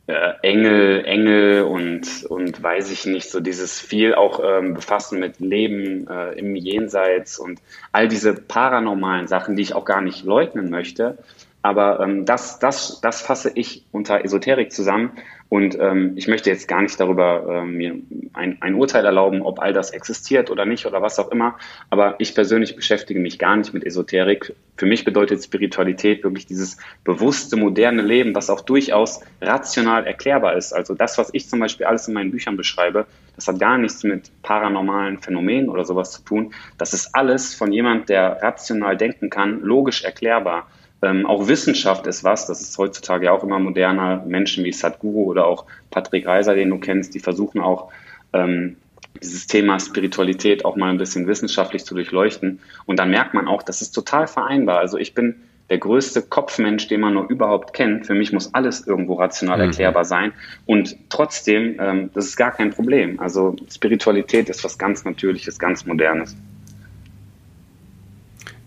äh, 0.06 0.32
Engel, 0.42 1.04
Engel 1.06 1.62
und, 1.62 2.24
und 2.28 2.62
weiß 2.62 2.90
ich 2.90 3.06
nicht, 3.06 3.30
so 3.30 3.40
dieses 3.40 3.80
viel 3.80 4.14
auch 4.14 4.40
ähm, 4.44 4.74
befassen 4.74 5.18
mit 5.18 5.40
Leben 5.40 6.06
äh, 6.08 6.32
im 6.32 6.54
Jenseits 6.56 7.38
und 7.38 7.60
all 7.92 8.08
diese 8.08 8.34
paranormalen 8.34 9.28
Sachen, 9.28 9.56
die 9.56 9.62
ich 9.62 9.74
auch 9.74 9.84
gar 9.84 10.02
nicht 10.02 10.24
leugnen 10.24 10.68
möchte. 10.68 11.16
Aber 11.64 11.98
ähm, 12.00 12.26
das, 12.26 12.58
das, 12.58 13.00
das 13.00 13.22
fasse 13.22 13.50
ich 13.54 13.86
unter 13.90 14.22
Esoterik 14.22 14.70
zusammen. 14.70 15.12
Und 15.48 15.78
ähm, 15.80 16.12
ich 16.14 16.28
möchte 16.28 16.50
jetzt 16.50 16.68
gar 16.68 16.82
nicht 16.82 17.00
darüber 17.00 17.46
ähm, 17.48 17.76
mir 17.78 17.94
ein, 18.34 18.58
ein 18.60 18.74
Urteil 18.74 19.06
erlauben, 19.06 19.40
ob 19.40 19.60
all 19.60 19.72
das 19.72 19.90
existiert 19.90 20.50
oder 20.50 20.66
nicht 20.66 20.84
oder 20.84 21.00
was 21.00 21.18
auch 21.18 21.30
immer. 21.30 21.56
Aber 21.88 22.16
ich 22.18 22.34
persönlich 22.34 22.76
beschäftige 22.76 23.18
mich 23.18 23.38
gar 23.38 23.56
nicht 23.56 23.72
mit 23.72 23.82
Esoterik. 23.82 24.52
Für 24.76 24.84
mich 24.84 25.06
bedeutet 25.06 25.42
Spiritualität 25.42 26.22
wirklich 26.22 26.44
dieses 26.44 26.76
bewusste, 27.02 27.56
moderne 27.56 28.02
Leben, 28.02 28.34
was 28.34 28.50
auch 28.50 28.60
durchaus 28.60 29.22
rational 29.40 30.06
erklärbar 30.06 30.56
ist. 30.56 30.74
Also 30.74 30.92
das, 30.92 31.16
was 31.16 31.30
ich 31.32 31.48
zum 31.48 31.60
Beispiel 31.60 31.86
alles 31.86 32.06
in 32.08 32.12
meinen 32.12 32.30
Büchern 32.30 32.58
beschreibe, 32.58 33.06
das 33.36 33.48
hat 33.48 33.58
gar 33.58 33.78
nichts 33.78 34.04
mit 34.04 34.30
paranormalen 34.42 35.18
Phänomenen 35.22 35.70
oder 35.70 35.86
sowas 35.86 36.10
zu 36.10 36.24
tun. 36.24 36.52
Das 36.76 36.92
ist 36.92 37.14
alles 37.14 37.54
von 37.54 37.72
jemand, 37.72 38.10
der 38.10 38.42
rational 38.42 38.98
denken 38.98 39.30
kann, 39.30 39.62
logisch 39.62 40.04
erklärbar. 40.04 40.66
Ähm, 41.02 41.26
auch 41.26 41.48
Wissenschaft 41.48 42.06
ist 42.06 42.24
was, 42.24 42.46
das 42.46 42.60
ist 42.62 42.78
heutzutage 42.78 43.32
auch 43.32 43.42
immer 43.42 43.58
moderner. 43.58 44.24
Menschen 44.26 44.64
wie 44.64 44.72
Sadhguru 44.72 45.24
oder 45.24 45.46
auch 45.46 45.66
Patrick 45.90 46.26
Reiser, 46.26 46.54
den 46.54 46.70
du 46.70 46.78
kennst, 46.78 47.14
die 47.14 47.20
versuchen 47.20 47.60
auch 47.60 47.90
ähm, 48.32 48.76
dieses 49.22 49.46
Thema 49.46 49.78
Spiritualität 49.78 50.64
auch 50.64 50.76
mal 50.76 50.90
ein 50.90 50.98
bisschen 50.98 51.26
wissenschaftlich 51.26 51.84
zu 51.84 51.94
durchleuchten. 51.94 52.60
Und 52.86 52.98
dann 52.98 53.10
merkt 53.10 53.34
man 53.34 53.48
auch, 53.48 53.62
das 53.62 53.82
ist 53.82 53.92
total 53.92 54.26
vereinbar. 54.26 54.78
Also 54.78 54.98
ich 54.98 55.14
bin 55.14 55.36
der 55.70 55.78
größte 55.78 56.22
Kopfmensch, 56.22 56.88
den 56.88 57.00
man 57.00 57.14
nur 57.14 57.28
überhaupt 57.30 57.72
kennt. 57.72 58.06
Für 58.06 58.14
mich 58.14 58.32
muss 58.32 58.52
alles 58.54 58.86
irgendwo 58.86 59.14
rational 59.14 59.58
mhm. 59.58 59.64
erklärbar 59.64 60.04
sein. 60.04 60.32
Und 60.66 60.96
trotzdem, 61.08 61.76
ähm, 61.80 62.10
das 62.12 62.26
ist 62.26 62.36
gar 62.36 62.50
kein 62.50 62.70
Problem. 62.70 63.18
Also 63.20 63.56
Spiritualität 63.70 64.48
ist 64.48 64.62
was 64.62 64.78
ganz 64.78 65.04
Natürliches, 65.04 65.58
ganz 65.58 65.86
Modernes. 65.86 66.36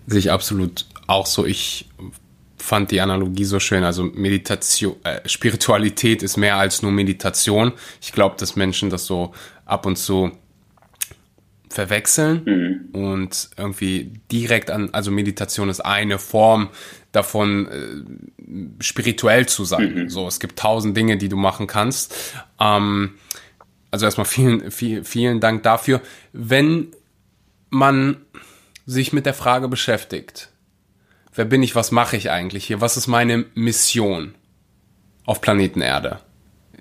Sehe 0.07 0.19
ich 0.19 0.31
absolut 0.31 0.85
auch 1.07 1.25
so. 1.25 1.45
Ich 1.45 1.89
fand 2.57 2.91
die 2.91 3.01
Analogie 3.01 3.45
so 3.45 3.59
schön. 3.59 3.83
Also 3.83 4.03
Meditation, 4.03 4.95
äh, 5.03 5.27
Spiritualität 5.27 6.23
ist 6.23 6.37
mehr 6.37 6.57
als 6.57 6.81
nur 6.81 6.91
Meditation. 6.91 7.71
Ich 8.01 8.11
glaube, 8.11 8.35
dass 8.37 8.55
Menschen 8.55 8.89
das 8.89 9.05
so 9.05 9.33
ab 9.65 9.85
und 9.85 9.97
zu 9.97 10.31
verwechseln 11.69 12.41
mhm. 12.45 12.99
und 12.99 13.49
irgendwie 13.57 14.13
direkt 14.31 14.71
an, 14.71 14.89
also 14.93 15.11
Meditation 15.11 15.69
ist 15.69 15.81
eine 15.81 16.17
Form 16.17 16.69
davon, 17.11 17.67
äh, 17.67 18.83
spirituell 18.83 19.47
zu 19.47 19.65
sein. 19.65 19.93
Mhm. 19.93 20.09
So, 20.09 20.27
es 20.27 20.39
gibt 20.39 20.57
tausend 20.57 20.95
Dinge, 20.95 21.17
die 21.17 21.29
du 21.29 21.35
machen 21.35 21.67
kannst. 21.67 22.15
Ähm, 22.59 23.15
also 23.91 24.05
erstmal 24.05 24.25
vielen, 24.25 24.71
vielen, 24.71 25.03
vielen 25.03 25.39
Dank 25.39 25.63
dafür. 25.63 26.01
Wenn 26.33 26.87
man 27.69 28.17
sich 28.85 29.13
mit 29.13 29.25
der 29.25 29.33
Frage 29.33 29.67
beschäftigt, 29.67 30.49
wer 31.37 31.45
bin 31.45 31.63
ich, 31.63 31.75
was 31.75 31.91
mache 31.91 32.17
ich 32.17 32.29
eigentlich 32.31 32.65
hier, 32.65 32.81
was 32.81 32.97
ist 32.97 33.07
meine 33.07 33.45
Mission 33.55 34.35
auf 35.25 35.41
Planeten 35.41 35.81
Erde? 35.81 36.19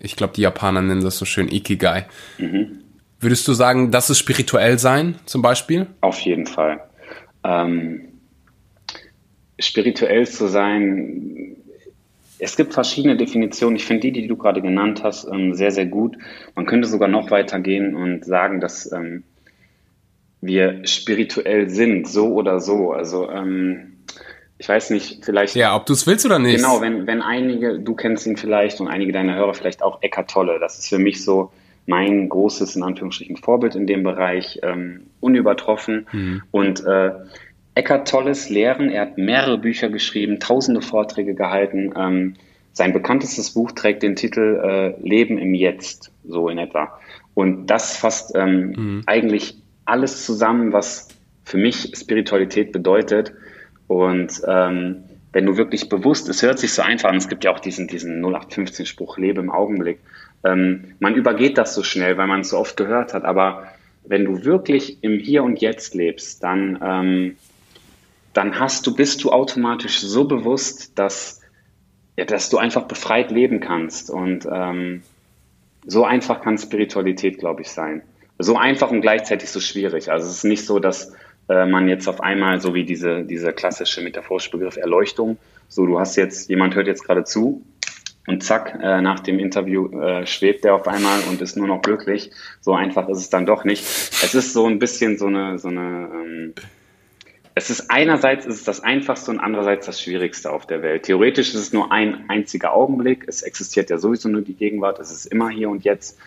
Ich 0.01 0.17
glaube, 0.17 0.35
die 0.35 0.43
Japaner 0.43 0.83
nennen 0.83 1.05
das 1.05 1.19
so 1.19 1.25
schön 1.25 1.49
Ikigai. 1.49 2.07
Mhm. 2.39 2.81
Würdest 3.21 3.49
du 3.49 3.55
sagen, 3.55 3.91
das 3.91 4.11
ist 4.11 4.19
spirituell 4.19 4.79
sein, 4.79 5.17
zum 5.25 5.43
Beispiel? 5.43 5.87
Auf 6.01 6.21
jeden 6.21 6.47
Fall. 6.47 6.81
Ähm, 7.45 8.09
spirituell 9.59 10.27
zu 10.27 10.49
sein, 10.49 11.57
es 12.39 12.57
gibt 12.57 12.75
verschiedene 12.75 13.17
Definitionen. 13.17 13.77
Ich 13.77 13.87
finde 13.87 14.03
die, 14.03 14.13
die 14.13 14.27
du 14.27 14.37
gerade 14.37 14.61
genannt 14.61 15.03
hast, 15.03 15.27
ähm, 15.33 15.55
sehr, 15.55 15.71
sehr 15.71 15.87
gut. 15.87 16.17
Man 16.55 16.67
könnte 16.67 16.89
sogar 16.89 17.09
noch 17.09 17.31
weiter 17.31 17.61
gehen 17.61 17.95
und 17.95 18.25
sagen, 18.25 18.61
dass 18.61 18.93
ähm, 18.93 19.25
wir 20.43 20.87
spirituell 20.87 21.71
sind, 21.71 22.07
so 22.07 22.35
oder 22.35 22.61
so. 22.61 22.93
Also 22.93 23.31
ähm, 23.31 23.96
ich 24.59 24.69
weiß 24.69 24.91
nicht, 24.91 25.25
vielleicht. 25.25 25.55
Ja, 25.55 25.77
ob 25.77 25.87
du 25.87 25.93
es 25.93 26.07
willst 26.07 26.25
oder 26.25 26.39
nicht. 26.39 26.57
Genau, 26.57 26.81
wenn, 26.81 27.07
wenn 27.07 27.23
einige, 27.23 27.79
du 27.79 27.95
kennst 27.95 28.27
ihn 28.27 28.37
vielleicht 28.37 28.81
und 28.81 28.89
einige 28.89 29.13
deiner 29.13 29.37
Hörer 29.37 29.55
vielleicht 29.55 29.83
auch 29.83 30.03
Eckart 30.03 30.31
Tolle. 30.31 30.59
Das 30.59 30.79
ist 30.79 30.89
für 30.89 30.99
mich 30.99 31.23
so 31.25 31.53
mein 31.87 32.29
großes, 32.29 32.77
in 32.77 32.83
Anführungsstrichen, 32.83 33.37
Vorbild 33.37 33.75
in 33.75 33.87
dem 33.87 34.03
Bereich, 34.03 34.61
ähm, 34.63 35.03
unübertroffen. 35.21 36.07
Mhm. 36.11 36.43
Und 36.51 36.85
äh, 36.85 37.13
Eckart 37.75 38.09
Tolles 38.09 38.49
Lehren, 38.49 38.89
er 38.91 39.03
hat 39.03 39.19
mehrere 39.19 39.59
Bücher 39.59 39.91
geschrieben, 39.91 40.41
tausende 40.41 40.81
Vorträge 40.81 41.35
gehalten. 41.35 41.93
Ähm, 41.97 42.35
sein 42.73 42.93
bekanntestes 42.93 43.51
Buch 43.51 43.73
trägt 43.73 44.03
den 44.03 44.17
Titel 44.17 44.61
äh, 44.63 45.07
Leben 45.07 45.39
im 45.39 45.55
Jetzt, 45.55 46.11
so 46.27 46.49
in 46.49 46.59
etwa. 46.59 46.99
Und 47.35 47.67
das 47.67 47.97
fasst 47.97 48.35
ähm, 48.35 48.73
mhm. 48.77 49.03
eigentlich 49.07 49.57
alles 49.85 50.25
zusammen, 50.25 50.73
was 50.73 51.09
für 51.45 51.59
mich 51.59 51.93
Spiritualität 51.95 52.73
bedeutet. 52.73 53.33
Und 53.89 54.43
ähm, 54.47 55.05
wenn 55.33 55.47
du 55.47 55.57
wirklich 55.57 55.89
bewusst, 55.89 56.29
es 56.29 56.43
hört 56.43 56.59
sich 56.59 56.73
so 56.73 56.83
einfach 56.83 57.11
an, 57.11 57.17
es 57.17 57.29
gibt 57.29 57.45
ja 57.45 57.51
auch 57.53 57.61
diesen, 57.61 57.89
diesen 57.89 58.25
0815-Spruch, 58.25 59.19
lebe 59.19 59.41
im 59.41 59.51
Augenblick. 59.51 60.01
Ähm, 60.45 60.95
man 60.99 61.15
übergeht 61.15 61.59
das 61.59 61.75
so 61.75 61.83
schnell, 61.83 62.17
weil 62.17 62.27
man 62.27 62.41
es 62.41 62.51
so 62.51 62.59
oft 62.59 62.77
gehört 62.77 63.15
hat, 63.15 63.25
aber 63.25 63.67
wenn 64.09 64.25
du 64.25 64.45
wirklich 64.45 65.03
im 65.03 65.19
Hier 65.19 65.43
und 65.43 65.61
Jetzt 65.61 65.95
lebst, 65.95 66.43
dann, 66.43 66.79
ähm, 66.83 67.37
dann 68.33 68.59
hast 68.59 68.87
du, 68.87 68.95
bist 68.95 69.25
du 69.25 69.31
automatisch 69.31 70.01
so 70.01 70.25
bewusst, 70.25 70.99
dass, 70.99 71.41
ja, 72.17 72.25
dass 72.25 72.49
du 72.49 72.59
einfach 72.59 72.85
befreit 72.85 73.31
leben 73.31 73.61
kannst. 73.61 74.11
Und 74.11 74.47
ähm, 74.51 75.03
so 75.87 76.05
einfach 76.05 76.41
kann 76.41 76.59
Spiritualität, 76.59 77.39
glaube 77.39 77.63
ich, 77.63 77.71
sein. 77.71 78.03
So 78.39 78.57
einfach 78.57 78.91
und 78.91 79.01
gleichzeitig 79.01 79.51
so 79.51 79.61
schwierig. 79.61 80.11
Also 80.11 80.29
es 80.29 80.37
ist 80.37 80.45
nicht 80.45 80.65
so, 80.65 80.79
dass 80.79 81.13
äh, 81.49 81.67
man 81.67 81.89
jetzt 81.89 82.09
auf 82.09 82.21
einmal, 82.21 82.61
so 82.61 82.75
wie 82.75 82.85
diese, 82.85 83.25
dieser 83.25 83.53
klassische 83.53 84.01
metaphorische 84.03 84.51
Begriff 84.51 84.77
Erleuchtung, 84.77 85.39
so 85.69 85.87
du 85.87 85.99
hast 85.99 86.17
jetzt, 86.17 86.49
jemand 86.49 86.75
hört 86.75 86.87
jetzt 86.87 87.05
gerade 87.05 87.25
zu 87.25 87.65
und 88.27 88.43
zack, 88.43 88.79
äh, 88.83 89.01
nach 89.01 89.21
dem 89.21 89.39
Interview 89.39 90.01
äh, 90.01 90.27
schwebt 90.27 90.65
der 90.65 90.75
auf 90.75 90.89
einmal 90.89 91.21
und 91.29 91.41
ist 91.41 91.57
nur 91.57 91.69
noch 91.69 91.83
glücklich. 91.83 92.31
So 92.61 92.75
einfach 92.75 93.09
ist 93.09 93.19
es 93.19 93.31
dann 93.31 93.47
doch 93.47 93.65
nicht. 93.65 93.85
Es 93.85 94.35
ist 94.35 94.53
so 94.53 94.67
ein 94.67 94.79
bisschen 94.79 95.19
so 95.19 95.27
eine, 95.27 95.59
so 95.59 95.69
eine 95.69 96.09
ähm, 96.13 96.55
es 97.59 97.71
ist 97.71 97.91
einerseits 97.91 98.45
ist 98.45 98.57
es 98.57 98.65
das 98.65 98.81
Einfachste 98.81 99.31
und 99.31 99.41
andererseits 99.41 99.87
das 99.87 100.03
Schwierigste 100.03 100.51
auf 100.51 100.67
der 100.67 100.83
Welt. 100.83 101.05
Theoretisch 101.05 101.55
ist 101.55 101.61
es 101.61 101.73
nur 101.73 101.91
ein 101.91 102.29
einziger 102.29 102.75
Augenblick. 102.75 103.25
Es 103.29 103.41
existiert 103.41 103.89
ja 103.89 103.97
sowieso 103.97 104.29
nur 104.29 104.43
die 104.43 104.53
Gegenwart. 104.53 104.99
Es 104.99 105.11
ist 105.11 105.25
immer 105.25 105.49
hier 105.49 105.71
und 105.71 105.83
jetzt. 105.83 106.19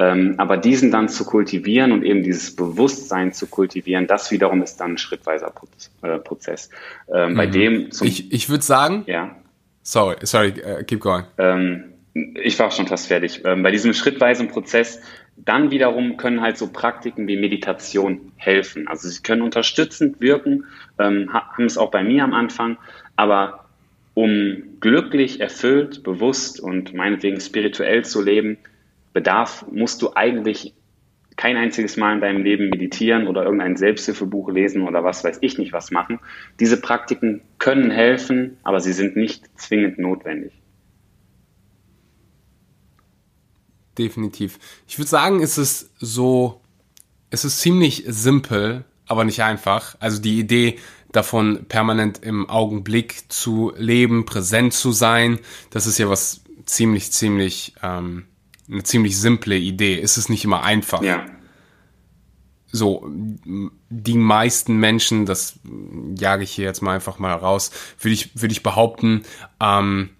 Ähm, 0.00 0.36
aber 0.38 0.56
diesen 0.56 0.90
dann 0.90 1.10
zu 1.10 1.26
kultivieren 1.26 1.92
und 1.92 2.04
eben 2.04 2.22
dieses 2.22 2.56
Bewusstsein 2.56 3.34
zu 3.34 3.46
kultivieren, 3.46 4.06
das 4.06 4.30
wiederum 4.30 4.62
ist 4.62 4.78
dann 4.78 4.92
ein 4.92 4.98
schrittweiser 4.98 5.52
äh, 6.00 6.18
Prozess. 6.18 6.70
Ähm, 7.12 7.32
mhm. 7.32 7.36
Bei 7.36 7.46
dem 7.46 7.90
zum, 7.90 8.06
ich 8.06 8.32
ich 8.32 8.48
würde 8.48 8.64
sagen, 8.64 9.04
ja. 9.06 9.36
Sorry, 9.82 10.16
sorry, 10.22 10.54
uh, 10.64 10.82
keep 10.84 11.00
going. 11.00 11.24
Ähm, 11.36 11.84
ich 12.14 12.58
war 12.58 12.70
schon 12.70 12.86
fast 12.86 13.08
fertig. 13.08 13.42
Bei 13.42 13.70
diesem 13.70 13.92
schrittweisen 13.92 14.48
Prozess 14.48 15.00
dann 15.36 15.70
wiederum 15.70 16.16
können 16.16 16.40
halt 16.40 16.58
so 16.58 16.68
Praktiken 16.68 17.28
wie 17.28 17.36
Meditation 17.36 18.32
helfen. 18.36 18.88
Also 18.88 19.08
sie 19.08 19.22
können 19.22 19.42
unterstützend 19.42 20.20
wirken, 20.20 20.64
haben 20.98 21.64
es 21.64 21.78
auch 21.78 21.92
bei 21.92 22.02
mir 22.02 22.24
am 22.24 22.34
Anfang, 22.34 22.78
aber 23.14 23.64
um 24.14 24.64
glücklich, 24.80 25.40
erfüllt, 25.40 26.02
bewusst 26.02 26.60
und 26.60 26.92
meinetwegen 26.94 27.40
spirituell 27.40 28.04
zu 28.04 28.22
leben, 28.22 28.58
bedarf, 29.12 29.64
musst 29.70 30.02
du 30.02 30.14
eigentlich 30.14 30.74
kein 31.36 31.56
einziges 31.56 31.96
Mal 31.96 32.14
in 32.14 32.20
deinem 32.20 32.42
Leben 32.42 32.68
meditieren 32.68 33.26
oder 33.26 33.44
irgendein 33.44 33.76
Selbsthilfebuch 33.76 34.50
lesen 34.50 34.86
oder 34.86 35.04
was 35.04 35.24
weiß 35.24 35.38
ich 35.40 35.56
nicht 35.56 35.72
was 35.72 35.90
machen. 35.90 36.20
Diese 36.60 36.78
Praktiken 36.78 37.40
können 37.58 37.90
helfen, 37.90 38.58
aber 38.62 38.80
sie 38.80 38.92
sind 38.92 39.16
nicht 39.16 39.44
zwingend 39.58 39.98
notwendig. 39.98 40.52
Definitiv. 43.96 44.58
Ich 44.86 44.98
würde 44.98 45.08
sagen, 45.08 45.42
es 45.42 45.56
ist 45.56 45.90
so, 45.98 46.60
es 47.30 47.44
ist 47.44 47.60
ziemlich 47.60 48.04
simpel, 48.06 48.84
aber 49.06 49.24
nicht 49.24 49.42
einfach. 49.42 49.96
Also 49.98 50.20
die 50.20 50.38
Idee 50.38 50.78
davon, 51.10 51.64
permanent 51.68 52.22
im 52.22 52.48
Augenblick 52.48 53.32
zu 53.32 53.72
leben, 53.76 54.26
präsent 54.26 54.74
zu 54.74 54.92
sein, 54.92 55.38
das 55.70 55.86
ist 55.86 55.98
ja 55.98 56.08
was 56.08 56.44
ziemlich, 56.66 57.12
ziemlich 57.12 57.74
ähm, 57.82 58.26
eine 58.70 58.82
ziemlich 58.82 59.18
simple 59.18 59.56
Idee. 59.56 60.00
Es 60.00 60.16
ist 60.16 60.28
nicht 60.28 60.44
immer 60.44 60.62
einfach. 60.62 61.02
Ja. 61.02 61.26
So, 62.72 63.10
die 63.10 64.16
meisten 64.16 64.76
Menschen, 64.76 65.26
das 65.26 65.58
jage 66.16 66.44
ich 66.44 66.52
hier 66.52 66.66
jetzt 66.66 66.82
mal 66.82 66.94
einfach 66.94 67.18
mal 67.18 67.34
raus, 67.34 67.72
würde 67.98 68.14
ich, 68.14 68.40
würde 68.40 68.52
ich 68.52 68.62
behaupten, 68.62 69.22
ähm, 69.60 70.10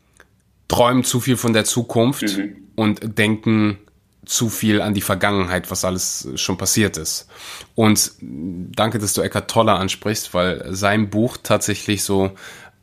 träumen 0.66 1.04
zu 1.04 1.20
viel 1.20 1.36
von 1.36 1.52
der 1.52 1.64
Zukunft 1.64 2.22
mhm. 2.22 2.56
und 2.74 3.18
denken 3.18 3.78
zu 4.24 4.48
viel 4.48 4.80
an 4.82 4.94
die 4.94 5.00
Vergangenheit, 5.00 5.70
was 5.70 5.84
alles 5.84 6.28
schon 6.34 6.58
passiert 6.58 6.96
ist. 6.96 7.28
Und 7.74 8.12
danke, 8.20 8.98
dass 8.98 9.14
du 9.14 9.22
Eckhart 9.22 9.50
Tolle 9.50 9.72
ansprichst, 9.72 10.34
weil 10.34 10.74
sein 10.74 11.08
Buch 11.10 11.36
tatsächlich 11.42 12.04
so 12.04 12.32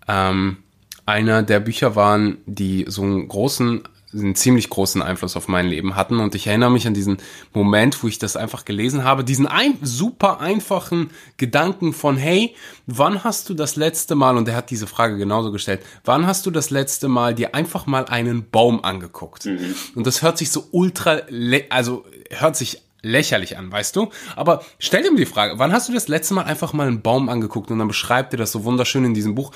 ähm, 0.08 0.58
einer 1.06 1.44
der 1.44 1.60
Bücher 1.60 1.96
waren, 1.96 2.38
die 2.46 2.86
so 2.88 3.04
einen 3.04 3.28
großen 3.28 3.84
einen 4.14 4.36
ziemlich 4.36 4.70
großen 4.70 5.02
Einfluss 5.02 5.36
auf 5.36 5.48
mein 5.48 5.68
Leben 5.68 5.96
hatten. 5.96 6.20
Und 6.20 6.34
ich 6.36 6.48
erinnere 6.48 6.72
mich 6.72 6.88
an 6.88 6.94
diesen 6.94 7.18
Moment, 7.54 8.02
wo 8.04 8.08
ich 8.08 8.20
das 8.20 8.38
einfach 8.38 8.66
gelesen 8.66 9.04
habe, 9.04 9.24
diesen 9.24 9.48
ein, 9.48 9.78
super 9.82 10.40
einfachen 10.40 11.10
Gedanken 11.36 11.94
von, 11.94 12.18
hey, 12.18 12.56
wann 12.86 13.24
hast 13.24 13.50
du 13.50 13.54
das 13.54 13.76
letzte 13.76 14.16
Mal, 14.16 14.38
und 14.38 14.48
er 14.48 14.56
hat 14.56 14.70
diese 14.70 14.88
Frage 14.88 15.18
genauso 15.18 15.52
gestellt, 15.52 15.82
wann 16.06 16.26
hast 16.26 16.46
du 16.46 16.52
das 16.52 16.70
letzte 16.70 17.10
Mal 17.10 17.36
dir 17.36 17.54
einfach 17.54 17.86
mal 17.86 18.06
einen 18.06 18.50
Baum 18.50 18.84
angeguckt? 18.84 19.46
Mhm. 19.46 19.76
Und 19.96 20.08
das 20.08 20.22
hört 20.22 20.38
sich 20.38 20.52
so 20.52 20.68
ultra, 20.72 21.22
also 21.70 22.06
hört 22.30 22.56
sich 22.56 22.82
lächerlich 23.02 23.58
an, 23.58 23.72
weißt 23.72 23.96
du? 23.96 24.10
Aber 24.36 24.64
stell 24.80 25.04
dir 25.04 25.12
mal 25.12 25.18
die 25.18 25.26
Frage, 25.26 25.60
wann 25.60 25.72
hast 25.72 25.90
du 25.90 25.94
das 25.94 26.08
letzte 26.08 26.34
Mal 26.34 26.46
einfach 26.46 26.74
mal 26.74 26.88
einen 26.88 27.02
Baum 27.02 27.30
angeguckt 27.30 27.72
und 27.72 27.80
dann 27.80 27.88
beschreibt 27.88 28.34
er 28.34 28.38
das 28.38 28.52
so 28.52 28.64
wunderschön 28.64 29.06
in 29.06 29.14
diesem 29.14 29.36
Buch, 29.36 29.52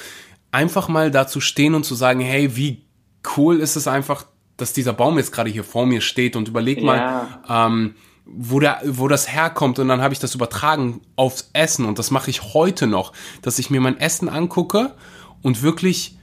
einfach 0.52 0.88
mal 0.88 1.12
da 1.12 1.28
zu 1.28 1.42
stehen 1.42 1.74
und 1.74 1.86
zu 1.86 1.96
sagen, 1.96 2.20
hey, 2.20 2.56
wie 2.56 2.86
cool 3.38 3.60
ist 3.60 3.76
es 3.76 3.88
einfach, 3.88 4.26
dass 4.62 4.74
dieser 4.74 4.94
Baum 4.94 5.18
jetzt 5.18 5.32
gerade 5.32 5.50
hier 5.50 5.64
vor 5.64 5.86
mir 5.86 6.02
steht 6.02 6.36
und 6.36 6.48
überleg 6.48 6.80
ja. 6.80 6.84
mal, 6.86 7.68
ähm, 7.68 7.96
wo, 8.26 8.60
der, 8.60 8.82
wo 8.86 9.08
das 9.08 9.32
herkommt 9.32 9.80
und 9.80 9.88
dann 9.88 10.02
habe 10.02 10.14
ich 10.14 10.20
das 10.20 10.36
übertragen 10.36 11.02
aufs 11.16 11.50
Essen 11.54 11.86
und 11.86 12.00
das 12.00 12.12
mache 12.12 12.30
ich 12.30 12.54
heute 12.54 12.88
noch, 12.88 13.12
dass 13.42 13.60
ich 13.60 13.70
mir 13.70 13.82
mein 13.82 14.00
Essen 14.00 14.30
angucke 14.30 14.94
und 15.42 15.64
wirklich 15.64 16.18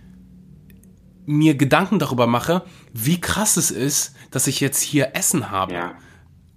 mir 1.26 1.56
Gedanken 1.56 1.98
darüber 1.98 2.26
mache, 2.26 2.62
wie 2.94 3.20
krass 3.20 3.56
es 3.56 3.70
ist, 3.70 4.14
dass 4.30 4.46
ich 4.46 4.60
jetzt 4.60 4.80
hier 4.80 5.14
Essen 5.14 5.50
habe. 5.50 5.74
Ja. 5.74 5.94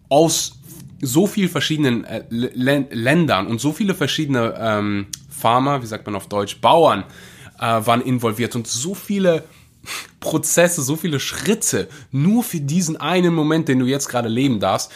Aus 0.07 0.59
so 1.01 1.25
vielen 1.25 1.49
verschiedenen 1.49 2.05
äh, 2.05 2.23
Ländern 2.29 3.47
und 3.47 3.59
so 3.59 3.73
viele 3.73 3.95
verschiedene 3.95 4.53
ähm, 4.57 5.07
Farmer, 5.29 5.81
wie 5.81 5.87
sagt 5.87 6.05
man 6.05 6.15
auf 6.15 6.27
Deutsch, 6.27 6.61
Bauern 6.61 7.03
äh, 7.59 7.63
waren 7.63 8.01
involviert 8.01 8.55
und 8.55 8.67
so 8.67 8.93
viele 8.93 9.43
Prozesse, 10.19 10.81
so 10.81 10.95
viele 10.95 11.19
Schritte 11.19 11.87
nur 12.11 12.43
für 12.43 12.59
diesen 12.59 12.97
einen 12.97 13.33
Moment, 13.33 13.67
den 13.67 13.79
du 13.79 13.85
jetzt 13.85 14.07
gerade 14.07 14.29
leben 14.29 14.59
darfst. 14.59 14.91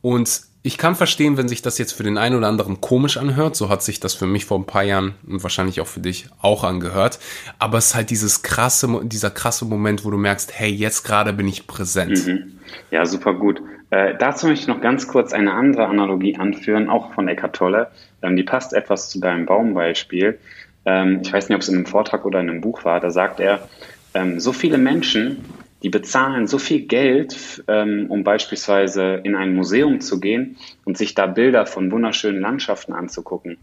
Und 0.00 0.42
ich 0.62 0.76
kann 0.76 0.94
verstehen, 0.94 1.38
wenn 1.38 1.48
sich 1.48 1.62
das 1.62 1.78
jetzt 1.78 1.92
für 1.92 2.02
den 2.02 2.18
einen 2.18 2.36
oder 2.36 2.48
anderen 2.48 2.80
komisch 2.80 3.16
anhört. 3.16 3.56
So 3.56 3.70
hat 3.70 3.82
sich 3.82 3.98
das 3.98 4.14
für 4.14 4.26
mich 4.26 4.44
vor 4.44 4.58
ein 4.58 4.66
paar 4.66 4.82
Jahren 4.82 5.14
und 5.26 5.42
wahrscheinlich 5.42 5.80
auch 5.80 5.86
für 5.86 6.00
dich 6.00 6.26
auch 6.42 6.64
angehört. 6.64 7.18
Aber 7.58 7.78
es 7.78 7.86
ist 7.86 7.94
halt 7.94 8.10
dieses 8.10 8.42
krasse, 8.42 9.00
dieser 9.04 9.30
krasse 9.30 9.64
Moment, 9.64 10.04
wo 10.04 10.10
du 10.10 10.18
merkst, 10.18 10.52
hey, 10.54 10.70
jetzt 10.70 11.02
gerade 11.02 11.32
bin 11.32 11.48
ich 11.48 11.66
präsent. 11.66 12.26
Mhm. 12.26 12.58
Ja, 12.90 13.06
super 13.06 13.34
gut. 13.34 13.62
Äh, 13.88 14.14
dazu 14.18 14.46
möchte 14.46 14.62
ich 14.62 14.68
noch 14.68 14.82
ganz 14.82 15.08
kurz 15.08 15.32
eine 15.32 15.52
andere 15.52 15.86
Analogie 15.86 16.36
anführen, 16.36 16.90
auch 16.90 17.14
von 17.14 17.26
Eckart 17.26 17.56
Tolle. 17.56 17.90
Ähm, 18.22 18.36
die 18.36 18.44
passt 18.44 18.74
etwas 18.74 19.08
zu 19.08 19.18
deinem 19.18 19.46
Baumbeispiel. 19.46 20.38
Ähm, 20.84 21.20
ich 21.22 21.32
weiß 21.32 21.48
nicht, 21.48 21.56
ob 21.56 21.62
es 21.62 21.68
in 21.68 21.76
einem 21.76 21.86
Vortrag 21.86 22.26
oder 22.26 22.40
in 22.40 22.50
einem 22.50 22.60
Buch 22.60 22.84
war. 22.84 23.00
Da 23.00 23.10
sagt 23.10 23.40
er, 23.40 23.66
ähm, 24.14 24.40
so 24.40 24.52
viele 24.52 24.78
Menschen, 24.78 25.44
die 25.82 25.88
bezahlen 25.88 26.46
so 26.46 26.58
viel 26.58 26.82
Geld, 26.82 27.64
ähm, 27.68 28.06
um 28.08 28.22
beispielsweise 28.24 29.20
in 29.24 29.34
ein 29.34 29.54
Museum 29.54 30.00
zu 30.00 30.20
gehen 30.20 30.56
und 30.84 30.98
sich 30.98 31.14
da 31.14 31.26
Bilder 31.26 31.66
von 31.66 31.90
wunderschönen 31.90 32.40
Landschaften 32.40 32.92
anzugucken. 32.92 33.56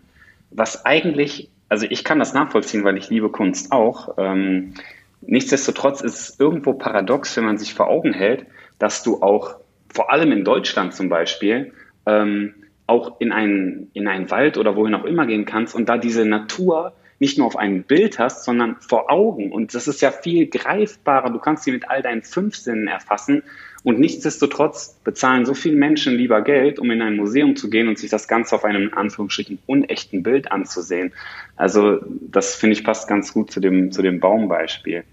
Was 0.50 0.86
eigentlich, 0.86 1.50
also 1.70 1.86
ich 1.90 2.04
kann 2.04 2.20
das 2.20 2.34
nachvollziehen, 2.34 2.84
weil 2.84 2.98
ich 2.98 3.10
liebe 3.10 3.30
Kunst 3.30 3.72
auch. 3.72 4.16
Ähm, 4.18 4.74
nichtsdestotrotz 5.22 6.02
ist 6.02 6.20
es 6.20 6.40
irgendwo 6.40 6.74
paradox, 6.74 7.36
wenn 7.38 7.46
man 7.46 7.58
sich 7.58 7.74
vor 7.74 7.88
Augen 7.88 8.14
hält, 8.14 8.46
dass 8.80 9.04
du 9.04 9.22
auch, 9.22 9.56
vor 9.94 10.12
allem 10.12 10.32
in 10.32 10.44
Deutschland 10.44 10.94
zum 10.94 11.10
Beispiel, 11.10 11.74
ähm, 12.06 12.56
auch 12.88 13.20
in 13.20 13.32
einen, 13.32 13.92
in 13.94 14.08
einen 14.08 14.32
Wald 14.32 14.58
oder 14.58 14.76
wohin 14.76 14.96
auch 14.96 15.04
immer 15.04 15.28
gehen 15.28 15.46
kannst 15.46 15.76
und 15.76 15.90
da 15.90 15.98
diese 15.98 16.26
Natur 16.26 16.94
nicht 17.20 17.38
nur 17.38 17.48
auf 17.48 17.56
einem 17.56 17.84
Bild 17.84 18.20
hast, 18.20 18.44
sondern 18.44 18.76
vor 18.80 19.12
Augen. 19.12 19.52
Und 19.52 19.74
das 19.74 19.88
ist 19.88 20.02
ja 20.02 20.12
viel 20.12 20.48
greifbarer. 20.48 21.32
Du 21.32 21.40
kannst 21.40 21.64
sie 21.64 21.72
mit 21.72 21.90
all 21.90 22.02
deinen 22.02 22.22
fünf 22.22 22.56
Sinnen 22.56 22.88
erfassen. 22.88 23.44
Und 23.84 24.00
nichtsdestotrotz 24.00 25.00
bezahlen 25.04 25.46
so 25.46 25.54
viele 25.54 25.78
Menschen 25.78 26.16
lieber 26.16 26.42
Geld, 26.42 26.78
um 26.78 26.92
in 26.92 27.02
ein 27.02 27.16
Museum 27.16 27.56
zu 27.56 27.70
gehen 27.70 27.88
und 27.88 27.98
sich 27.98 28.10
das 28.10 28.28
Ganze 28.28 28.56
auf 28.56 28.66
einem 28.66 28.84
in 28.84 28.94
Anführungsstrichen 28.94 29.60
unechten 29.66 30.24
Bild 30.24 30.52
anzusehen. 30.52 31.14
Also 31.56 32.00
das 32.22 32.56
finde 32.56 32.74
ich 32.74 32.84
passt 32.84 33.08
ganz 33.08 33.34
gut 33.34 33.52
zu 33.52 33.60
dem, 33.60 33.92
zu 33.92 34.02
dem 34.02 34.20
Baumbeispiel. 34.20 35.04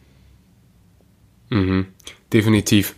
Mhm, 1.50 1.86
definitiv. 2.32 2.94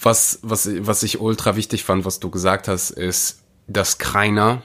Was, 0.00 0.38
was, 0.42 0.70
was 0.86 1.02
ich 1.02 1.20
ultra 1.20 1.56
wichtig 1.56 1.82
fand, 1.82 2.04
was 2.04 2.20
du 2.20 2.30
gesagt 2.30 2.68
hast, 2.68 2.90
ist, 2.90 3.42
dass 3.66 3.98
keiner 3.98 4.62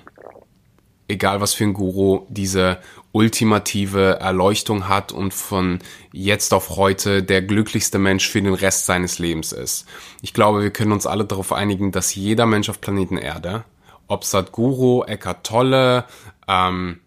egal 1.14 1.42
was 1.42 1.54
für 1.54 1.64
ein 1.64 1.74
Guru, 1.74 2.26
diese 2.30 2.80
ultimative 3.12 4.20
Erleuchtung 4.20 4.88
hat 4.90 5.12
und 5.12 5.34
von 5.34 5.80
jetzt 6.12 6.54
auf 6.54 6.72
heute 6.72 7.24
der 7.24 7.42
glücklichste 7.42 8.00
Mensch 8.00 8.28
für 8.28 8.42
den 8.42 8.56
Rest 8.56 8.86
seines 8.86 9.20
Lebens 9.20 9.52
ist. 9.52 9.86
Ich 10.22 10.34
glaube, 10.34 10.62
wir 10.62 10.72
können 10.72 10.92
uns 10.92 11.06
alle 11.06 11.26
darauf 11.26 11.54
einigen, 11.54 11.92
dass 11.92 12.16
jeder 12.16 12.46
Mensch 12.46 12.70
auf 12.70 12.82
Planeten 12.82 13.18
Erde, 13.18 13.64
ob 14.08 14.26
Sadhguru, 14.26 15.04
Eckhart 15.04 15.46
Tolle, 15.46 16.06
ähm, 16.48 17.00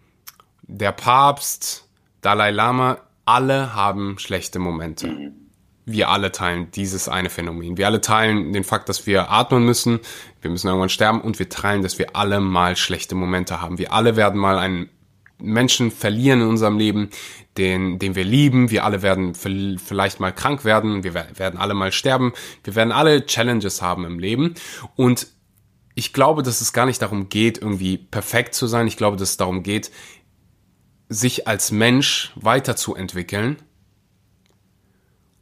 der 0.63 0.93
Papst, 0.93 1.85
Dalai 2.21 2.51
Lama, 2.51 2.97
alle 3.25 3.75
haben 3.75 4.17
schlechte 4.17 4.59
Momente. 4.59 5.33
Wir 5.85 6.09
alle 6.09 6.33
teilen 6.33 6.69
dieses 6.71 7.07
eine 7.07 7.29
Phänomen. 7.29 7.77
Wir 7.77 7.85
alle 7.85 8.01
teilen 8.01 8.51
den 8.51 8.65
Fakt, 8.65 8.89
dass 8.89 9.07
wir 9.07 9.31
atmen 9.31 9.63
müssen, 9.63 9.99
wir 10.47 10.51
müssen 10.51 10.67
irgendwann 10.67 10.87
sterben 10.87 11.19
und 11.19 11.39
wir 11.39 11.49
teilen, 11.49 11.81
dass 11.81 11.99
wir 11.99 12.15
alle 12.15 12.39
mal 12.39 12.77
schlechte 12.77 13.15
Momente 13.15 13.59
haben. 13.59 13.77
Wir 13.77 13.91
alle 13.91 14.15
werden 14.15 14.39
mal 14.39 14.57
einen 14.57 14.89
Menschen 15.39 15.91
verlieren 15.91 16.39
in 16.39 16.47
unserem 16.47 16.77
Leben, 16.77 17.09
den, 17.57 17.99
den 17.99 18.15
wir 18.15 18.23
lieben. 18.23 18.71
Wir 18.71 18.85
alle 18.85 19.01
werden 19.01 19.35
vielleicht 19.35 20.21
mal 20.21 20.31
krank 20.31 20.63
werden. 20.63 21.03
Wir 21.03 21.13
werden 21.13 21.59
alle 21.59 21.73
mal 21.73 21.91
sterben. 21.91 22.31
Wir 22.63 22.75
werden 22.75 22.93
alle 22.93 23.25
Challenges 23.25 23.81
haben 23.81 24.05
im 24.05 24.19
Leben. 24.19 24.55
Und 24.95 25.27
ich 25.95 26.13
glaube, 26.13 26.43
dass 26.43 26.61
es 26.61 26.71
gar 26.71 26.85
nicht 26.85 27.01
darum 27.01 27.27
geht, 27.27 27.57
irgendwie 27.57 27.97
perfekt 27.97 28.55
zu 28.55 28.67
sein. 28.67 28.87
Ich 28.87 28.95
glaube, 28.95 29.17
dass 29.17 29.31
es 29.31 29.37
darum 29.37 29.63
geht, 29.63 29.91
sich 31.09 31.45
als 31.45 31.71
Mensch 31.71 32.31
weiterzuentwickeln 32.35 33.57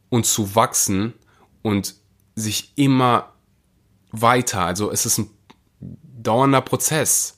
und 0.08 0.26
zu 0.26 0.56
wachsen 0.56 1.14
und 1.62 1.94
sich 2.34 2.72
immer 2.76 3.35
weiter, 4.12 4.62
also 4.62 4.90
es 4.90 5.06
ist 5.06 5.18
ein 5.18 5.30
dauernder 6.22 6.60
Prozess, 6.60 7.36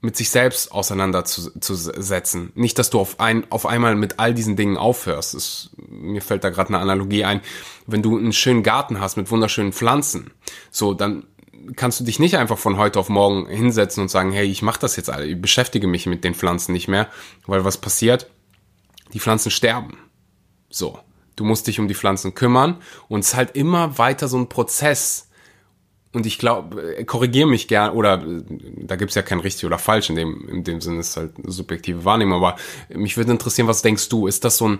mit 0.00 0.16
sich 0.16 0.30
selbst 0.30 0.70
auseinanderzusetzen. 0.72 2.52
Nicht, 2.54 2.78
dass 2.78 2.90
du 2.90 3.00
auf, 3.00 3.18
ein, 3.18 3.50
auf 3.50 3.66
einmal 3.66 3.96
mit 3.96 4.20
all 4.20 4.34
diesen 4.34 4.54
Dingen 4.54 4.76
aufhörst. 4.76 5.34
Es, 5.34 5.70
mir 5.88 6.22
fällt 6.22 6.44
da 6.44 6.50
gerade 6.50 6.68
eine 6.68 6.78
Analogie 6.78 7.24
ein. 7.24 7.40
Wenn 7.86 8.02
du 8.02 8.16
einen 8.16 8.32
schönen 8.32 8.62
Garten 8.62 9.00
hast 9.00 9.16
mit 9.16 9.30
wunderschönen 9.30 9.72
Pflanzen, 9.72 10.30
so, 10.70 10.94
dann 10.94 11.26
kannst 11.74 11.98
du 11.98 12.04
dich 12.04 12.18
nicht 12.18 12.36
einfach 12.36 12.58
von 12.58 12.76
heute 12.76 13.00
auf 13.00 13.08
morgen 13.08 13.48
hinsetzen 13.48 14.02
und 14.02 14.08
sagen, 14.08 14.30
hey, 14.30 14.46
ich 14.46 14.62
mache 14.62 14.78
das 14.78 14.96
jetzt 14.96 15.10
alle, 15.10 15.26
ich 15.26 15.40
beschäftige 15.40 15.88
mich 15.88 16.06
mit 16.06 16.22
den 16.22 16.34
Pflanzen 16.34 16.72
nicht 16.72 16.86
mehr, 16.86 17.08
weil 17.46 17.64
was 17.64 17.78
passiert? 17.78 18.30
Die 19.12 19.20
Pflanzen 19.20 19.50
sterben. 19.50 19.98
So. 20.70 20.98
Du 21.36 21.44
musst 21.44 21.66
dich 21.66 21.78
um 21.78 21.86
die 21.86 21.94
Pflanzen 21.94 22.34
kümmern 22.34 22.80
und 23.08 23.20
es 23.20 23.28
ist 23.28 23.36
halt 23.36 23.56
immer 23.56 23.98
weiter 23.98 24.26
so 24.26 24.38
ein 24.38 24.48
Prozess. 24.48 25.28
Und 26.16 26.24
ich 26.24 26.38
glaube, 26.38 26.94
äh, 26.94 27.04
korrigiere 27.04 27.46
mich 27.46 27.68
gern, 27.68 27.92
oder 27.92 28.24
äh, 28.24 28.42
da 28.86 28.96
gibt's 28.96 29.16
ja 29.16 29.20
kein 29.20 29.38
richtig 29.38 29.66
oder 29.66 29.76
falsch, 29.76 30.08
in 30.08 30.16
dem, 30.16 30.48
in 30.48 30.64
dem 30.64 30.80
Sinne 30.80 31.00
ist 31.00 31.14
halt 31.18 31.32
eine 31.36 31.52
subjektive 31.52 32.06
Wahrnehmung, 32.06 32.42
aber 32.42 32.56
mich 32.88 33.18
würde 33.18 33.32
interessieren, 33.32 33.68
was 33.68 33.82
denkst 33.82 34.08
du? 34.08 34.26
Ist 34.26 34.42
das 34.42 34.56
so 34.56 34.66
ein 34.66 34.78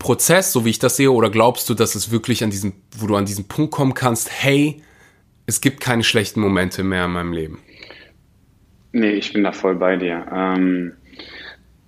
Prozess, 0.00 0.52
so 0.52 0.64
wie 0.64 0.70
ich 0.70 0.80
das 0.80 0.96
sehe, 0.96 1.12
oder 1.12 1.30
glaubst 1.30 1.70
du, 1.70 1.74
dass 1.74 1.94
es 1.94 2.10
wirklich 2.10 2.42
an 2.42 2.50
diesem, 2.50 2.72
wo 2.98 3.06
du 3.06 3.14
an 3.14 3.24
diesen 3.24 3.46
Punkt 3.46 3.70
kommen 3.70 3.94
kannst, 3.94 4.32
hey, 4.32 4.82
es 5.46 5.60
gibt 5.60 5.80
keine 5.80 6.02
schlechten 6.02 6.40
Momente 6.40 6.82
mehr 6.82 7.04
in 7.04 7.12
meinem 7.12 7.32
Leben? 7.32 7.60
Nee, 8.90 9.12
ich 9.12 9.32
bin 9.32 9.44
da 9.44 9.52
voll 9.52 9.76
bei 9.76 9.94
dir. 9.94 10.26
Ähm, 10.34 10.92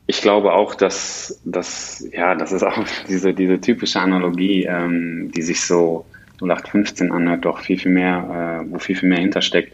ich 0.06 0.22
glaube 0.22 0.52
auch, 0.52 0.76
dass, 0.76 1.40
dass 1.44 2.06
ja, 2.12 2.36
das 2.36 2.52
ist 2.52 2.62
auch 2.62 2.84
diese, 3.08 3.34
diese 3.34 3.60
typische 3.60 3.98
Analogie, 3.98 4.62
ähm, 4.62 5.32
die 5.34 5.42
sich 5.42 5.60
so 5.60 6.06
0815 6.42 7.12
anhört, 7.12 7.44
doch 7.44 7.60
viel, 7.60 7.78
viel 7.78 7.92
mehr, 7.92 8.62
äh, 8.64 8.70
wo 8.72 8.78
viel, 8.78 8.96
viel 8.96 9.08
mehr 9.08 9.18
hintersteckt, 9.18 9.72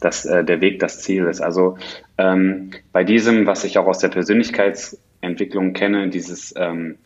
dass 0.00 0.24
äh, 0.24 0.44
der 0.44 0.60
Weg 0.60 0.78
das 0.78 1.00
Ziel 1.00 1.24
ist. 1.24 1.40
Also 1.40 1.78
ähm, 2.18 2.70
bei 2.92 3.04
diesem, 3.04 3.46
was 3.46 3.64
ich 3.64 3.78
auch 3.78 3.86
aus 3.86 3.98
der 3.98 4.08
Persönlichkeitsentwicklung 4.08 5.72
kenne, 5.72 6.08
dieses 6.08 6.54
ähm, 6.56 6.96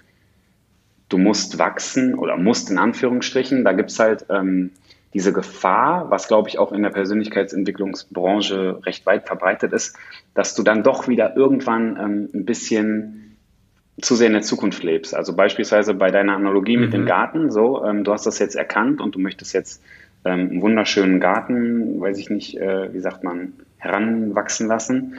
du 1.08 1.18
musst 1.18 1.58
wachsen 1.58 2.14
oder 2.14 2.36
musst 2.36 2.70
in 2.70 2.78
Anführungsstrichen, 2.78 3.64
da 3.64 3.72
gibt's 3.72 3.98
halt 3.98 4.26
ähm, 4.30 4.70
diese 5.12 5.32
Gefahr, 5.32 6.10
was 6.10 6.26
glaube 6.26 6.48
ich 6.48 6.58
auch 6.58 6.72
in 6.72 6.82
der 6.82 6.90
Persönlichkeitsentwicklungsbranche 6.90 8.80
recht 8.84 9.06
weit 9.06 9.26
verbreitet 9.26 9.72
ist, 9.72 9.96
dass 10.34 10.54
du 10.54 10.62
dann 10.62 10.82
doch 10.82 11.06
wieder 11.06 11.36
irgendwann 11.36 11.96
ähm, 11.96 12.28
ein 12.34 12.44
bisschen 12.44 13.23
zu 14.00 14.14
sehr 14.16 14.26
in 14.26 14.32
der 14.32 14.42
Zukunft 14.42 14.82
lebst. 14.82 15.14
Also 15.14 15.34
beispielsweise 15.34 15.94
bei 15.94 16.10
deiner 16.10 16.34
Analogie 16.34 16.76
mhm. 16.76 16.82
mit 16.82 16.92
dem 16.92 17.02
mhm. 17.02 17.06
Garten, 17.06 17.50
so, 17.50 17.84
ähm, 17.84 18.04
du 18.04 18.12
hast 18.12 18.26
das 18.26 18.38
jetzt 18.38 18.56
erkannt 18.56 19.00
und 19.00 19.14
du 19.14 19.18
möchtest 19.18 19.52
jetzt 19.54 19.82
ähm, 20.24 20.50
einen 20.50 20.62
wunderschönen 20.62 21.20
Garten, 21.20 22.00
weiß 22.00 22.18
ich 22.18 22.30
nicht, 22.30 22.56
äh, 22.56 22.92
wie 22.92 23.00
sagt 23.00 23.24
man, 23.24 23.52
heranwachsen 23.78 24.66
lassen. 24.66 25.14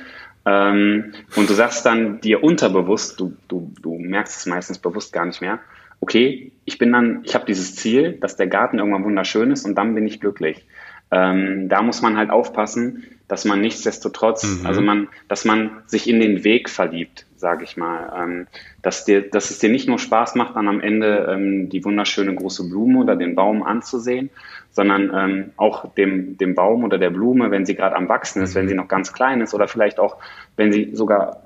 Ähm, 0.46 1.14
und 1.36 1.50
du 1.50 1.54
sagst 1.54 1.86
dann 1.86 2.20
dir 2.22 2.44
unterbewusst, 2.44 3.20
du, 3.20 3.34
du, 3.48 3.72
du 3.82 3.98
merkst 3.98 4.38
es 4.38 4.46
meistens 4.46 4.78
bewusst 4.78 5.14
gar 5.14 5.26
nicht 5.26 5.42
mehr, 5.42 5.60
okay, 6.02 6.52
ich 6.66 6.78
bin 6.78 6.92
dann, 6.92 7.22
ich 7.24 7.34
habe 7.36 7.46
dieses 7.46 7.76
Ziel, 7.76 8.14
dass 8.14 8.36
der 8.36 8.48
Garten 8.48 8.78
irgendwann 8.78 9.04
wunderschön 9.04 9.52
ist 9.52 9.66
und 9.66 9.76
dann 9.76 9.96
bin 9.96 10.06
ich 10.06 10.20
glücklich. 10.20 10.66
Ähm, 11.12 11.70
da 11.70 11.82
muss 11.82 12.02
man 12.02 12.18
halt 12.18 12.30
aufpassen, 12.30 13.04
dass 13.28 13.46
man 13.46 13.62
nichtsdestotrotz, 13.62 14.44
mhm. 14.44 14.66
also 14.68 14.82
man, 14.82 15.08
dass 15.28 15.46
man 15.46 15.82
sich 15.86 16.10
in 16.10 16.20
den 16.20 16.44
Weg 16.44 16.70
verliebt, 16.70 17.26
sage 17.38 17.64
ich 17.64 17.78
mal. 17.78 18.12
Ähm, 18.16 18.48
dass, 18.82 19.06
dir, 19.06 19.30
dass 19.30 19.50
es 19.50 19.60
dir 19.60 19.70
nicht 19.70 19.88
nur 19.88 20.00
Spaß 20.00 20.36
macht, 20.36 20.56
dann 20.56 20.68
am 20.68 20.82
Ende 20.82 21.28
ähm, 21.30 21.70
die 21.70 21.84
wunderschöne 21.84 22.34
große 22.34 22.70
Blume 22.70 23.00
oder 23.00 23.16
den 23.16 23.36
Baum 23.36 23.64
anzusehen, 23.64 24.30
sondern 24.72 25.12
ähm, 25.14 25.52
auch 25.58 25.94
dem, 25.96 26.38
dem 26.38 26.56
Baum 26.56 26.84
oder 26.84 26.98
der 26.98 27.10
Blume, 27.10 27.52
wenn 27.52 27.66
sie 27.66 27.76
gerade 27.76 27.96
am 27.96 28.10
Wachsen 28.10 28.42
ist, 28.42 28.56
wenn 28.56 28.68
sie 28.68 28.76
noch 28.76 28.88
ganz 28.88 29.14
klein 29.14 29.42
ist 29.42 29.54
oder 29.54 29.68
vielleicht 29.68 30.00
auch, 30.00 30.18
wenn 30.56 30.72
sie 30.72 30.92
sogar 30.94 31.44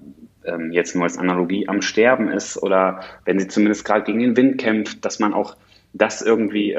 jetzt 0.71 0.95
nur 0.95 1.03
als 1.03 1.17
Analogie 1.19 1.67
am 1.67 1.81
Sterben 1.83 2.29
ist 2.29 2.57
oder 2.57 3.01
wenn 3.25 3.37
sie 3.39 3.49
zumindest 3.49 3.85
gerade 3.85 4.05
gegen 4.05 4.19
den 4.19 4.37
Wind 4.37 4.57
kämpft, 4.57 5.05
dass 5.05 5.19
man 5.19 5.33
auch 5.33 5.57
das 5.93 6.23
irgendwie 6.23 6.75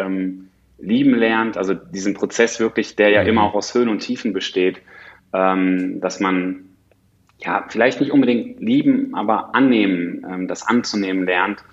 lieben 0.78 1.14
lernt, 1.14 1.56
also 1.56 1.74
diesen 1.74 2.14
Prozess 2.14 2.58
wirklich, 2.58 2.96
der 2.96 3.11
ja 3.11 3.22
mhm. 3.22 3.28
immer 3.28 3.42
auch 3.44 3.54
aus 3.54 3.74
Höhen 3.74 3.88
und 3.88 4.00
Tiefen 4.00 4.32
besteht, 4.32 4.80
dass 5.30 6.20
man 6.20 6.70
ja 7.45 7.64
vielleicht 7.68 8.01
nicht 8.01 8.12
unbedingt 8.12 8.61
lieben, 8.61 9.14
aber 9.14 9.55
annehmen, 9.55 10.26
ähm, 10.28 10.49
das 10.49 10.66
anzunehmen 10.66 11.24
lernt. 11.24 11.64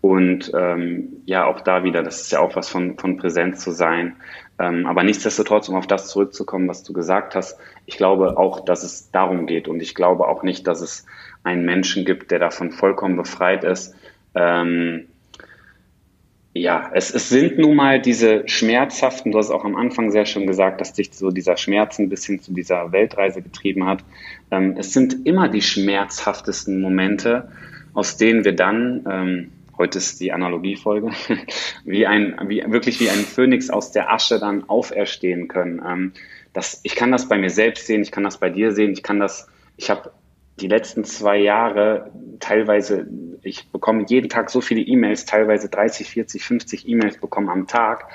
Und 0.00 0.50
ähm, 0.54 1.22
ja, 1.26 1.46
auch 1.46 1.60
da 1.60 1.84
wieder, 1.84 2.02
das 2.02 2.22
ist 2.22 2.32
ja 2.32 2.40
auch 2.40 2.56
was 2.56 2.68
von, 2.68 2.98
von 2.98 3.16
Präsenz 3.16 3.60
zu 3.60 3.70
sein. 3.70 4.16
Ähm, 4.58 4.86
aber 4.86 5.04
nichtsdestotrotz, 5.04 5.68
um 5.68 5.76
auf 5.76 5.86
das 5.86 6.08
zurückzukommen, 6.08 6.68
was 6.68 6.82
du 6.82 6.92
gesagt 6.92 7.36
hast, 7.36 7.58
ich 7.86 7.96
glaube 7.96 8.36
auch, 8.36 8.64
dass 8.64 8.82
es 8.82 9.12
darum 9.12 9.46
geht. 9.46 9.68
Und 9.68 9.80
ich 9.80 9.94
glaube 9.94 10.26
auch 10.26 10.42
nicht, 10.42 10.66
dass 10.66 10.80
es 10.80 11.06
einen 11.44 11.64
Menschen 11.64 12.04
gibt, 12.04 12.32
der 12.32 12.40
davon 12.40 12.72
vollkommen 12.72 13.16
befreit 13.16 13.62
ist. 13.62 13.94
Ähm, 14.34 15.06
ja, 16.54 16.90
es, 16.92 17.12
es 17.14 17.30
sind 17.30 17.58
nun 17.58 17.74
mal 17.74 18.00
diese 18.00 18.46
schmerzhaften, 18.46 19.32
du 19.32 19.38
hast 19.38 19.50
auch 19.50 19.64
am 19.64 19.74
Anfang 19.74 20.10
sehr 20.10 20.26
schön 20.26 20.46
gesagt, 20.46 20.80
dass 20.80 20.92
dich 20.92 21.10
so 21.12 21.30
dieser 21.30 21.56
Schmerz 21.56 21.98
ein 21.98 22.10
bisschen 22.10 22.40
zu 22.40 22.52
dieser 22.52 22.92
Weltreise 22.92 23.40
getrieben 23.40 23.86
hat. 23.86 24.04
Ähm, 24.50 24.76
es 24.78 24.92
sind 24.92 25.26
immer 25.26 25.48
die 25.48 25.62
schmerzhaftesten 25.62 26.80
Momente, 26.82 27.48
aus 27.94 28.18
denen 28.18 28.44
wir 28.44 28.54
dann, 28.54 29.06
ähm, 29.10 29.52
heute 29.78 29.96
ist 29.96 30.20
die 30.20 30.32
Analogiefolge, 30.32 31.10
wie 31.84 32.06
ein, 32.06 32.36
wie, 32.46 32.62
wirklich 32.66 33.00
wie 33.00 33.08
ein 33.08 33.24
Phönix 33.24 33.70
aus 33.70 33.92
der 33.92 34.12
Asche 34.12 34.38
dann 34.38 34.68
auferstehen 34.68 35.48
können. 35.48 35.80
Ähm, 35.86 36.12
das, 36.52 36.80
ich 36.82 36.96
kann 36.96 37.10
das 37.12 37.30
bei 37.30 37.38
mir 37.38 37.50
selbst 37.50 37.86
sehen, 37.86 38.02
ich 38.02 38.12
kann 38.12 38.24
das 38.24 38.36
bei 38.38 38.50
dir 38.50 38.72
sehen, 38.72 38.92
ich 38.92 39.02
kann 39.02 39.18
das, 39.18 39.48
ich 39.78 39.88
habe 39.88 40.12
die 40.60 40.68
letzten 40.68 41.04
zwei 41.04 41.38
Jahre 41.38 42.10
teilweise, 42.40 43.06
ich 43.42 43.68
bekomme 43.70 44.04
jeden 44.08 44.28
Tag 44.28 44.50
so 44.50 44.60
viele 44.60 44.80
E-Mails, 44.80 45.24
teilweise 45.24 45.68
30, 45.68 46.08
40, 46.08 46.44
50 46.44 46.88
E-Mails 46.88 47.18
bekommen 47.18 47.48
am 47.48 47.66
Tag. 47.66 48.06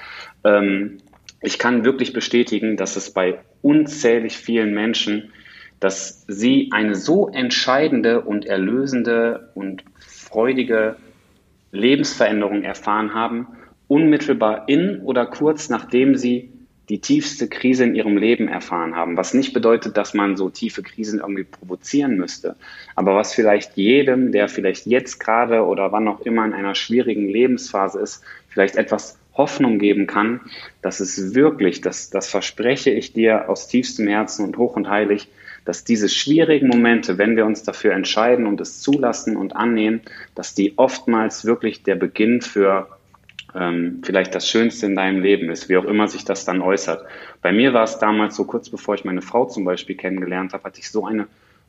Ähm, 0.44 0.98
ich 1.42 1.60
kann 1.60 1.86
wirklich 1.86 2.14
bestätigen, 2.14 2.78
dass 2.78 2.96
es 2.96 3.12
bei 3.12 3.40
unzählig 3.62 4.38
vielen 4.38 4.74
Menschen, 4.74 5.32
dass 5.80 6.26
sie 6.28 6.70
eine 6.72 6.96
so 6.96 7.30
entscheidende 7.30 8.22
und 8.22 8.46
erlösende 8.46 9.52
und 9.54 9.84
freudige 10.00 10.96
Lebensveränderung 11.72 12.64
erfahren 12.64 13.14
haben, 13.14 13.48
unmittelbar 13.88 14.68
in 14.68 15.02
oder 15.02 15.26
kurz 15.26 15.70
nachdem 15.70 16.16
sie 16.16 16.52
die 16.90 17.00
tiefste 17.00 17.48
Krise 17.48 17.84
in 17.84 17.96
ihrem 17.96 18.18
Leben 18.18 18.48
erfahren 18.48 18.96
haben, 18.96 19.18
was 19.18 19.34
nicht 19.34 19.54
bedeutet, 19.54 19.98
dass 19.98 20.14
man 20.14 20.38
so 20.38 20.50
tiefe 20.50 20.84
Krisen 20.84 21.20
irgendwie 21.20 21.44
provozieren 21.44 22.18
müsste, 22.18 22.56
aber 22.96 23.16
was 23.16 23.34
vielleicht 23.34 23.76
jedem, 23.76 24.32
der 24.32 24.48
vielleicht 24.48 24.86
jetzt 24.86 25.20
gerade 25.20 25.66
oder 25.66 25.92
wann 25.92 26.08
auch 26.08 26.22
immer 26.22 26.46
in 26.46 26.54
einer 26.54 26.76
schwierigen 26.76 27.28
Lebensphase 27.28 28.00
ist, 28.00 28.24
vielleicht 28.48 28.78
etwas 28.78 29.18
Hoffnung 29.34 29.80
geben 29.80 30.08
kann, 30.08 30.42
dass 30.82 31.00
es 31.00 31.36
wirklich, 31.36 31.82
das, 31.82 32.10
das 32.10 32.28
verspreche 32.28 32.90
ich 32.90 33.14
dir 33.14 33.50
aus 33.50 33.68
tiefstem 33.68 34.08
Herzen 34.08 34.46
und 34.46 34.58
hoch 34.58 34.76
und 34.76 34.90
heilig, 34.90 35.30
dass 35.64 35.84
diese 35.84 36.10
schwierigen 36.10 36.70
Momente, 36.70 37.18
wenn 37.18 37.36
wir 37.36 37.46
uns 37.46 37.62
dafür 37.62 37.94
entscheiden 37.94 38.48
und 38.48 38.60
es 38.62 38.82
zulassen 38.82 39.36
und 39.36 39.56
annehmen, 39.56 40.02
dass 40.34 40.56
die 40.56 40.78
oftmals 40.78 41.46
wirklich 41.46 41.84
der 41.84 41.96
Beginn 41.96 42.42
für 42.42 42.97
ähm, 43.60 44.02
vielleicht 44.04 44.36
das 44.36 44.50
Schönste 44.50 44.86
in 44.86 44.96
deinem 44.96 45.22
Leben 45.22 45.50
ist, 45.50 45.70
wie 45.70 45.78
auch 45.78 45.86
immer 45.86 46.08
sich 46.08 46.26
das 46.26 46.46
dann 46.46 46.62
äußert. 46.62 47.06
Bei 47.42 47.52
mir 47.52 47.74
war 47.74 47.84
es 47.84 48.00
damals 48.00 48.36
so 48.36 48.46
kurz 48.46 48.70
bevor 48.70 48.96
ich 48.96 49.06
meine 49.06 49.22
Frau 49.22 49.46
zum 49.46 49.66
Beispiel 49.66 49.96
kennengelernt 49.96 50.54
habe, 50.54 50.64
hatte 50.64 50.80
ich 50.80 50.90
so 50.92 51.06
eine 51.06 51.28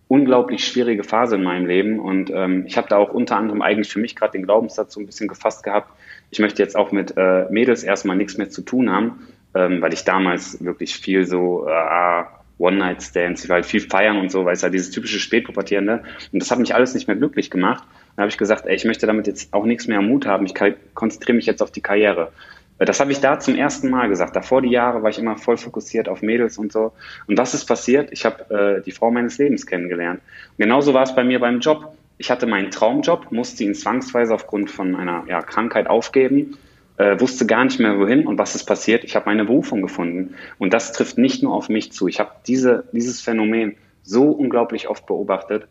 unglaublich 0.08 0.66
schwierige 0.66 1.04
Phase 1.04 1.36
in 1.36 1.42
meinem 1.42 1.66
Leben. 1.66 2.00
Und 2.00 2.30
ähm, 2.30 2.64
ich 2.66 2.76
habe 2.76 2.88
da 2.88 2.96
auch 2.96 3.12
unter 3.12 3.36
anderem 3.36 3.62
eigentlich 3.62 3.92
für 3.92 4.00
mich 4.00 4.16
gerade 4.16 4.32
den 4.32 4.44
Glaubenssatz 4.44 4.94
so 4.94 5.00
ein 5.00 5.06
bisschen 5.06 5.28
gefasst 5.28 5.62
gehabt, 5.62 5.92
ich 6.30 6.40
möchte 6.40 6.62
jetzt 6.62 6.76
auch 6.76 6.92
mit 6.92 7.14
äh, 7.16 7.46
Mädels 7.50 7.82
erstmal 7.82 8.16
nichts 8.16 8.36
mehr 8.36 8.50
zu 8.50 8.62
tun 8.62 8.90
haben, 8.90 9.26
ähm, 9.54 9.80
weil 9.80 9.92
ich 9.94 10.04
damals 10.04 10.62
wirklich 10.62 10.94
viel 10.96 11.24
so 11.24 11.66
äh, 11.66 12.24
One-Night-Stands, 12.58 13.44
ich 13.44 13.48
war 13.48 13.56
halt 13.56 13.66
viel 13.66 13.80
feiern 13.80 14.18
und 14.18 14.30
so, 14.30 14.44
weil 14.44 14.54
es 14.54 14.62
ja 14.62 14.68
dieses 14.68 14.90
typische 14.90 15.20
Spätpubertierende. 15.20 16.02
Und 16.32 16.42
das 16.42 16.50
hat 16.50 16.58
mich 16.58 16.74
alles 16.74 16.94
nicht 16.94 17.06
mehr 17.06 17.16
glücklich 17.16 17.50
gemacht 17.50 17.84
dann 18.18 18.24
habe 18.24 18.30
ich 18.30 18.38
gesagt, 18.38 18.66
ey, 18.66 18.74
ich 18.74 18.84
möchte 18.84 19.06
damit 19.06 19.28
jetzt 19.28 19.54
auch 19.54 19.64
nichts 19.64 19.86
mehr 19.86 19.98
am 19.98 20.08
Mut 20.08 20.26
haben. 20.26 20.44
Ich 20.44 20.52
konzentriere 20.92 21.36
mich 21.36 21.46
jetzt 21.46 21.62
auf 21.62 21.70
die 21.70 21.80
Karriere. 21.80 22.32
Das 22.76 22.98
habe 22.98 23.12
ich 23.12 23.20
da 23.20 23.38
zum 23.38 23.54
ersten 23.54 23.90
Mal 23.90 24.08
gesagt. 24.08 24.34
Davor 24.34 24.60
die 24.60 24.70
Jahre 24.70 25.04
war 25.04 25.10
ich 25.10 25.20
immer 25.20 25.36
voll 25.36 25.56
fokussiert 25.56 26.08
auf 26.08 26.20
Mädels 26.20 26.58
und 26.58 26.72
so. 26.72 26.90
Und 27.28 27.38
was 27.38 27.54
ist 27.54 27.66
passiert? 27.66 28.08
Ich 28.10 28.24
habe 28.24 28.78
äh, 28.78 28.82
die 28.82 28.90
Frau 28.90 29.12
meines 29.12 29.38
Lebens 29.38 29.66
kennengelernt. 29.66 30.20
Und 30.48 30.58
genauso 30.58 30.94
war 30.94 31.04
es 31.04 31.14
bei 31.14 31.22
mir 31.22 31.38
beim 31.38 31.60
Job. 31.60 31.96
Ich 32.16 32.28
hatte 32.28 32.48
meinen 32.48 32.72
Traumjob, 32.72 33.30
musste 33.30 33.62
ihn 33.62 33.76
zwangsweise 33.76 34.34
aufgrund 34.34 34.68
von 34.68 34.96
einer 34.96 35.22
ja, 35.28 35.40
Krankheit 35.40 35.86
aufgeben, 35.86 36.58
äh, 36.96 37.20
wusste 37.20 37.46
gar 37.46 37.62
nicht 37.62 37.78
mehr 37.78 38.00
wohin. 38.00 38.26
Und 38.26 38.36
was 38.36 38.56
ist 38.56 38.64
passiert? 38.64 39.04
Ich 39.04 39.14
habe 39.14 39.26
meine 39.26 39.44
Berufung 39.44 39.80
gefunden. 39.80 40.34
Und 40.58 40.74
das 40.74 40.90
trifft 40.90 41.18
nicht 41.18 41.44
nur 41.44 41.54
auf 41.54 41.68
mich 41.68 41.92
zu. 41.92 42.08
Ich 42.08 42.18
habe 42.18 42.32
diese, 42.48 42.82
dieses 42.90 43.20
Phänomen 43.20 43.76
so 44.02 44.24
unglaublich 44.24 44.88
oft 44.88 45.06
beobachtet. 45.06 45.68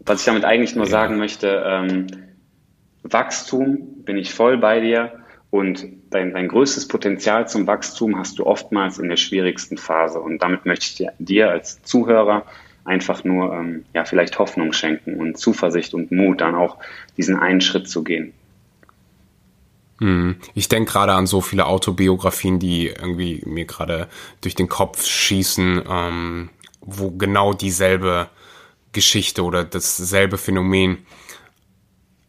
Was 0.00 0.20
ich 0.20 0.26
damit 0.26 0.44
eigentlich 0.44 0.74
nur 0.74 0.84
ja. 0.84 0.90
sagen 0.90 1.18
möchte, 1.18 1.62
ähm, 1.66 2.06
Wachstum 3.02 4.04
bin 4.04 4.16
ich 4.16 4.34
voll 4.34 4.58
bei 4.58 4.80
dir 4.80 5.12
und 5.50 5.86
dein, 6.10 6.32
dein 6.32 6.48
größtes 6.48 6.88
Potenzial 6.88 7.48
zum 7.48 7.66
Wachstum 7.66 8.18
hast 8.18 8.38
du 8.38 8.46
oftmals 8.46 8.98
in 8.98 9.08
der 9.08 9.16
schwierigsten 9.16 9.78
Phase. 9.78 10.20
Und 10.20 10.42
damit 10.42 10.66
möchte 10.66 10.86
ich 10.86 10.94
dir, 10.96 11.12
dir 11.18 11.50
als 11.50 11.82
Zuhörer 11.82 12.44
einfach 12.84 13.24
nur 13.24 13.52
ähm, 13.52 13.84
ja 13.94 14.04
vielleicht 14.04 14.38
Hoffnung 14.38 14.72
schenken 14.72 15.18
und 15.18 15.38
Zuversicht 15.38 15.94
und 15.94 16.12
Mut, 16.12 16.40
dann 16.40 16.54
auch 16.54 16.78
diesen 17.16 17.36
einen 17.36 17.60
Schritt 17.60 17.88
zu 17.88 18.04
gehen. 18.04 18.32
Hm. 19.98 20.36
Ich 20.54 20.68
denke 20.68 20.92
gerade 20.92 21.14
an 21.14 21.26
so 21.26 21.40
viele 21.40 21.66
Autobiografien, 21.66 22.58
die 22.58 22.88
irgendwie 22.88 23.42
mir 23.46 23.64
gerade 23.64 24.08
durch 24.40 24.54
den 24.54 24.68
Kopf 24.68 25.04
schießen, 25.04 25.82
ähm, 25.88 26.50
wo 26.80 27.10
genau 27.10 27.54
dieselbe 27.54 28.28
Geschichte 28.96 29.44
oder 29.44 29.62
dasselbe 29.62 30.38
Phänomen 30.38 31.06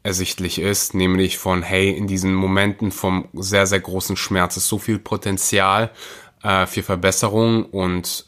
ersichtlich 0.04 0.60
ist, 0.60 0.94
nämlich 0.94 1.38
von, 1.38 1.64
hey, 1.64 1.92
in 1.92 2.08
diesen 2.08 2.36
Momenten 2.36 2.92
vom 2.92 3.30
sehr, 3.34 3.66
sehr 3.66 3.80
großen 3.80 4.18
Schmerz 4.18 4.58
ist 4.58 4.68
so 4.68 4.78
viel 4.78 5.00
Potenzial 5.00 5.92
äh, 6.44 6.66
für 6.66 6.84
Verbesserung 6.84 7.64
und 7.64 8.26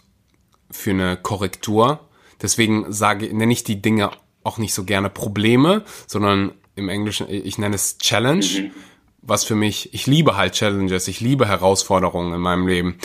für 0.72 0.92
eine 0.92 1.18
Korrektur. 1.18 2.08
Deswegen 2.42 2.92
sage, 2.94 3.36
nenne 3.36 3.52
ich 3.52 3.66
die 3.66 3.82
Dinge 3.82 4.12
auch 4.44 4.58
nicht 4.58 4.74
so 4.74 4.86
gerne 4.86 5.10
Probleme, 5.10 5.84
sondern 6.08 6.54
im 6.76 6.88
Englischen, 6.88 7.30
ich 7.30 7.58
nenne 7.58 7.76
es 7.76 7.98
Challenge, 7.98 8.46
mhm. 8.46 8.72
Was 9.22 9.44
für 9.44 9.56
mich, 9.56 9.94
ich 9.94 10.08
liebe 10.08 10.38
halt 10.38 10.54
Challenges, 10.54 11.08
ich 11.08 11.20
liebe 11.20 11.48
Herausforderungen 11.48 12.34
in 12.34 12.42
meinem 12.42 12.68
Leben. 12.68 12.98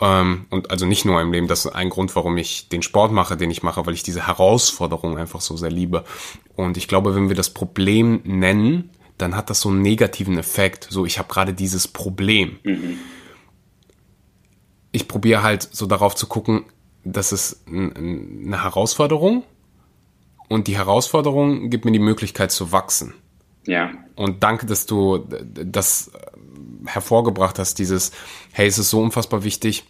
Ähm, 0.00 0.46
und 0.50 0.70
also 0.70 0.86
nicht 0.86 1.04
nur 1.04 1.20
im 1.20 1.32
Leben, 1.32 1.48
das 1.48 1.64
ist 1.66 1.72
ein 1.72 1.90
Grund, 1.90 2.14
warum 2.16 2.36
ich 2.36 2.68
den 2.68 2.82
Sport 2.82 3.12
mache, 3.12 3.36
den 3.36 3.50
ich 3.50 3.62
mache, 3.62 3.84
weil 3.86 3.94
ich 3.94 4.02
diese 4.02 4.26
Herausforderung 4.26 5.18
einfach 5.18 5.40
so 5.40 5.56
sehr 5.56 5.70
liebe. 5.70 6.04
Und 6.56 6.76
ich 6.76 6.88
glaube, 6.88 7.14
wenn 7.14 7.28
wir 7.28 7.36
das 7.36 7.50
Problem 7.50 8.20
nennen, 8.24 8.90
dann 9.18 9.36
hat 9.36 9.50
das 9.50 9.60
so 9.60 9.68
einen 9.68 9.82
negativen 9.82 10.38
Effekt. 10.38 10.86
So, 10.90 11.04
ich 11.04 11.18
habe 11.18 11.28
gerade 11.28 11.52
dieses 11.54 11.86
Problem. 11.86 12.58
Mhm. 12.64 12.98
Ich 14.92 15.06
probiere 15.06 15.42
halt 15.42 15.62
so 15.62 15.86
darauf 15.86 16.14
zu 16.14 16.26
gucken, 16.26 16.64
das 17.04 17.32
ist 17.32 17.64
eine 17.66 18.62
Herausforderung 18.62 19.44
und 20.48 20.66
die 20.66 20.76
Herausforderung 20.76 21.70
gibt 21.70 21.84
mir 21.84 21.92
die 21.92 21.98
Möglichkeit 21.98 22.50
zu 22.50 22.72
wachsen. 22.72 23.14
Ja. 23.66 23.92
Und 24.20 24.42
danke, 24.42 24.66
dass 24.66 24.84
du 24.84 25.26
das 25.54 26.10
hervorgebracht 26.84 27.58
hast, 27.58 27.78
dieses, 27.78 28.12
hey, 28.52 28.66
es 28.66 28.76
ist 28.76 28.90
so 28.90 29.00
unfassbar 29.00 29.44
wichtig, 29.44 29.86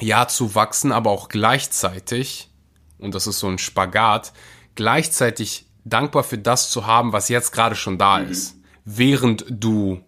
ja, 0.00 0.26
zu 0.28 0.54
wachsen, 0.54 0.92
aber 0.92 1.10
auch 1.10 1.28
gleichzeitig, 1.28 2.48
und 2.96 3.14
das 3.14 3.26
ist 3.26 3.38
so 3.38 3.48
ein 3.48 3.58
Spagat, 3.58 4.32
gleichzeitig 4.76 5.66
dankbar 5.84 6.24
für 6.24 6.38
das 6.38 6.70
zu 6.70 6.86
haben, 6.86 7.12
was 7.12 7.28
jetzt 7.28 7.52
gerade 7.52 7.76
schon 7.76 7.98
da 7.98 8.20
mhm. 8.20 8.30
ist, 8.30 8.56
während 8.86 9.44
du 9.50 10.00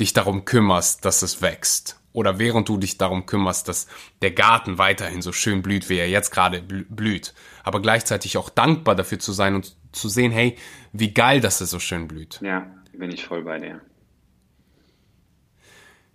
dich 0.00 0.12
darum 0.12 0.44
kümmerst, 0.44 1.04
dass 1.04 1.22
es 1.22 1.40
wächst 1.40 2.00
oder 2.12 2.40
während 2.40 2.68
du 2.68 2.78
dich 2.78 2.98
darum 2.98 3.26
kümmerst, 3.26 3.68
dass 3.68 3.86
der 4.22 4.32
Garten 4.32 4.78
weiterhin 4.78 5.22
so 5.22 5.30
schön 5.30 5.62
blüht, 5.62 5.88
wie 5.88 5.98
er 5.98 6.08
jetzt 6.08 6.32
gerade 6.32 6.62
blüht, 6.62 7.32
aber 7.62 7.80
gleichzeitig 7.80 8.38
auch 8.38 8.50
dankbar 8.50 8.96
dafür 8.96 9.20
zu 9.20 9.30
sein 9.30 9.54
und 9.54 9.76
zu 9.92 10.08
sehen, 10.08 10.32
hey, 10.32 10.56
wie 10.92 11.14
geil, 11.14 11.40
dass 11.40 11.60
es 11.60 11.70
so 11.70 11.78
schön 11.78 12.08
blüht. 12.08 12.40
Ja, 12.42 12.66
bin 12.98 13.10
ich 13.10 13.24
voll 13.24 13.42
bei 13.42 13.58
dir. 13.58 13.80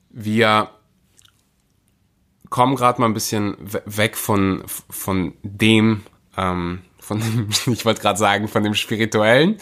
Wir 0.10 0.70
kommen 2.50 2.76
gerade 2.76 3.02
mal 3.02 3.08
ein 3.08 3.14
bisschen 3.14 3.58
weg 3.86 4.16
von, 4.16 4.64
von 4.68 5.34
dem, 5.42 6.04
ähm, 6.38 6.82
von 7.00 7.20
dem, 7.20 7.50
ich 7.74 7.86
wollte 7.86 8.02
gerade 8.02 8.20
sagen, 8.20 8.48
von 8.48 8.64
dem 8.64 8.76
Spirituellen 8.76 9.58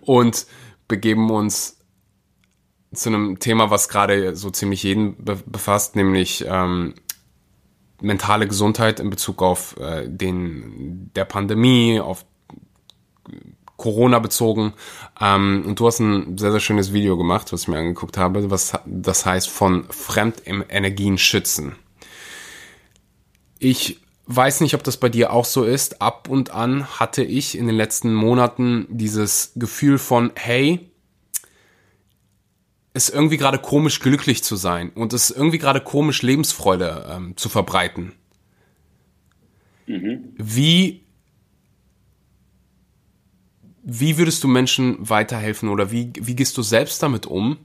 und 0.00 0.46
begeben 0.88 1.30
uns 1.30 1.78
zu 2.94 3.08
einem 3.08 3.38
Thema, 3.38 3.70
was 3.70 3.88
gerade 3.88 4.34
so 4.34 4.50
ziemlich 4.50 4.82
jeden 4.82 5.22
be 5.22 5.36
befasst, 5.46 5.96
nämlich 5.96 6.44
ähm, 6.48 6.94
mentale 8.00 8.48
Gesundheit 8.48 9.00
in 9.00 9.10
Bezug 9.10 9.42
auf 9.42 9.76
äh, 9.76 10.08
den 10.08 11.10
der 11.14 11.24
Pandemie, 11.24 12.00
auf 12.00 12.24
Corona 13.80 14.18
bezogen. 14.18 14.74
Ähm, 15.20 15.64
und 15.66 15.80
du 15.80 15.86
hast 15.86 15.98
ein 15.98 16.38
sehr, 16.38 16.52
sehr 16.52 16.60
schönes 16.60 16.92
Video 16.92 17.16
gemacht, 17.16 17.52
was 17.52 17.62
ich 17.62 17.68
mir 17.68 17.78
angeguckt 17.78 18.16
habe, 18.18 18.50
was 18.50 18.74
das 18.86 19.26
heißt 19.26 19.48
von 19.48 19.84
Fremdenergien 19.90 21.18
schützen. 21.18 21.74
Ich 23.58 24.00
weiß 24.26 24.60
nicht, 24.60 24.74
ob 24.74 24.84
das 24.84 24.98
bei 24.98 25.08
dir 25.08 25.32
auch 25.32 25.44
so 25.44 25.64
ist. 25.64 26.02
Ab 26.02 26.28
und 26.28 26.50
an 26.50 27.00
hatte 27.00 27.24
ich 27.24 27.58
in 27.58 27.66
den 27.66 27.76
letzten 27.76 28.14
Monaten 28.14 28.86
dieses 28.90 29.52
Gefühl 29.56 29.98
von, 29.98 30.30
hey, 30.36 30.90
ist 32.92 33.08
irgendwie 33.08 33.36
gerade 33.38 33.58
komisch 33.58 34.00
glücklich 34.00 34.42
zu 34.42 34.56
sein 34.56 34.90
und 34.90 35.12
es 35.12 35.30
ist 35.30 35.36
irgendwie 35.36 35.58
gerade 35.58 35.80
komisch 35.80 36.22
Lebensfreude 36.22 37.06
ähm, 37.08 37.36
zu 37.36 37.48
verbreiten. 37.48 38.12
Mhm. 39.86 40.34
Wie 40.36 41.04
wie 43.92 44.18
würdest 44.18 44.44
du 44.44 44.48
Menschen 44.48 44.96
weiterhelfen 45.00 45.68
oder 45.68 45.90
wie, 45.90 46.12
wie 46.14 46.36
gehst 46.36 46.56
du 46.56 46.62
selbst 46.62 47.02
damit 47.02 47.26
um, 47.26 47.58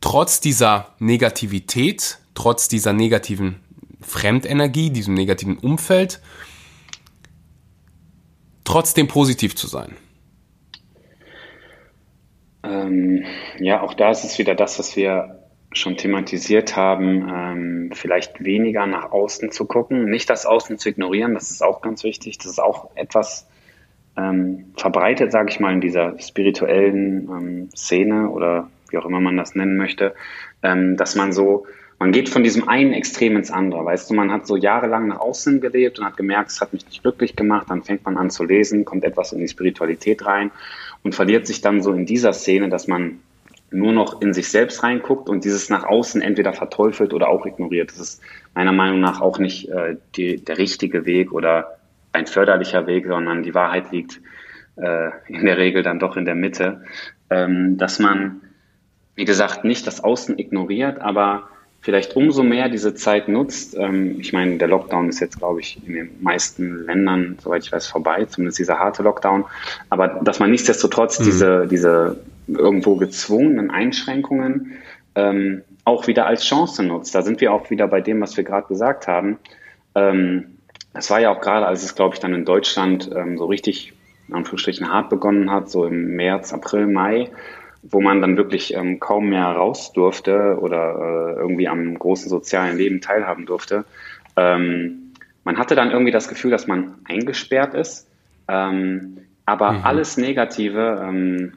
trotz 0.00 0.40
dieser 0.40 0.94
Negativität, 0.98 2.18
trotz 2.34 2.66
dieser 2.66 2.92
negativen 2.92 3.60
Fremdenergie, 4.00 4.90
diesem 4.90 5.14
negativen 5.14 5.56
Umfeld, 5.56 6.20
trotzdem 8.64 9.06
positiv 9.06 9.54
zu 9.54 9.68
sein? 9.68 9.96
Ähm, 12.64 13.24
ja, 13.60 13.82
auch 13.82 13.94
da 13.94 14.10
ist 14.10 14.24
es 14.24 14.36
wieder 14.36 14.56
das, 14.56 14.80
was 14.80 14.96
wir 14.96 15.44
schon 15.72 15.96
thematisiert 15.96 16.74
haben, 16.74 17.28
ähm, 17.32 17.90
vielleicht 17.94 18.42
weniger 18.42 18.86
nach 18.86 19.12
außen 19.12 19.52
zu 19.52 19.66
gucken, 19.66 20.10
nicht 20.10 20.28
das 20.28 20.44
Außen 20.44 20.76
zu 20.78 20.88
ignorieren, 20.88 21.34
das 21.34 21.52
ist 21.52 21.62
auch 21.62 21.82
ganz 21.82 22.02
wichtig, 22.02 22.38
das 22.38 22.46
ist 22.46 22.58
auch 22.58 22.90
etwas 22.96 23.46
ähm, 24.16 24.66
verbreitet, 24.76 25.32
sage 25.32 25.50
ich 25.50 25.60
mal, 25.60 25.72
in 25.72 25.80
dieser 25.80 26.18
spirituellen 26.18 27.28
ähm, 27.28 27.68
Szene 27.74 28.28
oder 28.28 28.68
wie 28.90 28.98
auch 28.98 29.06
immer 29.06 29.20
man 29.20 29.36
das 29.36 29.54
nennen 29.54 29.76
möchte, 29.76 30.14
ähm, 30.62 30.96
dass 30.96 31.14
man 31.14 31.32
so, 31.32 31.66
man 31.98 32.12
geht 32.12 32.28
von 32.28 32.42
diesem 32.42 32.68
einen 32.68 32.92
Extrem 32.92 33.36
ins 33.36 33.50
andere, 33.50 33.84
weißt 33.84 34.10
du, 34.10 34.14
man 34.14 34.32
hat 34.32 34.46
so 34.46 34.56
jahrelang 34.56 35.08
nach 35.08 35.20
außen 35.20 35.60
gelebt 35.60 35.98
und 35.98 36.06
hat 36.06 36.16
gemerkt, 36.16 36.50
es 36.50 36.60
hat 36.60 36.72
mich 36.72 36.86
nicht 36.86 37.02
glücklich 37.02 37.36
gemacht, 37.36 37.66
dann 37.70 37.82
fängt 37.82 38.04
man 38.04 38.16
an 38.16 38.30
zu 38.30 38.44
lesen, 38.44 38.84
kommt 38.84 39.04
etwas 39.04 39.32
in 39.32 39.40
die 39.40 39.48
Spiritualität 39.48 40.26
rein 40.26 40.50
und 41.02 41.14
verliert 41.14 41.46
sich 41.46 41.60
dann 41.60 41.82
so 41.82 41.92
in 41.92 42.06
dieser 42.06 42.32
Szene, 42.32 42.68
dass 42.68 42.88
man 42.88 43.20
nur 43.72 43.92
noch 43.92 44.20
in 44.20 44.34
sich 44.34 44.48
selbst 44.48 44.82
reinguckt 44.82 45.28
und 45.28 45.44
dieses 45.44 45.70
nach 45.70 45.84
außen 45.84 46.20
entweder 46.22 46.52
verteufelt 46.52 47.14
oder 47.14 47.28
auch 47.28 47.46
ignoriert. 47.46 47.90
Das 47.90 48.00
ist 48.00 48.22
meiner 48.54 48.72
Meinung 48.72 49.00
nach 49.00 49.20
auch 49.20 49.38
nicht 49.38 49.68
äh, 49.68 49.96
die, 50.16 50.44
der 50.44 50.58
richtige 50.58 51.06
Weg 51.06 51.32
oder 51.32 51.79
ein 52.12 52.26
förderlicher 52.26 52.86
Weg, 52.86 53.06
sondern 53.06 53.42
die 53.42 53.54
Wahrheit 53.54 53.92
liegt 53.92 54.20
äh, 54.76 55.10
in 55.28 55.44
der 55.44 55.58
Regel 55.58 55.82
dann 55.82 55.98
doch 55.98 56.16
in 56.16 56.24
der 56.24 56.34
Mitte, 56.34 56.82
ähm, 57.28 57.78
dass 57.78 57.98
man, 57.98 58.40
wie 59.14 59.24
gesagt, 59.24 59.64
nicht 59.64 59.86
das 59.86 60.02
Außen 60.02 60.38
ignoriert, 60.38 61.00
aber 61.00 61.48
vielleicht 61.80 62.14
umso 62.16 62.42
mehr 62.42 62.68
diese 62.68 62.94
Zeit 62.94 63.28
nutzt. 63.28 63.76
Ähm, 63.76 64.16
ich 64.20 64.32
meine, 64.32 64.58
der 64.58 64.68
Lockdown 64.68 65.08
ist 65.08 65.20
jetzt, 65.20 65.38
glaube 65.38 65.60
ich, 65.60 65.80
in 65.86 65.94
den 65.94 66.10
meisten 66.20 66.84
Ländern, 66.86 67.38
soweit 67.42 67.64
ich 67.64 67.72
weiß, 67.72 67.86
vorbei, 67.86 68.24
zumindest 68.26 68.58
dieser 68.58 68.78
harte 68.78 69.02
Lockdown. 69.02 69.44
Aber 69.88 70.08
dass 70.22 70.40
man 70.40 70.50
nichtsdestotrotz 70.50 71.20
mhm. 71.20 71.24
diese, 71.24 71.66
diese 71.68 72.20
irgendwo 72.48 72.96
gezwungenen 72.96 73.70
Einschränkungen 73.70 74.72
ähm, 75.14 75.62
auch 75.84 76.06
wieder 76.06 76.26
als 76.26 76.44
Chance 76.44 76.82
nutzt. 76.82 77.14
Da 77.14 77.22
sind 77.22 77.40
wir 77.40 77.52
auch 77.52 77.70
wieder 77.70 77.88
bei 77.88 78.00
dem, 78.00 78.20
was 78.20 78.36
wir 78.36 78.44
gerade 78.44 78.68
gesagt 78.68 79.08
haben. 79.08 79.38
Ähm, 79.94 80.58
es 80.92 81.10
war 81.10 81.20
ja 81.20 81.30
auch 81.30 81.40
gerade, 81.40 81.66
als 81.66 81.82
es, 81.82 81.94
glaube 81.94 82.14
ich, 82.14 82.20
dann 82.20 82.34
in 82.34 82.44
Deutschland 82.44 83.10
ähm, 83.14 83.38
so 83.38 83.46
richtig, 83.46 83.92
in 84.28 84.34
Anführungsstrichen, 84.34 84.92
hart 84.92 85.08
begonnen 85.08 85.50
hat, 85.50 85.70
so 85.70 85.84
im 85.84 86.16
März, 86.16 86.52
April, 86.52 86.86
Mai, 86.86 87.30
wo 87.82 88.00
man 88.00 88.20
dann 88.20 88.36
wirklich 88.36 88.74
ähm, 88.74 89.00
kaum 89.00 89.28
mehr 89.30 89.46
raus 89.46 89.92
durfte 89.92 90.58
oder 90.60 91.36
äh, 91.36 91.40
irgendwie 91.40 91.68
am 91.68 91.98
großen 91.98 92.28
sozialen 92.28 92.76
Leben 92.76 93.00
teilhaben 93.00 93.46
durfte. 93.46 93.84
Ähm, 94.36 95.12
man 95.44 95.58
hatte 95.58 95.74
dann 95.74 95.90
irgendwie 95.90 96.12
das 96.12 96.28
Gefühl, 96.28 96.50
dass 96.50 96.66
man 96.66 96.96
eingesperrt 97.04 97.74
ist, 97.74 98.08
ähm, 98.48 99.18
aber 99.46 99.72
mhm. 99.72 99.84
alles 99.84 100.16
Negative, 100.16 101.04
ähm, 101.08 101.52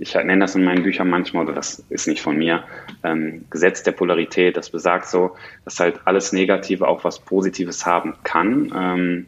ich 0.00 0.14
nenne 0.14 0.38
das 0.38 0.54
in 0.54 0.64
meinen 0.64 0.82
Büchern 0.82 1.10
manchmal, 1.10 1.44
oder 1.44 1.54
das 1.54 1.84
ist 1.90 2.08
nicht 2.08 2.22
von 2.22 2.36
mir, 2.36 2.64
ähm, 3.04 3.44
Gesetz 3.50 3.82
der 3.82 3.92
Polarität, 3.92 4.56
das 4.56 4.70
besagt 4.70 5.06
so, 5.06 5.32
dass 5.64 5.78
halt 5.80 6.00
alles 6.04 6.32
Negative 6.32 6.86
auch 6.86 7.04
was 7.04 7.20
Positives 7.20 7.86
haben 7.86 8.14
kann. 8.22 8.72
Ähm, 8.74 9.26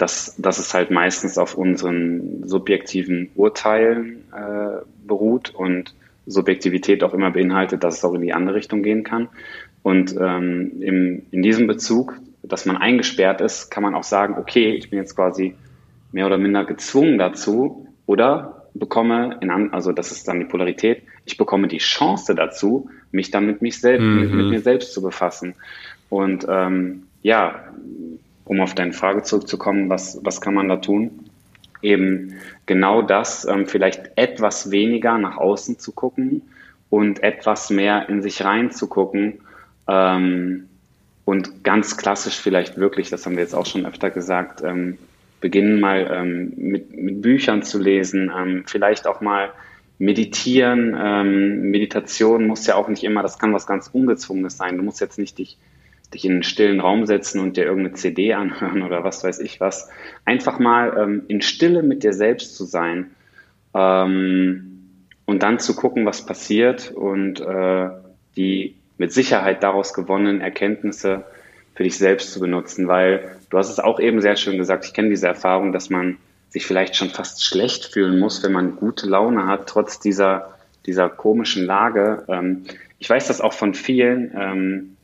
dass, 0.00 0.34
dass 0.38 0.58
es 0.58 0.72
halt 0.72 0.90
meistens 0.90 1.36
auf 1.36 1.56
unseren 1.56 2.48
subjektiven 2.48 3.30
Urteilen 3.34 4.24
äh, 4.32 4.82
beruht 5.06 5.50
und 5.54 5.94
Subjektivität 6.26 7.04
auch 7.04 7.12
immer 7.12 7.30
beinhaltet, 7.30 7.84
dass 7.84 7.98
es 7.98 8.04
auch 8.04 8.14
in 8.14 8.22
die 8.22 8.32
andere 8.32 8.56
Richtung 8.56 8.82
gehen 8.82 9.04
kann. 9.04 9.28
Und 9.82 10.16
ähm, 10.18 10.80
im, 10.80 11.22
in 11.30 11.42
diesem 11.42 11.66
Bezug, 11.66 12.18
dass 12.42 12.66
man 12.66 12.76
eingesperrt 12.76 13.40
ist, 13.40 13.70
kann 13.70 13.82
man 13.82 13.94
auch 13.94 14.02
sagen, 14.02 14.36
okay, 14.38 14.72
ich 14.72 14.90
bin 14.90 14.98
jetzt 14.98 15.16
quasi 15.16 15.54
mehr 16.12 16.26
oder 16.26 16.38
minder 16.38 16.64
gezwungen 16.64 17.18
dazu 17.18 17.86
oder 18.06 18.59
bekomme, 18.74 19.38
in, 19.40 19.50
also 19.72 19.92
das 19.92 20.12
ist 20.12 20.28
dann 20.28 20.40
die 20.40 20.46
Polarität, 20.46 21.02
ich 21.24 21.36
bekomme 21.36 21.68
die 21.68 21.78
Chance 21.78 22.34
dazu, 22.34 22.90
mich 23.12 23.30
dann 23.30 23.46
mit, 23.46 23.62
mich 23.62 23.80
selbst, 23.80 24.04
mhm. 24.04 24.20
mit, 24.20 24.32
mit, 24.32 24.46
mir 24.46 24.60
selbst 24.60 24.92
zu 24.92 25.02
befassen. 25.02 25.54
Und 26.08 26.46
ähm, 26.48 27.04
ja, 27.22 27.64
um 28.44 28.60
auf 28.60 28.74
deine 28.74 28.92
Frage 28.92 29.22
zurückzukommen, 29.22 29.88
was, 29.88 30.18
was 30.22 30.40
kann 30.40 30.54
man 30.54 30.68
da 30.68 30.76
tun? 30.76 31.30
Eben 31.82 32.34
genau 32.66 33.02
das, 33.02 33.46
ähm, 33.46 33.66
vielleicht 33.66 34.10
etwas 34.16 34.70
weniger 34.70 35.18
nach 35.18 35.36
außen 35.36 35.78
zu 35.78 35.92
gucken 35.92 36.42
und 36.90 37.22
etwas 37.22 37.70
mehr 37.70 38.08
in 38.08 38.22
sich 38.22 38.44
rein 38.44 38.70
zu 38.70 38.88
gucken. 38.88 39.40
Ähm, 39.88 40.68
und 41.24 41.62
ganz 41.62 41.96
klassisch 41.96 42.40
vielleicht 42.40 42.76
wirklich, 42.76 43.08
das 43.08 43.24
haben 43.24 43.36
wir 43.36 43.42
jetzt 43.42 43.54
auch 43.54 43.66
schon 43.66 43.86
öfter 43.86 44.10
gesagt, 44.10 44.62
ähm, 44.64 44.98
beginnen 45.40 45.80
mal 45.80 46.10
ähm, 46.12 46.52
mit, 46.56 46.96
mit 46.96 47.22
Büchern 47.22 47.62
zu 47.62 47.78
lesen, 47.78 48.30
ähm, 48.36 48.64
vielleicht 48.66 49.06
auch 49.06 49.20
mal 49.20 49.50
meditieren. 49.98 50.96
Ähm, 50.98 51.70
Meditation 51.70 52.46
muss 52.46 52.66
ja 52.66 52.74
auch 52.74 52.88
nicht 52.88 53.04
immer, 53.04 53.22
das 53.22 53.38
kann 53.38 53.52
was 53.52 53.66
ganz 53.66 53.88
Ungezwungenes 53.88 54.56
sein. 54.56 54.76
Du 54.76 54.82
musst 54.82 55.00
jetzt 55.00 55.18
nicht 55.18 55.38
dich 55.38 55.58
dich 56.14 56.24
in 56.24 56.32
einen 56.32 56.42
stillen 56.42 56.80
Raum 56.80 57.06
setzen 57.06 57.40
und 57.40 57.56
dir 57.56 57.64
irgendeine 57.64 57.94
CD 57.94 58.34
anhören 58.34 58.82
oder 58.82 59.04
was 59.04 59.24
weiß 59.24 59.40
ich 59.40 59.60
was. 59.60 59.88
Einfach 60.24 60.58
mal 60.58 60.96
ähm, 60.98 61.22
in 61.28 61.40
Stille 61.40 61.82
mit 61.82 62.02
dir 62.02 62.12
selbst 62.12 62.56
zu 62.56 62.64
sein 62.64 63.10
ähm, 63.74 64.80
und 65.26 65.42
dann 65.42 65.58
zu 65.58 65.74
gucken, 65.76 66.06
was 66.06 66.26
passiert 66.26 66.90
und 66.90 67.40
äh, 67.40 67.90
die 68.36 68.76
mit 68.98 69.12
Sicherheit 69.12 69.62
daraus 69.62 69.94
gewonnenen 69.94 70.40
Erkenntnisse 70.40 71.24
für 71.80 71.84
dich 71.84 71.96
selbst 71.96 72.34
zu 72.34 72.40
benutzen, 72.40 72.88
weil 72.88 73.38
du 73.48 73.56
hast 73.56 73.70
es 73.70 73.78
auch 73.78 74.00
eben 74.00 74.20
sehr 74.20 74.36
schön 74.36 74.58
gesagt, 74.58 74.84
ich 74.84 74.92
kenne 74.92 75.08
diese 75.08 75.28
Erfahrung, 75.28 75.72
dass 75.72 75.88
man 75.88 76.18
sich 76.50 76.66
vielleicht 76.66 76.94
schon 76.94 77.08
fast 77.08 77.42
schlecht 77.42 77.86
fühlen 77.86 78.18
muss, 78.18 78.42
wenn 78.44 78.52
man 78.52 78.76
gute 78.76 79.06
Laune 79.06 79.46
hat, 79.46 79.66
trotz 79.66 79.98
dieser, 79.98 80.58
dieser 80.84 81.08
komischen 81.08 81.64
Lage. 81.64 82.22
Ähm, 82.28 82.66
ich 82.98 83.08
weiß 83.08 83.28
das 83.28 83.40
auch 83.40 83.54
von 83.54 83.72
vielen, 83.72 84.30
ähm, 84.38 84.96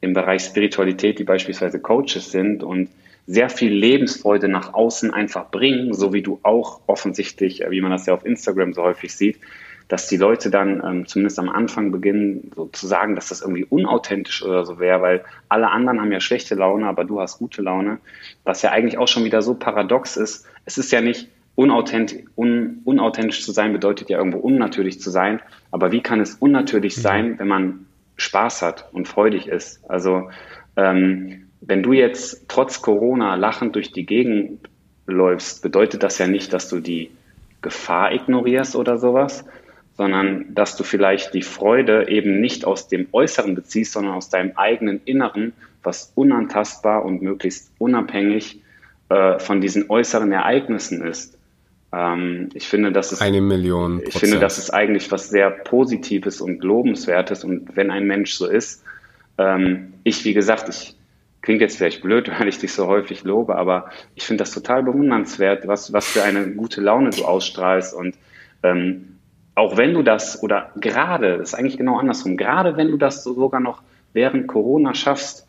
im 0.00 0.12
Bereich 0.12 0.42
Spiritualität, 0.42 1.20
die 1.20 1.24
beispielsweise 1.24 1.78
Coaches 1.78 2.32
sind 2.32 2.64
und 2.64 2.88
sehr 3.28 3.48
viel 3.48 3.72
Lebensfreude 3.72 4.48
nach 4.48 4.74
außen 4.74 5.14
einfach 5.14 5.52
bringen, 5.52 5.94
so 5.94 6.12
wie 6.12 6.22
du 6.22 6.40
auch 6.42 6.80
offensichtlich, 6.88 7.62
äh, 7.62 7.70
wie 7.70 7.80
man 7.80 7.92
das 7.92 8.06
ja 8.06 8.14
auf 8.14 8.26
Instagram 8.26 8.72
so 8.72 8.82
häufig 8.82 9.14
sieht, 9.14 9.38
dass 9.88 10.08
die 10.08 10.16
Leute 10.16 10.50
dann 10.50 10.82
ähm, 10.84 11.06
zumindest 11.06 11.38
am 11.38 11.48
Anfang 11.48 11.92
beginnen, 11.92 12.50
so 12.54 12.66
zu 12.66 12.86
sagen, 12.86 13.14
dass 13.14 13.28
das 13.28 13.42
irgendwie 13.42 13.64
unauthentisch 13.64 14.42
oder 14.42 14.64
so 14.64 14.78
wäre, 14.78 15.02
weil 15.02 15.24
alle 15.48 15.70
anderen 15.70 16.00
haben 16.00 16.12
ja 16.12 16.20
schlechte 16.20 16.54
Laune, 16.54 16.86
aber 16.86 17.04
du 17.04 17.20
hast 17.20 17.38
gute 17.38 17.62
Laune, 17.62 17.98
was 18.44 18.62
ja 18.62 18.70
eigentlich 18.70 18.98
auch 18.98 19.08
schon 19.08 19.24
wieder 19.24 19.42
so 19.42 19.54
paradox 19.54 20.16
ist. 20.16 20.46
Es 20.64 20.78
ist 20.78 20.90
ja 20.90 21.00
nicht 21.00 21.28
unauthentisch, 21.54 22.24
un, 22.34 22.80
unauthentisch 22.84 23.44
zu 23.44 23.52
sein, 23.52 23.72
bedeutet 23.72 24.10
ja 24.10 24.18
irgendwo 24.18 24.38
unnatürlich 24.38 25.00
zu 25.00 25.10
sein, 25.10 25.40
aber 25.70 25.92
wie 25.92 26.00
kann 26.00 26.20
es 26.20 26.34
unnatürlich 26.34 26.96
mhm. 26.96 27.00
sein, 27.00 27.38
wenn 27.38 27.48
man 27.48 27.86
Spaß 28.16 28.62
hat 28.62 28.88
und 28.92 29.08
freudig 29.08 29.48
ist. 29.48 29.88
Also 29.88 30.30
ähm, 30.76 31.48
wenn 31.60 31.82
du 31.82 31.92
jetzt 31.92 32.48
trotz 32.48 32.82
Corona 32.82 33.34
lachend 33.36 33.74
durch 33.74 33.92
die 33.92 34.06
Gegend 34.06 34.68
läufst, 35.06 35.62
bedeutet 35.62 36.02
das 36.02 36.18
ja 36.18 36.26
nicht, 36.26 36.52
dass 36.52 36.68
du 36.68 36.80
die 36.80 37.10
Gefahr 37.62 38.12
ignorierst 38.12 38.76
oder 38.76 38.98
sowas, 38.98 39.44
sondern 39.96 40.54
dass 40.54 40.76
du 40.76 40.84
vielleicht 40.84 41.34
die 41.34 41.42
Freude 41.42 42.08
eben 42.08 42.40
nicht 42.40 42.64
aus 42.64 42.88
dem 42.88 43.06
Äußeren 43.12 43.54
beziehst, 43.54 43.92
sondern 43.92 44.14
aus 44.14 44.28
deinem 44.28 44.52
eigenen 44.56 45.00
Inneren, 45.04 45.52
was 45.82 46.12
unantastbar 46.14 47.04
und 47.04 47.22
möglichst 47.22 47.70
unabhängig 47.78 48.60
äh, 49.08 49.38
von 49.38 49.60
diesen 49.60 49.90
äußeren 49.90 50.32
Ereignissen 50.32 51.06
ist. 51.06 51.38
Ähm, 51.92 52.48
ich 52.54 52.66
finde, 52.66 52.90
das 52.90 53.12
ist 53.12 53.22
eine 53.22 53.40
Million. 53.40 53.98
Prozent. 53.98 54.14
Ich 54.14 54.20
finde, 54.20 54.38
das 54.40 54.58
ist 54.58 54.70
eigentlich 54.70 55.12
was 55.12 55.28
sehr 55.28 55.50
Positives 55.50 56.40
und 56.40 56.64
Lobenswertes. 56.64 57.44
Und 57.44 57.76
wenn 57.76 57.90
ein 57.90 58.06
Mensch 58.06 58.32
so 58.34 58.46
ist, 58.46 58.82
ähm, 59.38 59.94
ich, 60.02 60.24
wie 60.24 60.34
gesagt, 60.34 60.68
ich 60.68 60.96
klingt 61.42 61.60
jetzt 61.60 61.76
vielleicht 61.76 62.02
blöd, 62.02 62.30
weil 62.38 62.48
ich 62.48 62.58
dich 62.58 62.72
so 62.72 62.88
häufig 62.88 63.22
lobe, 63.22 63.54
aber 63.54 63.90
ich 64.16 64.24
finde 64.24 64.42
das 64.42 64.50
total 64.50 64.82
bewundernswert, 64.82 65.68
was, 65.68 65.92
was 65.92 66.06
für 66.06 66.22
eine 66.22 66.48
gute 66.48 66.80
Laune 66.80 67.10
du 67.10 67.24
ausstrahlst. 67.24 67.94
Und 67.94 68.16
ähm, 68.64 69.13
auch 69.54 69.76
wenn 69.76 69.94
du 69.94 70.02
das, 70.02 70.42
oder 70.42 70.72
gerade, 70.76 71.38
das 71.38 71.50
ist 71.50 71.54
eigentlich 71.54 71.76
genau 71.76 71.98
andersrum, 71.98 72.36
gerade 72.36 72.76
wenn 72.76 72.90
du 72.90 72.96
das 72.96 73.22
so 73.22 73.34
sogar 73.34 73.60
noch 73.60 73.82
während 74.12 74.46
Corona 74.48 74.94
schaffst, 74.94 75.46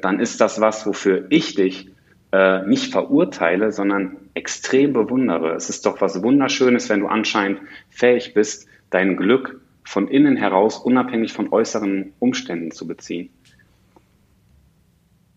dann 0.00 0.20
ist 0.20 0.40
das 0.40 0.60
was, 0.60 0.86
wofür 0.86 1.26
ich 1.30 1.54
dich 1.54 1.90
äh, 2.32 2.66
nicht 2.66 2.92
verurteile, 2.92 3.72
sondern 3.72 4.16
extrem 4.34 4.92
bewundere. 4.92 5.54
Es 5.54 5.68
ist 5.68 5.86
doch 5.86 6.00
was 6.00 6.22
Wunderschönes, 6.22 6.88
wenn 6.88 7.00
du 7.00 7.06
anscheinend 7.06 7.60
fähig 7.90 8.34
bist, 8.34 8.66
dein 8.90 9.16
Glück 9.16 9.60
von 9.84 10.08
innen 10.08 10.36
heraus 10.36 10.78
unabhängig 10.78 11.32
von 11.32 11.52
äußeren 11.52 12.12
Umständen 12.18 12.70
zu 12.70 12.86
beziehen. 12.86 13.30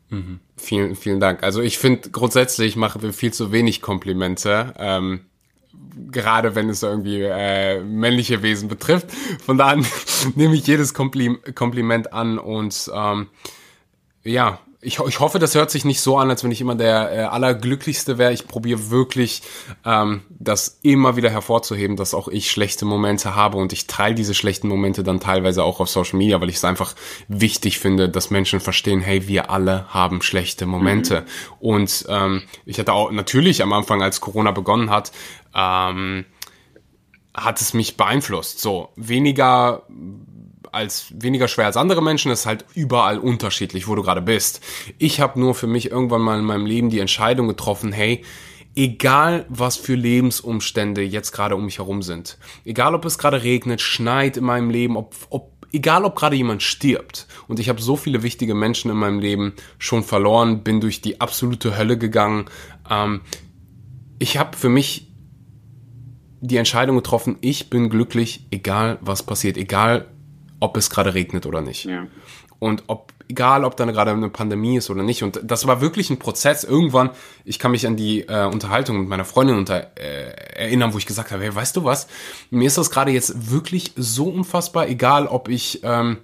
Mhm. 0.10 0.40
Vielen, 0.58 0.96
vielen 0.96 1.20
Dank. 1.20 1.44
Also 1.44 1.62
ich 1.62 1.78
finde 1.78 2.10
grundsätzlich 2.12 2.76
machen 2.76 3.02
wir 3.02 3.12
viel 3.12 3.34
zu 3.34 3.52
wenig 3.52 3.82
Komplimente. 3.82 4.74
Ähm, 4.78 5.22
gerade 6.12 6.56
wenn 6.56 6.70
es 6.70 6.84
irgendwie 6.84 7.22
äh, 7.22 7.82
männliche 7.82 8.42
Wesen 8.42 8.70
betrifft. 8.70 9.12
Von 9.46 9.58
daher 9.58 9.82
nehme 10.36 10.56
ich 10.56 10.68
jedes 10.68 10.94
Kompli 10.94 11.38
Kompliment 11.54 12.14
an 12.14 12.38
und 12.38 12.92
ähm, 12.94 13.28
ja, 14.24 14.60
ich, 14.86 15.00
ich 15.00 15.20
hoffe, 15.20 15.40
das 15.40 15.56
hört 15.56 15.72
sich 15.72 15.84
nicht 15.84 16.00
so 16.00 16.18
an, 16.18 16.30
als 16.30 16.44
wenn 16.44 16.52
ich 16.52 16.62
immer 16.62 16.76
der 16.76 17.12
äh, 17.12 17.24
Allerglücklichste 17.24 18.18
wäre. 18.18 18.32
Ich 18.32 18.48
probiere 18.48 18.92
wirklich, 18.92 19.42
ähm, 19.84 20.22
das 20.30 20.80
immer 20.84 21.16
wieder 21.16 21.32
hervorzuheben, 21.32 21.96
dass 21.96 22.14
auch 22.14 22.28
ich 22.28 22.52
schlechte 22.52 22.86
Momente 22.86 23.36
habe 23.36 23.58
und 23.58 23.74
ich 23.74 23.88
teile 23.88 24.14
diese 24.14 24.36
schlechten 24.36 24.68
Momente 24.68 25.04
dann 25.04 25.20
teilweise 25.20 25.64
auch 25.64 25.80
auf 25.80 25.90
Social 25.90 26.18
Media, 26.18 26.40
weil 26.40 26.50
ich 26.50 26.58
es 26.58 26.66
einfach 26.66 26.94
wichtig 27.28 27.80
finde, 27.80 28.10
dass 28.10 28.30
Menschen 28.30 28.60
verstehen, 28.60 29.02
hey, 29.02 29.28
wir 29.28 29.50
alle 29.50 29.88
haben 29.90 30.22
schlechte 30.22 30.68
Momente. 30.68 31.22
Mhm. 31.22 31.26
Und 31.60 32.06
ähm, 32.08 32.44
ich 32.66 32.78
hatte 32.80 32.94
auch 32.94 33.12
natürlich 33.12 33.64
am 33.64 33.74
Anfang, 33.74 34.04
als 34.04 34.22
Corona 34.22 34.52
begonnen 34.52 34.92
hat, 34.92 35.12
ähm, 35.56 36.26
hat 37.34 37.60
es 37.60 37.74
mich 37.74 37.98
beeinflusst. 37.98 38.60
So, 38.62 38.90
weniger 38.96 39.84
als 40.76 41.08
weniger 41.16 41.48
schwer 41.48 41.66
als 41.66 41.78
andere 41.78 42.04
Menschen, 42.04 42.32
ist 42.32 42.46
halt 42.46 42.66
überall 42.76 43.18
unterschiedlich, 43.18 43.88
wo 43.88 43.96
du 43.96 44.04
gerade 44.04 44.22
bist. 44.22 44.62
Ich 44.98 45.22
habe 45.22 45.40
nur 45.40 45.56
für 45.56 45.68
mich 45.68 45.90
irgendwann 45.90 46.22
mal 46.22 46.38
in 46.38 46.46
meinem 46.46 46.66
Leben 46.66 46.90
die 46.90 47.00
Entscheidung 47.00 47.48
getroffen, 47.48 47.94
hey, 47.94 48.24
egal 48.76 49.46
was 49.48 49.78
für 49.78 49.96
Lebensumstände 49.96 51.02
jetzt 51.02 51.32
gerade 51.32 51.56
um 51.56 51.66
mich 51.66 51.80
herum 51.80 52.02
sind, 52.02 52.38
egal 52.66 52.94
ob 52.94 53.06
es 53.06 53.18
gerade 53.18 53.42
regnet, 53.42 53.80
schneit 53.80 54.38
in 54.38 54.44
meinem 54.44 54.70
Leben, 54.70 54.98
ob, 54.98 55.16
ob 55.30 55.54
egal 55.72 56.04
ob 56.04 56.16
gerade 56.16 56.36
jemand 56.36 56.62
stirbt 56.62 57.28
und 57.48 57.60
ich 57.60 57.70
habe 57.70 57.82
so 57.82 57.96
viele 57.96 58.22
wichtige 58.22 58.54
Menschen 58.54 58.92
in 58.92 58.98
meinem 58.98 59.20
Leben 59.20 59.54
schon 59.80 60.04
verloren, 60.04 60.64
bin 60.64 60.82
durch 60.82 61.02
die 61.02 61.22
absolute 61.22 61.78
Hölle 61.78 61.98
gegangen. 61.98 62.46
Ähm, 62.90 63.22
ich 64.20 64.38
habe 64.38 64.58
für 64.58 64.70
mich 64.70 65.12
die 66.42 66.58
Entscheidung 66.58 66.98
getroffen, 66.98 67.38
ich 67.42 67.70
bin 67.70 67.90
glücklich, 67.90 68.46
egal 68.52 69.00
was 69.02 69.24
passiert, 69.24 69.58
egal 69.58 70.08
ob 70.66 70.78
es 70.78 70.90
gerade 70.90 71.14
regnet 71.14 71.46
oder 71.46 71.62
nicht. 71.62 71.86
Ja. 71.86 72.08
Und 72.58 72.86
ob, 72.88 73.14
egal 73.28 73.64
ob 73.64 73.78
da 73.78 73.86
gerade 73.86 74.12
eine 74.12 74.30
Pandemie 74.30 74.78
ist 74.78 74.90
oder 74.90 75.04
nicht. 75.04 75.22
Und 75.22 75.40
das 75.44 75.68
war 75.68 75.80
wirklich 75.80 76.10
ein 76.10 76.18
Prozess. 76.18 76.64
Irgendwann, 76.64 77.12
ich 77.44 77.60
kann 77.60 77.72
mich 77.72 77.86
an 77.86 77.96
die 77.96 78.22
äh, 78.22 78.46
Unterhaltung 78.46 79.00
mit 79.00 79.08
meiner 79.08 79.26
Freundin 79.26 79.58
unter, 79.58 79.92
äh, 79.98 80.32
erinnern, 80.56 80.94
wo 80.94 80.98
ich 80.98 81.06
gesagt 81.06 81.32
habe, 81.32 81.44
hey, 81.44 81.54
weißt 81.54 81.76
du 81.76 81.84
was? 81.84 82.08
Mir 82.50 82.66
ist 82.66 82.78
das 82.78 82.90
gerade 82.90 83.12
jetzt 83.12 83.52
wirklich 83.52 83.94
so 83.96 84.28
unfassbar, 84.28 84.88
egal 84.88 85.28
ob 85.28 85.50
ich 85.50 85.82
ähm, 85.84 86.18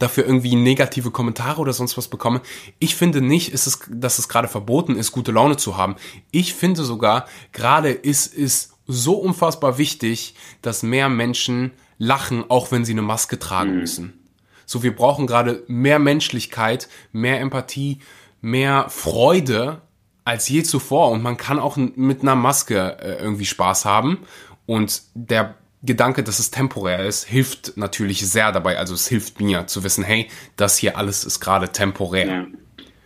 dafür 0.00 0.26
irgendwie 0.26 0.56
negative 0.56 1.12
Kommentare 1.12 1.60
oder 1.60 1.72
sonst 1.72 1.96
was 1.96 2.08
bekomme. 2.08 2.40
Ich 2.80 2.96
finde 2.96 3.20
nicht, 3.20 3.52
ist 3.52 3.68
es, 3.68 3.80
dass 3.88 4.18
es 4.18 4.28
gerade 4.28 4.48
verboten 4.48 4.96
ist, 4.96 5.12
gute 5.12 5.30
Laune 5.30 5.56
zu 5.56 5.76
haben. 5.76 5.94
Ich 6.32 6.54
finde 6.54 6.82
sogar, 6.82 7.26
gerade 7.52 7.90
ist 7.90 8.36
es 8.36 8.72
so 8.88 9.14
unfassbar 9.14 9.78
wichtig, 9.78 10.34
dass 10.60 10.82
mehr 10.82 11.08
Menschen 11.08 11.70
lachen, 11.98 12.44
auch 12.48 12.72
wenn 12.72 12.84
sie 12.84 12.92
eine 12.92 13.02
Maske 13.02 13.38
tragen 13.38 13.74
mhm. 13.74 13.80
müssen. 13.80 14.18
So, 14.66 14.82
wir 14.82 14.94
brauchen 14.94 15.26
gerade 15.26 15.64
mehr 15.66 15.98
Menschlichkeit, 15.98 16.88
mehr 17.12 17.40
Empathie, 17.40 17.98
mehr 18.40 18.86
Freude 18.88 19.82
als 20.24 20.48
je 20.48 20.62
zuvor. 20.62 21.10
Und 21.10 21.22
man 21.22 21.36
kann 21.36 21.58
auch 21.58 21.76
mit 21.76 22.22
einer 22.22 22.36
Maske 22.36 22.96
äh, 23.00 23.22
irgendwie 23.22 23.44
Spaß 23.44 23.84
haben. 23.84 24.18
Und 24.66 25.02
der 25.14 25.56
Gedanke, 25.82 26.22
dass 26.22 26.38
es 26.38 26.50
temporär 26.50 27.04
ist, 27.04 27.24
hilft 27.24 27.76
natürlich 27.76 28.26
sehr 28.26 28.52
dabei. 28.52 28.78
Also 28.78 28.94
es 28.94 29.08
hilft 29.08 29.40
mir 29.40 29.66
zu 29.66 29.82
wissen, 29.82 30.04
hey, 30.04 30.28
das 30.56 30.78
hier 30.78 30.96
alles 30.96 31.24
ist 31.24 31.40
gerade 31.40 31.70
temporär. 31.70 32.26
Ja. 32.26 32.46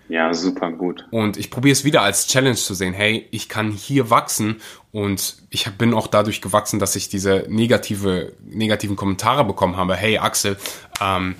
Ja, 0.08 0.32
super 0.34 0.70
gut. 0.70 1.04
Und 1.10 1.36
ich 1.36 1.50
probiere 1.50 1.72
es 1.72 1.84
wieder 1.84 2.02
als 2.02 2.28
Challenge 2.28 2.56
zu 2.56 2.74
sehen. 2.74 2.92
Hey, 2.94 3.26
ich 3.30 3.48
kann 3.48 3.70
hier 3.70 4.10
wachsen 4.10 4.60
und 4.92 5.36
ich 5.50 5.68
bin 5.72 5.94
auch 5.94 6.06
dadurch 6.06 6.40
gewachsen, 6.40 6.78
dass 6.78 6.96
ich 6.96 7.08
diese 7.08 7.46
negative, 7.48 8.32
negativen 8.44 8.96
Kommentare 8.96 9.44
bekommen 9.44 9.76
habe. 9.76 9.96
Hey, 9.96 10.18
Axel, 10.18 10.56
ähm, 11.00 11.34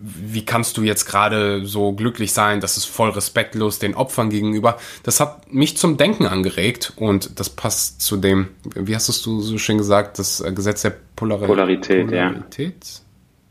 wie 0.00 0.44
kannst 0.44 0.76
du 0.76 0.82
jetzt 0.82 1.06
gerade 1.06 1.66
so 1.66 1.92
glücklich 1.92 2.32
sein? 2.32 2.60
Das 2.60 2.76
ist 2.76 2.84
voll 2.84 3.10
respektlos 3.10 3.80
den 3.80 3.94
Opfern 3.94 4.30
gegenüber. 4.30 4.78
Das 5.02 5.18
hat 5.18 5.52
mich 5.52 5.76
zum 5.76 5.96
Denken 5.96 6.26
angeregt 6.26 6.92
und 6.96 7.40
das 7.40 7.50
passt 7.50 8.00
zu 8.00 8.16
dem, 8.16 8.48
wie 8.74 8.94
hast 8.94 9.08
du 9.08 9.40
so 9.40 9.58
schön 9.58 9.76
gesagt, 9.76 10.18
das 10.20 10.42
Gesetz 10.54 10.82
der 10.82 10.94
Polar 11.16 11.38
Polarität. 11.38 12.06
Polarität, 12.06 13.02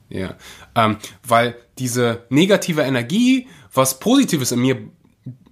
ja. 0.09 0.19
Ja, 0.19 0.35
ähm, 0.75 0.97
weil 1.27 1.55
diese 1.79 2.23
negative 2.29 2.81
Energie 2.81 3.47
was 3.73 3.99
Positives 3.99 4.51
in 4.51 4.59
mir, 4.59 4.77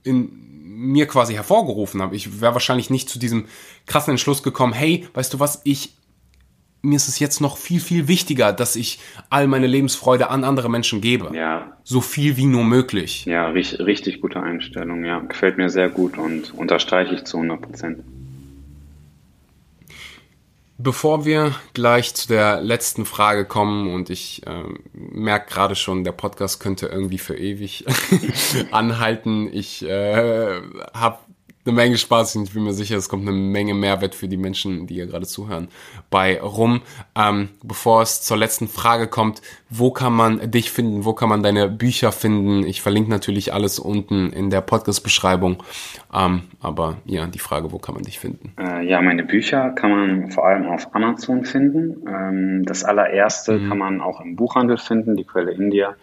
in 0.04 0.46
mir 0.76 1.08
quasi 1.08 1.34
hervorgerufen 1.34 2.02
habe. 2.02 2.16
Ich 2.16 2.42
wäre 2.42 2.54
wahrscheinlich 2.54 2.90
nicht 2.90 3.10
zu 3.10 3.20
diesem 3.20 3.46
krassen 3.86 4.12
Entschluss 4.12 4.44
gekommen, 4.44 4.74
hey, 4.74 5.08
weißt 5.14 5.34
du 5.34 5.40
was, 5.40 5.62
ich, 5.64 5.96
mir 6.82 6.98
ist 6.98 7.08
es 7.08 7.20
jetzt 7.20 7.42
noch 7.42 7.58
viel, 7.58 7.80
viel 7.80 8.08
wichtiger, 8.08 8.54
dass 8.54 8.76
ich 8.76 9.00
all 9.30 9.48
meine 9.48 9.68
Lebensfreude 9.68 10.30
an 10.30 10.44
andere 10.44 10.70
Menschen 10.70 11.02
gebe. 11.02 11.36
Ja. 11.36 11.78
So 11.84 12.02
viel 12.02 12.38
wie 12.38 12.46
nur 12.46 12.64
möglich. 12.64 13.26
Ja, 13.26 13.50
richtig, 13.50 13.80
richtig 13.80 14.22
gute 14.22 14.42
Einstellung, 14.42 15.04
ja. 15.04 15.20
Gefällt 15.20 15.58
mir 15.58 15.70
sehr 15.70 15.90
gut 15.90 16.18
und 16.18 16.54
unterstreiche 16.54 17.16
ich 17.16 17.24
zu 17.24 17.38
100 17.38 17.62
Prozent. 17.62 18.04
Bevor 20.78 21.24
wir 21.24 21.56
gleich 21.74 22.14
zu 22.16 22.28
der 22.28 22.60
letzten 22.60 23.06
Frage 23.06 23.46
kommen 23.46 23.94
und 23.94 24.10
ich 24.10 24.46
äh, 24.46 24.64
merke 24.92 25.54
gerade 25.54 25.76
schon, 25.76 26.04
der 26.04 26.12
Podcast 26.12 26.60
könnte 26.60 26.88
irgendwie 26.88 27.18
für 27.18 27.38
ewig 27.38 27.86
anhalten. 28.72 29.50
Ich 29.54 29.84
äh, 29.88 30.62
habe 30.94 31.20
eine 31.66 31.76
Menge 31.76 31.98
Spaß 31.98 32.36
und 32.36 32.44
ich 32.44 32.54
bin 32.54 32.64
mir 32.64 32.74
sicher, 32.74 32.96
es 32.96 33.10
kommt 33.10 33.28
eine 33.28 33.36
Menge 33.36 33.74
Mehrwert 33.74 34.14
für 34.14 34.28
die 34.28 34.38
Menschen, 34.38 34.86
die 34.86 34.96
hier 34.96 35.08
gerade 35.08 35.26
zuhören, 35.26 35.68
bei 36.12 36.40
rum. 36.40 36.82
Ähm, 37.16 37.50
bevor 37.64 38.02
es 38.04 38.22
zur 38.22 38.38
letzten 38.38 38.68
Frage 38.68 39.08
kommt, 39.08 39.42
wo 39.70 39.92
kann 39.92 40.14
man 40.14 40.52
dich 40.52 40.72
finden? 40.72 41.06
Wo 41.06 41.14
kann 41.14 41.30
man 41.30 41.42
deine 41.42 41.68
Bücher 41.68 42.12
finden? 42.12 42.66
Ich 42.68 42.82
verlinke 42.82 43.10
natürlich 43.10 43.54
alles 43.54 43.80
unten 43.80 44.32
in 44.32 44.50
der 44.50 44.62
Podcast-Beschreibung. 44.62 45.64
Ähm, 46.14 46.44
aber 46.62 46.98
ja, 47.06 47.26
die 47.26 47.40
Frage, 47.40 47.72
wo 47.72 47.80
kann 47.80 47.96
man 47.96 48.04
dich 48.04 48.20
finden? 48.20 48.54
Äh, 48.60 48.86
ja, 48.88 49.02
meine 49.02 49.24
Bücher 49.24 49.72
kann 49.72 49.90
man 49.90 50.32
vor 50.32 50.46
allem 50.46 50.68
auf 50.68 50.94
Amazon 50.94 51.46
finden. 51.46 52.06
Ähm, 52.08 52.66
das 52.66 52.84
allererste 52.84 53.54
mhm. 53.58 53.70
kann 53.70 53.78
man 53.80 54.02
auch 54.02 54.22
im 54.22 54.36
Buchhandel 54.36 54.78
finden, 54.78 55.16
die 55.16 55.24
Quelle 55.24 55.52
India. 55.52 55.96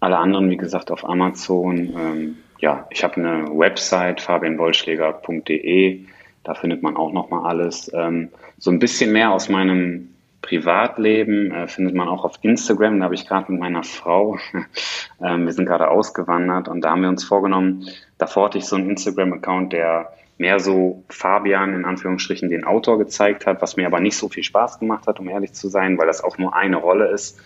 Alle 0.00 0.18
anderen, 0.18 0.50
wie 0.50 0.58
gesagt, 0.58 0.90
auf 0.90 1.08
Amazon. 1.08 2.36
Ja, 2.58 2.86
ich 2.90 3.04
habe 3.04 3.16
eine 3.16 3.46
Website, 3.56 4.20
fabianwollschläger.de, 4.20 6.00
da 6.42 6.54
findet 6.54 6.82
man 6.82 6.96
auch 6.96 7.12
nochmal 7.12 7.46
alles. 7.46 7.90
Ähm, 7.94 8.30
so 8.58 8.70
ein 8.70 8.80
bisschen 8.80 9.12
mehr 9.12 9.32
aus 9.32 9.48
meinem 9.48 10.14
Privatleben 10.42 11.52
äh, 11.52 11.68
findet 11.68 11.94
man 11.94 12.08
auch 12.08 12.24
auf 12.24 12.38
Instagram. 12.42 12.98
Da 12.98 13.04
habe 13.04 13.14
ich 13.14 13.26
gerade 13.26 13.52
mit 13.52 13.60
meiner 13.60 13.84
Frau, 13.84 14.38
ähm, 15.22 15.44
wir 15.44 15.52
sind 15.52 15.66
gerade 15.66 15.88
ausgewandert 15.88 16.68
und 16.68 16.80
da 16.80 16.90
haben 16.90 17.02
wir 17.02 17.08
uns 17.08 17.24
vorgenommen, 17.24 17.86
davor 18.18 18.46
hatte 18.46 18.58
ich 18.58 18.64
so 18.64 18.76
einen 18.76 18.90
Instagram-Account, 18.90 19.72
der 19.72 20.12
mehr 20.38 20.58
so 20.58 21.04
Fabian 21.08 21.74
in 21.74 21.84
Anführungsstrichen 21.84 22.48
den 22.48 22.64
Autor 22.64 22.98
gezeigt 22.98 23.46
hat, 23.46 23.60
was 23.60 23.76
mir 23.76 23.86
aber 23.86 24.00
nicht 24.00 24.16
so 24.16 24.28
viel 24.28 24.44
Spaß 24.44 24.78
gemacht 24.78 25.06
hat, 25.06 25.20
um 25.20 25.28
ehrlich 25.28 25.52
zu 25.52 25.68
sein, 25.68 25.98
weil 25.98 26.06
das 26.06 26.22
auch 26.22 26.38
nur 26.38 26.54
eine 26.54 26.76
Rolle 26.76 27.08
ist. 27.08 27.40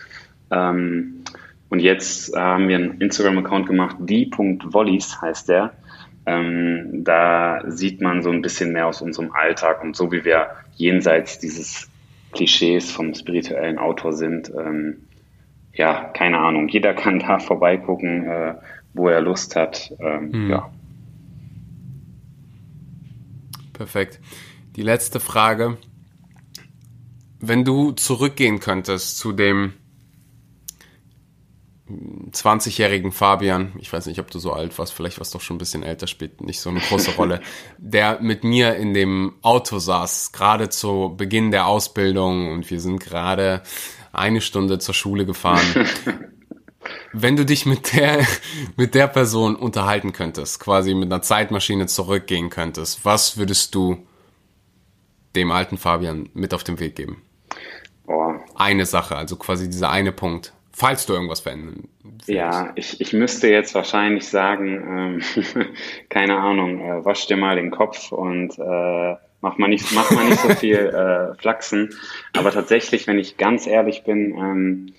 Ähm, 0.51 1.23
und 1.73 1.79
jetzt 1.79 2.35
haben 2.35 2.67
wir 2.67 2.75
einen 2.75 3.01
Instagram-Account 3.01 3.65
gemacht, 3.65 3.95
die.volleys 3.97 5.19
heißt 5.19 5.49
der. 5.49 5.73
Ähm, 6.27 7.03
da 7.03 7.63
sieht 7.65 7.99
man 7.99 8.21
so 8.21 8.29
ein 8.29 8.43
bisschen 8.43 8.73
mehr 8.73 8.85
aus 8.85 9.01
unserem 9.01 9.31
Alltag 9.31 9.83
und 9.83 9.95
so 9.95 10.11
wie 10.11 10.23
wir 10.23 10.51
jenseits 10.75 11.39
dieses 11.39 11.89
Klischees 12.31 12.91
vom 12.91 13.15
spirituellen 13.15 13.79
Autor 13.79 14.13
sind. 14.13 14.51
Ähm, 14.55 15.07
ja, 15.73 16.11
keine 16.13 16.37
Ahnung. 16.37 16.67
Jeder 16.67 16.93
kann 16.93 17.17
da 17.17 17.39
vorbeigucken, 17.39 18.27
äh, 18.27 18.53
wo 18.93 19.09
er 19.09 19.21
Lust 19.21 19.55
hat. 19.55 19.95
Ähm, 19.99 20.31
hm. 20.31 20.49
Ja. 20.51 20.69
Perfekt. 23.73 24.19
Die 24.75 24.83
letzte 24.83 25.19
Frage. 25.19 25.79
Wenn 27.39 27.65
du 27.65 27.93
zurückgehen 27.93 28.59
könntest 28.59 29.17
zu 29.17 29.31
dem 29.31 29.73
20-jährigen 31.89 33.11
Fabian, 33.11 33.73
ich 33.77 33.91
weiß 33.91 34.05
nicht, 34.05 34.19
ob 34.19 34.31
du 34.31 34.39
so 34.39 34.53
alt 34.53 34.77
warst, 34.79 34.93
vielleicht 34.93 35.19
warst 35.19 35.33
du 35.33 35.37
doch 35.37 35.43
schon 35.43 35.57
ein 35.57 35.59
bisschen 35.59 35.83
älter, 35.83 36.07
spielt 36.07 36.39
nicht 36.41 36.61
so 36.61 36.69
eine 36.69 36.79
große 36.79 37.11
Rolle, 37.17 37.41
der 37.77 38.21
mit 38.21 38.43
mir 38.43 38.75
in 38.75 38.93
dem 38.93 39.35
Auto 39.41 39.79
saß, 39.79 40.31
gerade 40.31 40.69
zu 40.69 41.13
Beginn 41.17 41.51
der 41.51 41.67
Ausbildung 41.67 42.51
und 42.51 42.69
wir 42.69 42.79
sind 42.79 42.99
gerade 42.99 43.63
eine 44.13 44.39
Stunde 44.39 44.79
zur 44.79 44.93
Schule 44.93 45.25
gefahren. 45.25 45.65
Wenn 47.13 47.35
du 47.35 47.45
dich 47.45 47.65
mit 47.65 47.93
der, 47.93 48.25
mit 48.75 48.95
der 48.95 49.07
Person 49.07 49.55
unterhalten 49.55 50.13
könntest, 50.13 50.59
quasi 50.59 50.93
mit 50.93 51.11
einer 51.11 51.21
Zeitmaschine 51.21 51.87
zurückgehen 51.87 52.49
könntest, 52.49 53.05
was 53.05 53.37
würdest 53.37 53.75
du 53.75 54.05
dem 55.35 55.51
alten 55.51 55.77
Fabian 55.77 56.29
mit 56.33 56.53
auf 56.53 56.63
den 56.63 56.79
Weg 56.79 56.95
geben? 56.95 57.23
Boah. 58.05 58.39
Eine 58.55 58.85
Sache, 58.85 59.15
also 59.15 59.35
quasi 59.35 59.69
dieser 59.69 59.89
eine 59.89 60.11
Punkt 60.11 60.53
falls 60.73 61.05
du 61.05 61.13
irgendwas 61.13 61.39
verändern 61.39 61.87
willst. 62.03 62.27
Ja, 62.27 62.71
ich, 62.75 62.99
ich 62.99 63.13
müsste 63.13 63.47
jetzt 63.47 63.75
wahrscheinlich 63.75 64.27
sagen, 64.27 65.21
ähm, 65.25 65.65
keine 66.09 66.37
Ahnung, 66.37 66.81
äh, 66.81 67.05
wasch 67.05 67.27
dir 67.27 67.37
mal 67.37 67.55
den 67.55 67.71
Kopf 67.71 68.11
und 68.11 68.57
äh, 68.57 69.15
mach 69.41 69.57
mal 69.57 69.67
nicht, 69.67 69.91
mach 69.93 70.09
mal 70.11 70.25
nicht 70.25 70.39
so 70.39 70.49
viel 70.49 70.77
äh, 71.35 71.39
Flachsen. 71.39 71.93
Aber 72.35 72.51
tatsächlich, 72.51 73.07
wenn 73.07 73.19
ich 73.19 73.37
ganz 73.37 73.67
ehrlich 73.67 74.03
bin, 74.03 74.33
ähm, 74.37 74.93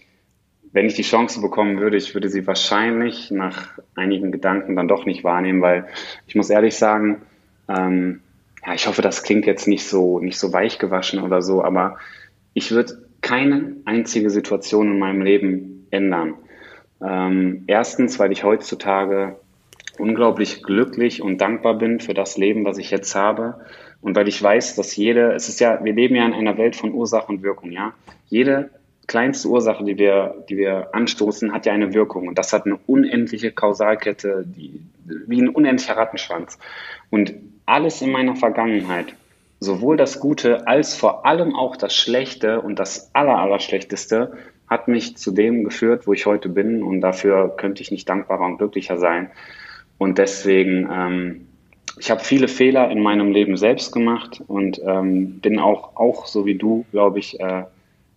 wenn 0.73 0.87
ich 0.87 0.95
die 0.95 1.03
Chance 1.03 1.41
bekommen 1.41 1.79
würde, 1.79 1.97
ich 1.97 2.15
würde 2.15 2.29
sie 2.29 2.47
wahrscheinlich 2.47 3.31
nach 3.31 3.79
einigen 3.95 4.33
Gedanken 4.33 4.77
dann 4.77 4.89
doch 4.89 5.07
nicht 5.07 5.23
wahrnehmen, 5.23 5.63
weil 5.63 5.87
ich 6.27 6.35
muss 6.35 6.51
ehrlich 6.51 6.77
sagen, 6.77 7.23
ähm, 7.69 8.21
ja, 8.67 8.75
ich 8.75 8.87
hoffe, 8.87 9.03
das 9.03 9.23
klingt 9.23 9.47
jetzt 9.47 9.69
nicht 9.69 9.87
so, 9.87 10.19
nicht 10.19 10.39
so 10.39 10.53
weich 10.53 10.79
gewaschen 10.79 11.21
oder 11.21 11.43
so, 11.43 11.63
aber 11.63 11.99
ich 12.55 12.71
würde 12.71 13.04
keine 13.25 13.77
einzige 13.87 14.29
Situation 14.29 14.93
in 14.93 14.99
meinem 14.99 15.23
Leben 15.23 15.87
ändern. 15.91 16.35
Ähm, 17.03 17.65
erstens, 17.67 18.19
weil 18.19 18.31
ich 18.33 18.45
heutzutage 18.45 19.37
unglaublich 19.99 20.63
glücklich 20.63 21.23
und 21.23 21.41
dankbar 21.41 21.79
bin 21.79 22.01
für 22.01 22.13
das 22.13 22.37
Leben, 22.37 22.67
was 22.67 22.77
ich 22.77 22.91
jetzt 22.91 23.15
habe. 23.15 23.65
Und 24.03 24.15
weil 24.15 24.29
ich 24.29 24.43
weiß, 24.43 24.77
dass 24.77 24.95
jede, 24.95 25.33
es 25.33 25.49
ist 25.49 25.59
ja, 25.59 25.83
wir 25.83 25.95
leben 25.95 26.15
ja 26.15 26.27
in 26.27 26.35
einer 26.35 26.59
Welt 26.59 26.77
von 26.77 26.93
Ursache 26.93 27.29
und 27.29 27.43
Wirkung, 27.43 27.73
ja. 27.73 27.95
Jede 28.29 28.69
kleinste 29.07 29.49
Ursache, 29.49 29.85
die 29.85 29.97
wir, 29.97 30.45
die 30.51 30.59
wir 30.59 30.95
anstoßen, 30.95 31.51
hat 31.53 31.65
ja 31.65 31.73
eine 31.73 31.95
Wirkung. 31.95 32.29
Und 32.29 32.37
das 32.37 32.53
hat 32.53 32.67
eine 32.67 32.79
unendliche 32.87 33.53
Kausalkette, 33.53 34.45
die, 34.47 34.83
wie 35.27 35.41
ein 35.41 35.49
unendlicher 35.49 35.97
Rattenschwanz. 35.97 36.59
Und 37.09 37.33
alles 37.65 38.03
in 38.03 38.13
meiner 38.13 38.37
Vergangenheit 38.37 39.15
sowohl 39.65 39.97
das 39.97 40.21
Gute 40.21 40.69
als 40.69 40.95
vor 40.95 41.27
allem 41.27 41.55
auch 41.55 41.77
das 41.77 41.97
Schlechte 41.97 42.61
und 42.61 42.79
das 42.79 43.11
Allerallerschlechteste 43.15 44.33
hat 44.69 44.89
mich 44.89 45.17
zu 45.17 45.33
dem 45.33 45.65
geführt, 45.65 46.07
wo 46.07 46.13
ich 46.13 46.27
heute 46.27 46.49
bin 46.49 46.83
und 46.83 47.01
dafür 47.01 47.55
könnte 47.57 47.83
ich 47.83 47.91
nicht 47.91 48.09
dankbarer 48.09 48.45
und 48.45 48.59
glücklicher 48.59 48.99
sein. 48.99 49.31
Und 49.99 50.19
deswegen, 50.19 50.89
ähm, 50.91 51.47
ich 51.99 52.11
habe 52.11 52.23
viele 52.23 52.49
Fehler 52.49 52.91
in 52.91 53.03
meinem 53.03 53.31
Leben 53.31 53.57
selbst 53.57 53.93
gemacht 53.93 54.43
und 54.47 54.81
ähm, 54.85 55.41
bin 55.41 55.59
auch, 55.59 55.97
auch 55.97 56.27
so 56.27 56.47
wie 56.47 56.57
du, 56.57 56.85
glaube 56.91 57.19
ich, 57.19 57.39
äh, 57.41 57.65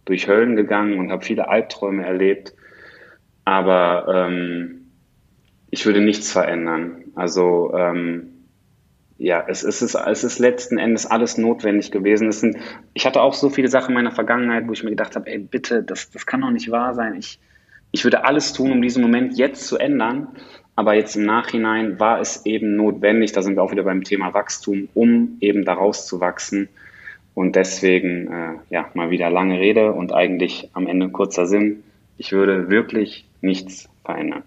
durch 0.06 0.28
Höllen 0.28 0.56
gegangen 0.56 1.00
und 1.00 1.12
habe 1.12 1.24
viele 1.24 1.50
Albträume 1.50 2.06
erlebt. 2.06 2.54
Aber 3.46 4.28
ähm, 4.28 4.88
ich 5.70 5.86
würde 5.86 6.02
nichts 6.02 6.32
verändern. 6.32 7.04
Also 7.16 7.74
ähm, 7.76 8.37
ja, 9.20 9.44
es, 9.48 9.64
es, 9.64 9.82
ist, 9.82 9.96
es 9.96 10.24
ist 10.24 10.40
letzten 10.40 10.78
Endes 10.78 11.06
alles 11.06 11.38
notwendig 11.38 11.92
gewesen. 11.92 12.28
Es 12.28 12.42
sind, 12.42 12.58
ich 12.94 13.06
hatte 13.06 13.22
auch 13.22 13.34
so 13.34 13.50
viele 13.50 13.68
Sachen 13.68 13.90
in 13.90 13.96
meiner 13.96 14.12
Vergangenheit, 14.12 14.68
wo 14.68 14.74
ich 14.74 14.84
mir 14.84 14.92
gedacht 14.92 15.16
habe, 15.16 15.30
ey, 15.30 15.40
bitte, 15.40 15.84
das, 15.84 16.12
das 16.12 16.26
kann 16.26 16.42
doch 16.42 16.52
nicht 16.52 16.70
wahr 16.70 16.94
sein. 16.94 17.16
Ich, 17.16 17.40
ich 17.92 18.04
würde 18.04 18.26
alles 18.26 18.54
tun, 18.54 18.72
um 18.72 18.82
diesen 18.82 19.02
Moment 19.02 19.38
jetzt 19.38 19.68
zu 19.68 19.78
ändern. 19.78 20.28
Aber 20.76 20.94
jetzt 20.94 21.16
im 21.16 21.26
Nachhinein 21.26 22.00
war 22.00 22.22
es 22.22 22.46
eben 22.46 22.76
notwendig, 22.76 23.32
da 23.32 23.42
sind 23.42 23.56
wir 23.56 23.64
auch 23.64 23.72
wieder 23.72 23.84
beim 23.84 24.04
Thema 24.04 24.36
Wachstum, 24.36 24.90
um 24.94 25.38
eben 25.42 25.66
daraus 25.66 26.06
zu 26.06 26.20
wachsen. 26.20 26.70
Und 27.34 27.56
deswegen, 27.56 28.32
äh, 28.32 28.54
ja, 28.70 28.92
mal 28.94 29.10
wieder 29.10 29.32
lange 29.32 29.60
Rede 29.60 29.94
und 29.94 30.14
eigentlich 30.14 30.70
am 30.74 30.86
Ende 30.86 31.10
kurzer 31.10 31.48
Sinn. 31.48 31.84
Ich 32.18 32.32
würde 32.32 32.70
wirklich 32.70 33.26
nichts 33.42 33.90
verändern. 34.06 34.44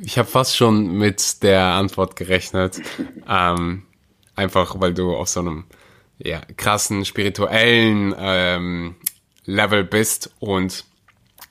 Ich 0.00 0.18
habe 0.18 0.28
fast 0.28 0.56
schon 0.56 0.98
mit 0.98 1.42
der 1.42 1.62
Antwort 1.62 2.16
gerechnet. 2.16 2.80
ähm, 3.28 3.82
einfach 4.36 4.80
weil 4.80 4.94
du 4.94 5.14
auf 5.14 5.28
so 5.28 5.40
einem 5.40 5.64
ja, 6.18 6.40
krassen 6.56 7.04
spirituellen 7.04 8.14
ähm, 8.18 8.96
Level 9.44 9.84
bist 9.84 10.32
und 10.38 10.84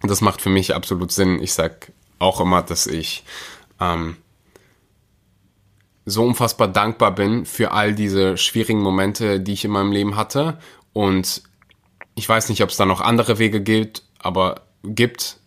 das 0.02 0.22
macht 0.22 0.42
für 0.42 0.50
mich 0.50 0.76
absolut 0.76 1.12
Sinn. 1.12 1.42
Ich 1.42 1.54
sag 1.54 1.92
auch 2.20 2.42
immer, 2.42 2.62
dass 2.62 2.88
ich 2.88 3.24
ähm, 3.80 4.18
so 6.06 6.26
unfassbar 6.26 6.68
dankbar 6.68 7.16
bin 7.16 7.46
für 7.46 7.72
all 7.72 7.94
diese 7.94 8.38
schwierigen 8.38 8.82
Momente, 8.82 9.40
die 9.40 9.54
ich 9.54 9.64
in 9.64 9.72
meinem 9.72 9.92
Leben 9.92 10.16
hatte. 10.16 10.60
Und 10.92 11.44
ich 12.16 12.28
weiß 12.28 12.50
nicht, 12.50 12.62
ob 12.62 12.70
es 12.70 12.78
da 12.78 12.86
noch 12.86 13.02
andere 13.02 13.40
Wege 13.40 13.62
gibt, 13.62 14.04
aber 14.20 14.62
gibt, 14.84 15.38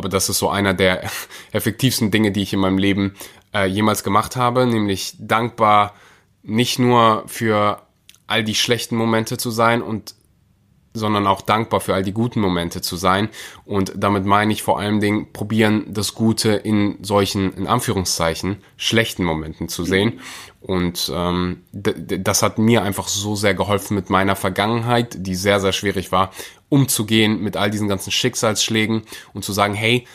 aber 0.00 0.08
das 0.08 0.30
ist 0.30 0.38
so 0.38 0.48
einer 0.48 0.72
der 0.72 1.04
effektivsten 1.52 2.10
Dinge, 2.10 2.32
die 2.32 2.40
ich 2.40 2.54
in 2.54 2.60
meinem 2.60 2.78
Leben 2.78 3.14
äh, 3.54 3.66
jemals 3.66 4.02
gemacht 4.02 4.34
habe, 4.34 4.66
nämlich 4.66 5.14
dankbar 5.18 5.94
nicht 6.42 6.78
nur 6.78 7.24
für 7.26 7.82
all 8.26 8.42
die 8.42 8.54
schlechten 8.54 8.96
Momente 8.96 9.36
zu 9.36 9.50
sein 9.50 9.82
und 9.82 10.14
sondern 10.92 11.26
auch 11.26 11.40
dankbar 11.40 11.80
für 11.80 11.94
all 11.94 12.02
die 12.02 12.12
guten 12.12 12.40
Momente 12.40 12.80
zu 12.80 12.96
sein. 12.96 13.28
Und 13.64 13.92
damit 13.96 14.24
meine 14.24 14.52
ich 14.52 14.62
vor 14.62 14.80
allem 14.80 15.00
Dingen, 15.00 15.32
probieren, 15.32 15.86
das 15.88 16.14
Gute 16.14 16.50
in 16.50 16.98
solchen, 17.02 17.52
in 17.54 17.66
Anführungszeichen, 17.66 18.58
schlechten 18.76 19.24
Momenten 19.24 19.68
zu 19.68 19.84
sehen. 19.84 20.20
Und 20.60 21.10
ähm, 21.14 21.62
das 21.72 22.42
hat 22.42 22.58
mir 22.58 22.82
einfach 22.82 23.08
so 23.08 23.36
sehr 23.36 23.54
geholfen 23.54 23.94
mit 23.94 24.10
meiner 24.10 24.36
Vergangenheit, 24.36 25.16
die 25.18 25.36
sehr, 25.36 25.60
sehr 25.60 25.72
schwierig 25.72 26.10
war, 26.10 26.32
umzugehen 26.68 27.40
mit 27.40 27.56
all 27.56 27.70
diesen 27.70 27.88
ganzen 27.88 28.10
Schicksalsschlägen 28.10 29.02
und 29.32 29.44
zu 29.44 29.52
sagen, 29.52 29.74
hey, 29.74 30.06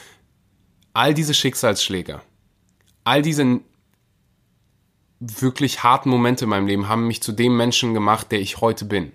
all 0.93 1.13
diese 1.13 1.33
Schicksalsschläge, 1.33 2.21
all 3.05 3.21
diese 3.21 3.61
wirklich 5.19 5.83
harten 5.83 6.09
Momente 6.09 6.43
in 6.43 6.49
meinem 6.49 6.67
Leben 6.67 6.89
haben 6.89 7.07
mich 7.07 7.23
zu 7.23 7.31
dem 7.31 7.55
Menschen 7.55 7.93
gemacht, 7.93 8.31
der 8.31 8.41
ich 8.41 8.61
heute 8.61 8.85
bin. 8.85 9.13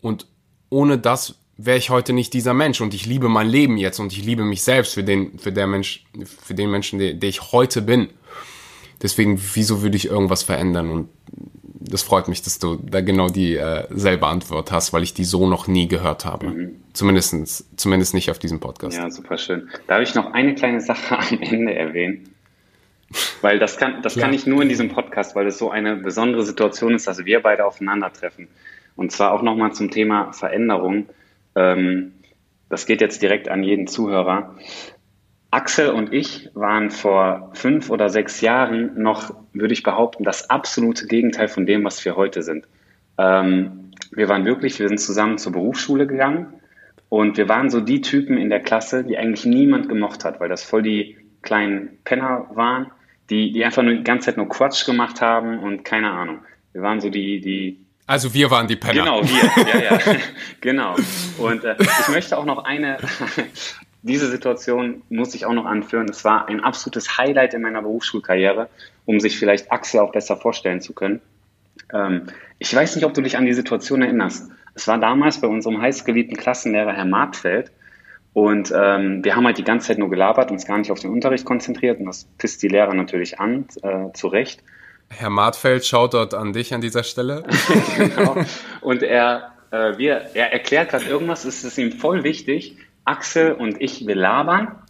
Und 0.00 0.26
ohne 0.70 0.98
das 0.98 1.36
wäre 1.56 1.78
ich 1.78 1.90
heute 1.90 2.12
nicht 2.12 2.34
dieser 2.34 2.54
Mensch 2.54 2.80
und 2.80 2.92
ich 2.92 3.06
liebe 3.06 3.28
mein 3.28 3.48
Leben 3.48 3.76
jetzt 3.78 3.98
und 3.98 4.12
ich 4.12 4.24
liebe 4.24 4.44
mich 4.44 4.62
selbst 4.62 4.94
für 4.94 5.04
den, 5.04 5.38
für 5.38 5.52
der 5.52 5.66
Mensch, 5.66 6.04
für 6.42 6.54
den 6.54 6.70
Menschen, 6.70 6.98
der, 6.98 7.14
der 7.14 7.28
ich 7.28 7.52
heute 7.52 7.82
bin. 7.82 8.08
Deswegen, 9.02 9.40
wieso 9.54 9.82
würde 9.82 9.96
ich 9.96 10.06
irgendwas 10.06 10.42
verändern? 10.42 10.90
Und 10.90 11.08
das 11.90 12.02
freut 12.02 12.28
mich, 12.28 12.42
dass 12.42 12.58
du 12.58 12.76
da 12.76 13.00
genau 13.00 13.28
die 13.28 13.56
äh, 13.56 13.86
selbe 13.90 14.26
Antwort 14.26 14.72
hast, 14.72 14.92
weil 14.92 15.02
ich 15.02 15.14
die 15.14 15.24
so 15.24 15.48
noch 15.48 15.66
nie 15.66 15.88
gehört 15.88 16.24
habe. 16.24 16.48
Mhm. 16.48 16.76
Zumindest, 16.92 17.64
zumindest 17.78 18.14
nicht 18.14 18.30
auf 18.30 18.38
diesem 18.38 18.60
Podcast. 18.60 18.96
Ja, 18.96 19.10
super 19.10 19.38
schön. 19.38 19.68
Darf 19.86 20.00
ich 20.00 20.14
noch 20.14 20.32
eine 20.32 20.54
kleine 20.54 20.80
Sache 20.80 21.18
am 21.30 21.40
Ende 21.40 21.74
erwähnen? 21.74 22.30
Weil 23.40 23.58
das 23.58 23.76
kann, 23.76 24.02
das 24.02 24.16
kann 24.16 24.34
ich 24.34 24.46
nur 24.46 24.62
in 24.62 24.68
diesem 24.68 24.88
Podcast, 24.88 25.36
weil 25.36 25.46
es 25.46 25.58
so 25.58 25.70
eine 25.70 25.96
besondere 25.96 26.42
Situation 26.42 26.94
ist, 26.94 27.06
dass 27.06 27.24
wir 27.24 27.40
beide 27.40 27.64
aufeinandertreffen. 27.64 28.48
Und 28.96 29.12
zwar 29.12 29.32
auch 29.32 29.42
nochmal 29.42 29.72
zum 29.72 29.90
Thema 29.90 30.32
Veränderung. 30.32 31.06
Ähm, 31.54 32.12
das 32.68 32.86
geht 32.86 33.00
jetzt 33.00 33.22
direkt 33.22 33.48
an 33.48 33.62
jeden 33.62 33.86
Zuhörer. 33.86 34.56
Axel 35.50 35.90
und 35.90 36.12
ich 36.12 36.50
waren 36.54 36.90
vor 36.90 37.50
fünf 37.54 37.90
oder 37.90 38.08
sechs 38.08 38.40
Jahren 38.40 39.00
noch, 39.00 39.34
würde 39.52 39.72
ich 39.72 39.82
behaupten, 39.82 40.24
das 40.24 40.50
absolute 40.50 41.06
Gegenteil 41.06 41.48
von 41.48 41.66
dem, 41.66 41.84
was 41.84 42.04
wir 42.04 42.16
heute 42.16 42.42
sind. 42.42 42.66
Ähm, 43.16 43.92
wir 44.10 44.28
waren 44.28 44.44
wirklich, 44.44 44.78
wir 44.78 44.88
sind 44.88 44.98
zusammen 44.98 45.38
zur 45.38 45.52
Berufsschule 45.52 46.06
gegangen 46.06 46.54
und 47.08 47.36
wir 47.36 47.48
waren 47.48 47.70
so 47.70 47.80
die 47.80 48.00
Typen 48.00 48.36
in 48.36 48.50
der 48.50 48.60
Klasse, 48.60 49.04
die 49.04 49.16
eigentlich 49.16 49.46
niemand 49.46 49.88
gemocht 49.88 50.24
hat, 50.24 50.40
weil 50.40 50.48
das 50.48 50.64
voll 50.64 50.82
die 50.82 51.16
kleinen 51.42 51.98
Penner 52.04 52.50
waren, 52.54 52.90
die, 53.30 53.52
die 53.52 53.64
einfach 53.64 53.82
nur 53.82 53.94
die 53.94 54.04
ganze 54.04 54.26
Zeit 54.26 54.36
nur 54.36 54.48
Quatsch 54.48 54.84
gemacht 54.84 55.20
haben 55.20 55.60
und 55.60 55.84
keine 55.84 56.10
Ahnung. 56.10 56.40
Wir 56.72 56.82
waren 56.82 57.00
so 57.00 57.08
die, 57.08 57.40
die 57.40 57.85
Also 58.06 58.32
wir 58.34 58.50
waren 58.50 58.68
die 58.68 58.76
Penner. 58.76 59.04
Genau, 59.04 59.22
wir, 59.22 59.80
ja, 59.80 59.96
ja, 59.96 60.16
genau. 60.60 60.94
Und 61.38 61.64
äh, 61.64 61.76
ich 61.78 62.08
möchte 62.08 62.38
auch 62.38 62.44
noch 62.44 62.64
eine, 62.64 62.98
diese 64.02 64.30
Situation 64.30 65.02
muss 65.08 65.34
ich 65.34 65.44
auch 65.44 65.52
noch 65.52 65.66
anführen. 65.66 66.08
Es 66.08 66.24
war 66.24 66.48
ein 66.48 66.62
absolutes 66.62 67.18
Highlight 67.18 67.54
in 67.54 67.62
meiner 67.62 67.82
Berufsschulkarriere, 67.82 68.68
um 69.06 69.18
sich 69.18 69.38
vielleicht 69.38 69.72
Axel 69.72 70.00
auch 70.00 70.12
besser 70.12 70.36
vorstellen 70.36 70.80
zu 70.80 70.92
können. 70.92 71.20
Ähm, 71.92 72.26
ich 72.58 72.74
weiß 72.74 72.94
nicht, 72.94 73.04
ob 73.04 73.14
du 73.14 73.22
dich 73.22 73.36
an 73.36 73.44
die 73.44 73.54
Situation 73.54 74.02
erinnerst. 74.02 74.50
Es 74.74 74.86
war 74.86 74.98
damals 74.98 75.40
bei 75.40 75.48
unserem 75.48 75.80
heißgeliebten 75.80 76.36
Klassenlehrer 76.36 76.92
Herr 76.92 77.04
Martfeld. 77.06 77.72
Und 78.32 78.70
ähm, 78.76 79.24
wir 79.24 79.34
haben 79.34 79.46
halt 79.46 79.58
die 79.58 79.64
ganze 79.64 79.88
Zeit 79.88 79.98
nur 79.98 80.10
gelabert, 80.10 80.50
uns 80.50 80.66
gar 80.66 80.76
nicht 80.78 80.92
auf 80.92 81.00
den 81.00 81.10
Unterricht 81.10 81.44
konzentriert. 81.44 81.98
Und 81.98 82.06
das 82.06 82.28
pisst 82.38 82.62
die 82.62 82.68
Lehrer 82.68 82.94
natürlich 82.94 83.40
an, 83.40 83.66
äh, 83.82 84.12
zu 84.12 84.28
Recht. 84.28 84.62
Herr 85.08 85.30
Martfeld 85.30 85.86
schaut 85.86 86.14
dort 86.14 86.34
an 86.34 86.52
dich 86.52 86.74
an 86.74 86.80
dieser 86.80 87.02
Stelle. 87.02 87.44
genau. 87.96 88.36
Und 88.80 89.02
er, 89.02 89.52
äh, 89.70 89.96
wir, 89.98 90.30
er 90.34 90.52
erklärt 90.52 90.90
gerade 90.90 91.04
irgendwas, 91.04 91.44
es 91.44 91.64
ist 91.64 91.78
ihm 91.78 91.92
voll 91.92 92.24
wichtig. 92.24 92.76
Axel 93.04 93.52
und 93.52 93.80
ich, 93.80 94.06
wir 94.06 94.16
labern. 94.16 94.82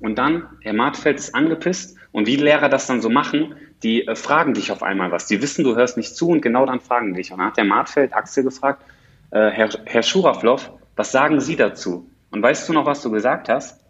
Und 0.00 0.16
dann, 0.16 0.48
Herr 0.60 0.74
Martfeld 0.74 1.18
ist 1.18 1.34
angepisst. 1.34 1.96
Und 2.12 2.26
wie 2.26 2.36
Lehrer 2.36 2.68
das 2.68 2.86
dann 2.86 3.00
so 3.00 3.08
machen, 3.10 3.54
die 3.82 4.06
äh, 4.06 4.14
fragen 4.14 4.54
dich 4.54 4.70
auf 4.70 4.82
einmal 4.82 5.10
was. 5.10 5.26
Die 5.26 5.40
wissen, 5.42 5.64
du 5.64 5.74
hörst 5.74 5.96
nicht 5.96 6.14
zu 6.14 6.28
und 6.28 6.42
genau 6.42 6.66
dann 6.66 6.80
fragen 6.80 7.14
dich. 7.14 7.32
Und 7.32 7.38
dann 7.38 7.48
hat 7.48 7.56
der 7.56 7.64
Martfeld 7.64 8.12
Axel 8.12 8.44
gefragt, 8.44 8.82
äh, 9.30 9.50
Herr, 9.50 9.70
Herr 9.84 10.02
Schuraflow, 10.02 10.58
was 10.96 11.10
sagen 11.10 11.40
Sie 11.40 11.56
dazu? 11.56 12.08
Und 12.30 12.42
weißt 12.42 12.68
du 12.68 12.72
noch, 12.72 12.86
was 12.86 13.02
du 13.02 13.10
gesagt 13.10 13.48
hast? 13.48 13.80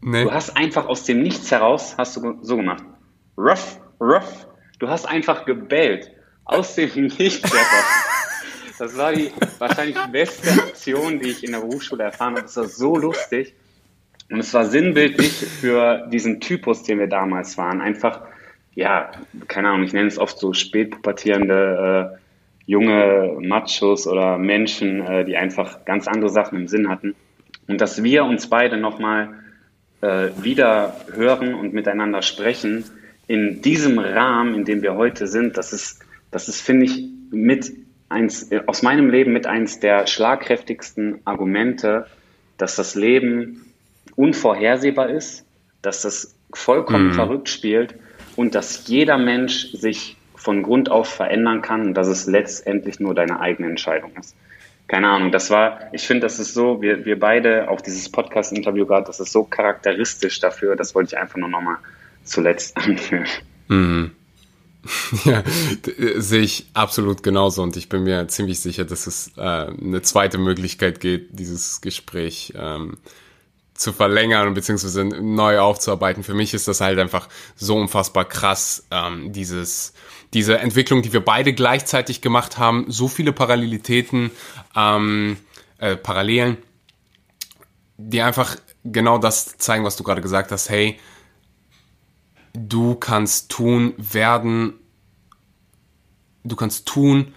Nee. 0.00 0.24
Du 0.24 0.32
hast 0.32 0.56
einfach 0.56 0.86
aus 0.86 1.04
dem 1.04 1.22
Nichts 1.22 1.50
heraus, 1.50 1.94
hast 1.96 2.16
du 2.16 2.38
so 2.42 2.56
gemacht. 2.56 2.82
Ruff, 3.38 3.78
ruff. 4.02 4.46
Du 4.78 4.88
hast 4.88 5.06
einfach 5.06 5.44
gebellt. 5.44 6.10
Aus 6.44 6.74
dem 6.74 7.06
Nichts. 7.18 7.50
Das 8.78 8.96
war 8.96 9.12
die 9.12 9.30
wahrscheinlich 9.58 9.96
beste 10.10 10.50
Aktion, 10.50 11.20
die 11.20 11.28
ich 11.28 11.44
in 11.44 11.52
der 11.52 11.60
Berufsschule 11.60 12.04
erfahren 12.04 12.34
habe. 12.34 12.42
Das 12.42 12.56
war 12.56 12.64
so 12.64 12.96
lustig. 12.96 13.54
Und 14.28 14.40
es 14.40 14.52
war 14.54 14.64
sinnbildlich 14.64 15.30
für 15.30 16.08
diesen 16.10 16.40
Typus, 16.40 16.82
den 16.82 16.98
wir 16.98 17.06
damals 17.06 17.56
waren. 17.58 17.80
Einfach, 17.80 18.22
ja, 18.74 19.12
keine 19.46 19.68
Ahnung, 19.68 19.84
ich 19.84 19.92
nenne 19.92 20.08
es 20.08 20.18
oft 20.18 20.38
so 20.38 20.52
spätpubertierende 20.52 22.16
äh, 22.16 22.18
junge 22.66 23.36
Machos 23.40 24.06
oder 24.06 24.38
Menschen, 24.38 25.06
äh, 25.06 25.24
die 25.24 25.36
einfach 25.36 25.84
ganz 25.84 26.08
andere 26.08 26.30
Sachen 26.30 26.58
im 26.58 26.68
Sinn 26.68 26.88
hatten. 26.88 27.14
Und 27.68 27.80
dass 27.80 28.02
wir 28.02 28.24
uns 28.24 28.48
beide 28.48 28.78
nochmal 28.78 29.28
äh, 30.00 30.30
wieder 30.40 30.96
hören 31.14 31.54
und 31.54 31.72
miteinander 31.72 32.22
sprechen, 32.22 32.84
in 33.32 33.62
diesem 33.62 33.98
Rahmen, 33.98 34.54
in 34.54 34.66
dem 34.66 34.82
wir 34.82 34.94
heute 34.94 35.26
sind, 35.26 35.56
das 35.56 35.72
ist, 35.72 36.00
das 36.30 36.48
ist, 36.48 36.60
finde 36.60 36.84
ich, 36.84 37.08
mit 37.30 37.72
eins, 38.10 38.50
aus 38.66 38.82
meinem 38.82 39.08
Leben 39.08 39.32
mit 39.32 39.46
eins 39.46 39.80
der 39.80 40.06
schlagkräftigsten 40.06 41.22
Argumente, 41.24 42.06
dass 42.58 42.76
das 42.76 42.94
Leben 42.94 43.72
unvorhersehbar 44.16 45.08
ist, 45.08 45.46
dass 45.80 46.02
das 46.02 46.36
vollkommen 46.52 47.06
mhm. 47.06 47.12
verrückt 47.14 47.48
spielt 47.48 47.94
und 48.36 48.54
dass 48.54 48.86
jeder 48.86 49.16
Mensch 49.16 49.72
sich 49.72 50.18
von 50.34 50.62
Grund 50.62 50.90
auf 50.90 51.08
verändern 51.08 51.62
kann 51.62 51.86
und 51.86 51.94
dass 51.94 52.08
es 52.08 52.26
letztendlich 52.26 53.00
nur 53.00 53.14
deine 53.14 53.40
eigene 53.40 53.70
Entscheidung 53.70 54.12
ist. 54.20 54.36
Keine 54.88 55.08
Ahnung, 55.08 55.32
das 55.32 55.48
war, 55.48 55.80
ich 55.92 56.06
finde, 56.06 56.26
das 56.26 56.38
ist 56.38 56.52
so, 56.52 56.82
wir, 56.82 57.06
wir 57.06 57.18
beide, 57.18 57.70
auch 57.70 57.80
dieses 57.80 58.12
Podcast-Interview 58.12 58.84
gerade, 58.84 59.06
das 59.06 59.20
ist 59.20 59.32
so 59.32 59.44
charakteristisch 59.44 60.38
dafür, 60.38 60.76
das 60.76 60.94
wollte 60.94 61.14
ich 61.14 61.18
einfach 61.18 61.38
nur 61.38 61.48
nochmal 61.48 61.78
zuletzt 62.24 62.76
anführen. 62.76 63.26
Mhm. 63.68 64.10
Ja, 65.24 65.44
sehe 66.16 66.40
ich 66.40 66.66
absolut 66.74 67.22
genauso 67.22 67.62
und 67.62 67.76
ich 67.76 67.88
bin 67.88 68.02
mir 68.02 68.26
ziemlich 68.26 68.58
sicher, 68.58 68.84
dass 68.84 69.06
es 69.06 69.30
äh, 69.36 69.40
eine 69.40 70.02
zweite 70.02 70.38
Möglichkeit 70.38 70.98
geht, 70.98 71.38
dieses 71.38 71.80
Gespräch 71.80 72.52
ähm, 72.56 72.96
zu 73.74 73.92
verlängern 73.92 74.54
beziehungsweise 74.54 75.04
neu 75.04 75.60
aufzuarbeiten. 75.60 76.24
Für 76.24 76.34
mich 76.34 76.52
ist 76.52 76.66
das 76.66 76.80
halt 76.80 76.98
einfach 76.98 77.28
so 77.54 77.76
unfassbar 77.76 78.24
krass, 78.24 78.86
ähm, 78.90 79.32
dieses 79.32 79.92
diese 80.32 80.58
Entwicklung, 80.58 81.02
die 81.02 81.12
wir 81.12 81.24
beide 81.24 81.52
gleichzeitig 81.52 82.22
gemacht 82.22 82.58
haben, 82.58 82.86
so 82.88 83.08
viele 83.08 83.32
Parallelitäten, 83.32 84.30
ähm, 84.74 85.36
äh, 85.78 85.96
Parallelen, 85.96 86.56
die 87.98 88.22
einfach 88.22 88.56
genau 88.84 89.18
das 89.18 89.58
zeigen, 89.58 89.84
was 89.84 89.96
du 89.96 90.04
gerade 90.04 90.22
gesagt 90.22 90.50
hast. 90.50 90.70
Hey, 90.70 90.98
du 92.52 92.94
kannst 92.94 93.50
tun, 93.50 93.94
werden, 93.96 94.74
du 96.44 96.56
kannst 96.56 96.86
tun, 96.86 97.34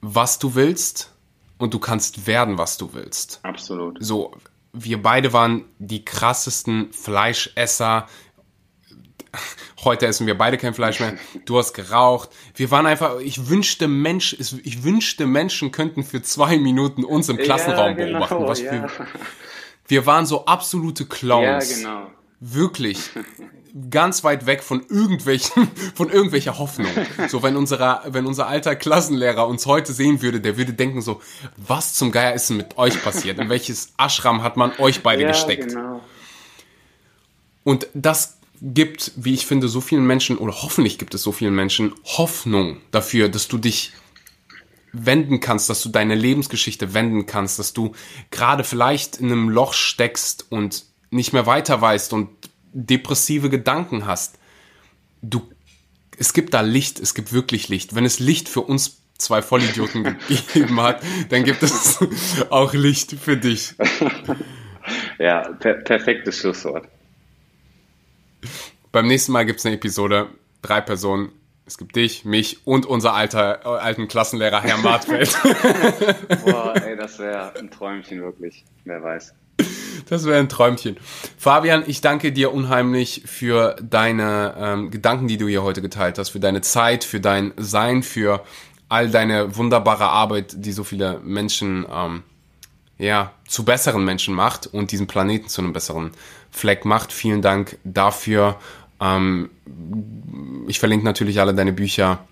was 0.00 0.38
du 0.38 0.54
willst 0.54 1.12
und 1.58 1.74
du 1.74 1.78
kannst 1.78 2.26
werden, 2.26 2.58
was 2.58 2.76
du 2.78 2.94
willst. 2.94 3.40
Absolut. 3.42 3.98
So, 4.00 4.32
wir 4.72 5.02
beide 5.02 5.32
waren 5.32 5.64
die 5.78 6.04
krassesten 6.04 6.92
Fleischesser, 6.92 8.06
Heute 9.84 10.06
essen 10.06 10.26
wir 10.26 10.36
beide 10.36 10.56
kein 10.56 10.74
Fleisch 10.74 11.00
mehr. 11.00 11.16
Du 11.44 11.58
hast 11.58 11.74
geraucht. 11.74 12.30
Wir 12.54 12.70
waren 12.70 12.86
einfach, 12.86 13.20
ich 13.20 13.48
wünschte 13.48 13.86
Mensch, 13.86 14.34
ich 14.38 14.82
wünschte 14.82 15.26
Menschen 15.26 15.70
könnten 15.70 16.02
für 16.02 16.22
zwei 16.22 16.58
Minuten 16.58 17.04
uns 17.04 17.28
im 17.28 17.36
Klassenraum 17.36 17.98
ja, 17.98 18.06
genau, 18.06 18.26
beobachten. 18.26 18.46
Was 18.46 18.60
ja. 18.60 18.72
wir, 18.72 18.90
wir 19.86 20.06
waren 20.06 20.26
so 20.26 20.46
absolute 20.46 21.06
Clowns. 21.06 21.70
Ja, 21.70 21.76
genau. 21.76 22.10
Wirklich. 22.40 23.10
Ganz 23.90 24.24
weit 24.24 24.46
weg 24.46 24.62
von 24.62 24.84
irgendwelchen, 24.88 25.68
von 25.94 26.10
irgendwelcher 26.10 26.58
Hoffnung. 26.58 26.90
So, 27.28 27.42
wenn 27.42 27.56
unserer, 27.56 28.02
wenn 28.06 28.26
unser 28.26 28.46
alter 28.46 28.76
Klassenlehrer 28.76 29.46
uns 29.46 29.66
heute 29.66 29.92
sehen 29.92 30.22
würde, 30.22 30.40
der 30.40 30.56
würde 30.56 30.72
denken 30.72 31.02
so, 31.02 31.20
was 31.56 31.94
zum 31.94 32.12
Geier 32.12 32.34
ist 32.34 32.50
denn 32.50 32.56
mit 32.56 32.78
euch 32.78 33.02
passiert? 33.02 33.38
In 33.38 33.48
welches 33.48 33.92
Ashram 33.98 34.42
hat 34.42 34.56
man 34.56 34.72
euch 34.78 35.02
beide 35.02 35.22
ja, 35.22 35.28
gesteckt? 35.28 35.68
Genau. 35.68 36.00
Und 37.64 37.86
das 37.94 38.38
gibt, 38.60 39.12
wie 39.16 39.34
ich 39.34 39.46
finde, 39.46 39.68
so 39.68 39.80
vielen 39.80 40.06
Menschen, 40.06 40.38
oder 40.38 40.62
hoffentlich 40.62 40.98
gibt 40.98 41.14
es 41.14 41.22
so 41.22 41.32
vielen 41.32 41.54
Menschen, 41.54 41.94
Hoffnung 42.04 42.78
dafür, 42.90 43.28
dass 43.28 43.48
du 43.48 43.58
dich 43.58 43.92
wenden 44.92 45.40
kannst, 45.40 45.70
dass 45.70 45.82
du 45.82 45.88
deine 45.88 46.14
Lebensgeschichte 46.14 46.94
wenden 46.94 47.26
kannst, 47.26 47.58
dass 47.58 47.72
du 47.72 47.92
gerade 48.30 48.64
vielleicht 48.64 49.18
in 49.18 49.30
einem 49.30 49.48
Loch 49.48 49.74
steckst 49.74 50.46
und 50.50 50.84
nicht 51.10 51.32
mehr 51.32 51.46
weiter 51.46 51.80
weißt 51.80 52.12
und 52.12 52.28
depressive 52.72 53.50
Gedanken 53.50 54.06
hast. 54.06 54.38
Du, 55.22 55.48
es 56.18 56.32
gibt 56.32 56.54
da 56.54 56.60
Licht, 56.60 57.00
es 57.00 57.14
gibt 57.14 57.32
wirklich 57.32 57.68
Licht. 57.68 57.94
Wenn 57.94 58.04
es 58.04 58.18
Licht 58.18 58.48
für 58.48 58.60
uns 58.60 59.02
zwei 59.18 59.42
Vollidioten 59.42 60.16
gegeben 60.28 60.80
hat, 60.80 61.02
dann 61.28 61.44
gibt 61.44 61.62
es 61.62 61.98
auch 62.50 62.72
Licht 62.72 63.12
für 63.12 63.36
dich. 63.36 63.74
Ja, 65.18 65.42
per 65.52 65.74
perfektes 65.74 66.38
Schlusswort. 66.38 66.88
Beim 68.90 69.06
nächsten 69.06 69.32
Mal 69.32 69.44
gibt 69.44 69.58
es 69.58 69.66
eine 69.66 69.74
Episode, 69.74 70.28
drei 70.62 70.80
Personen. 70.80 71.30
Es 71.66 71.76
gibt 71.76 71.94
dich, 71.94 72.24
mich 72.24 72.66
und 72.66 72.86
unser 72.86 73.12
alter, 73.12 73.60
äh, 73.64 73.68
alten 73.80 74.08
Klassenlehrer 74.08 74.62
Herr 74.62 74.78
Martfeld. 74.78 75.36
Boah, 76.42 76.74
ey, 76.82 76.96
das 76.96 77.18
wäre 77.18 77.54
ein 77.58 77.70
Träumchen 77.70 78.22
wirklich. 78.22 78.64
Wer 78.84 79.02
weiß. 79.02 79.34
Das 80.08 80.24
wäre 80.24 80.38
ein 80.38 80.48
Träumchen. 80.48 80.96
Fabian, 81.36 81.84
ich 81.86 82.00
danke 82.00 82.32
dir 82.32 82.52
unheimlich 82.52 83.22
für 83.26 83.76
deine 83.82 84.54
ähm, 84.58 84.90
Gedanken, 84.90 85.28
die 85.28 85.36
du 85.36 85.46
hier 85.48 85.62
heute 85.62 85.82
geteilt 85.82 86.18
hast, 86.18 86.30
für 86.30 86.40
deine 86.40 86.62
Zeit, 86.62 87.04
für 87.04 87.20
dein 87.20 87.52
Sein, 87.58 88.02
für 88.02 88.42
all 88.88 89.10
deine 89.10 89.56
wunderbare 89.56 90.08
Arbeit, 90.08 90.54
die 90.56 90.72
so 90.72 90.82
viele 90.82 91.20
Menschen 91.22 91.86
ähm, 91.92 92.22
ja, 92.98 93.32
zu 93.46 93.64
besseren 93.64 94.04
Menschen 94.04 94.34
macht 94.34 94.66
und 94.66 94.92
diesen 94.92 95.06
Planeten 95.06 95.48
zu 95.48 95.60
einem 95.60 95.72
besseren 95.72 96.12
Fleck 96.50 96.84
macht. 96.84 97.12
Vielen 97.12 97.42
Dank 97.42 97.78
dafür. 97.84 98.56
Ähm, 99.00 99.50
ich 100.66 100.78
verlinke 100.78 101.04
natürlich 101.04 101.40
alle 101.40 101.54
deine 101.54 101.72
Bücher, 101.72 102.26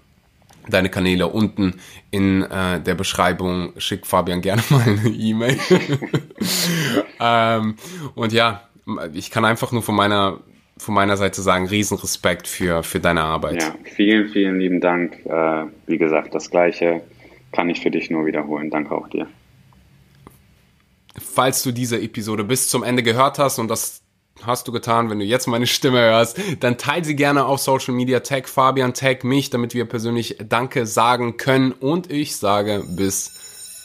deine 0.68 0.88
Kanäle 0.88 1.28
unten 1.28 1.74
in 2.10 2.42
äh, 2.42 2.80
der 2.80 2.94
Beschreibung. 2.94 3.72
Schick 3.78 4.06
Fabian 4.06 4.40
gerne 4.40 4.62
mal 4.70 4.82
eine 4.82 5.08
E-Mail. 5.08 5.58
ähm, 7.20 7.76
und 8.14 8.32
ja, 8.32 8.68
ich 9.12 9.30
kann 9.30 9.44
einfach 9.44 9.72
nur 9.72 9.82
von 9.82 9.94
meiner 9.94 10.40
von 10.78 10.94
meiner 10.94 11.16
Seite 11.16 11.40
sagen, 11.40 11.66
Riesenrespekt 11.66 12.46
für, 12.46 12.82
für 12.82 13.00
deine 13.00 13.22
Arbeit. 13.22 13.62
Ja, 13.62 13.74
vielen, 13.84 14.28
vielen 14.28 14.60
lieben 14.60 14.80
Dank. 14.80 15.24
Äh, 15.24 15.64
wie 15.86 15.96
gesagt, 15.96 16.34
das 16.34 16.50
Gleiche 16.50 17.00
kann 17.52 17.70
ich 17.70 17.80
für 17.80 17.90
dich 17.90 18.10
nur 18.10 18.26
wiederholen. 18.26 18.70
Danke 18.70 18.94
auch 18.94 19.08
dir. 19.08 19.26
Falls 21.18 21.62
du 21.62 21.72
diese 21.72 21.98
Episode 21.98 22.44
bis 22.44 22.68
zum 22.68 22.82
Ende 22.82 23.02
gehört 23.02 23.38
hast 23.38 23.58
und 23.58 23.68
das 23.68 24.02
hast 24.44 24.68
du 24.68 24.72
getan, 24.72 25.10
wenn 25.10 25.18
du 25.18 25.24
jetzt 25.24 25.46
meine 25.46 25.66
Stimme 25.66 26.00
hörst, 26.00 26.38
dann 26.60 26.78
teile 26.78 27.04
sie 27.04 27.16
gerne 27.16 27.46
auf 27.46 27.60
Social 27.60 27.94
Media, 27.94 28.20
tag 28.20 28.48
Fabian, 28.48 28.94
tag 28.94 29.24
mich, 29.24 29.50
damit 29.50 29.74
wir 29.74 29.84
persönlich 29.86 30.36
Danke 30.48 30.86
sagen 30.86 31.36
können 31.36 31.72
und 31.72 32.10
ich 32.10 32.36
sage 32.36 32.84
bis 32.86 33.32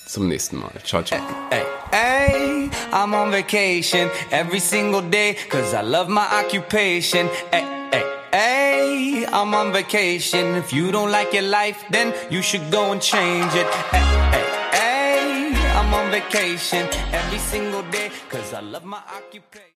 zum 0.07 0.27
nächsten 0.27 0.57
Mal. 0.57 0.71
Ciao, 0.83 1.03
ciao. 1.03 1.19
Hey, 1.49 1.63
hey, 1.91 2.69
I'm 2.91 3.13
on 3.13 3.31
vacation 3.31 4.09
every 4.31 4.59
single 4.59 5.01
day, 5.01 5.35
cause 5.49 5.73
I 5.73 5.81
love 5.81 6.09
my 6.09 6.25
occupation. 6.43 7.29
Hey, 7.51 7.63
hey, 7.91 8.03
hey. 8.31 9.25
I'm 9.33 9.53
on 9.53 9.71
vacation. 9.71 10.55
If 10.55 10.73
you 10.73 10.91
don't 10.91 11.09
like 11.09 11.33
your 11.33 11.43
life, 11.43 11.85
then 11.89 12.13
you 12.29 12.41
should 12.41 12.69
go 12.69 12.91
and 12.91 13.01
change 13.01 13.53
it. 13.55 13.65
Hey, 13.91 14.03
hey, 14.31 15.53
hey, 15.53 15.71
I'm 15.77 15.93
on 15.93 16.11
vacation 16.11 16.87
every 17.13 17.39
single 17.39 17.83
day, 17.83 18.11
cause 18.29 18.53
I 18.53 18.59
love 18.59 18.83
my 18.83 19.01
occupation. 19.17 19.69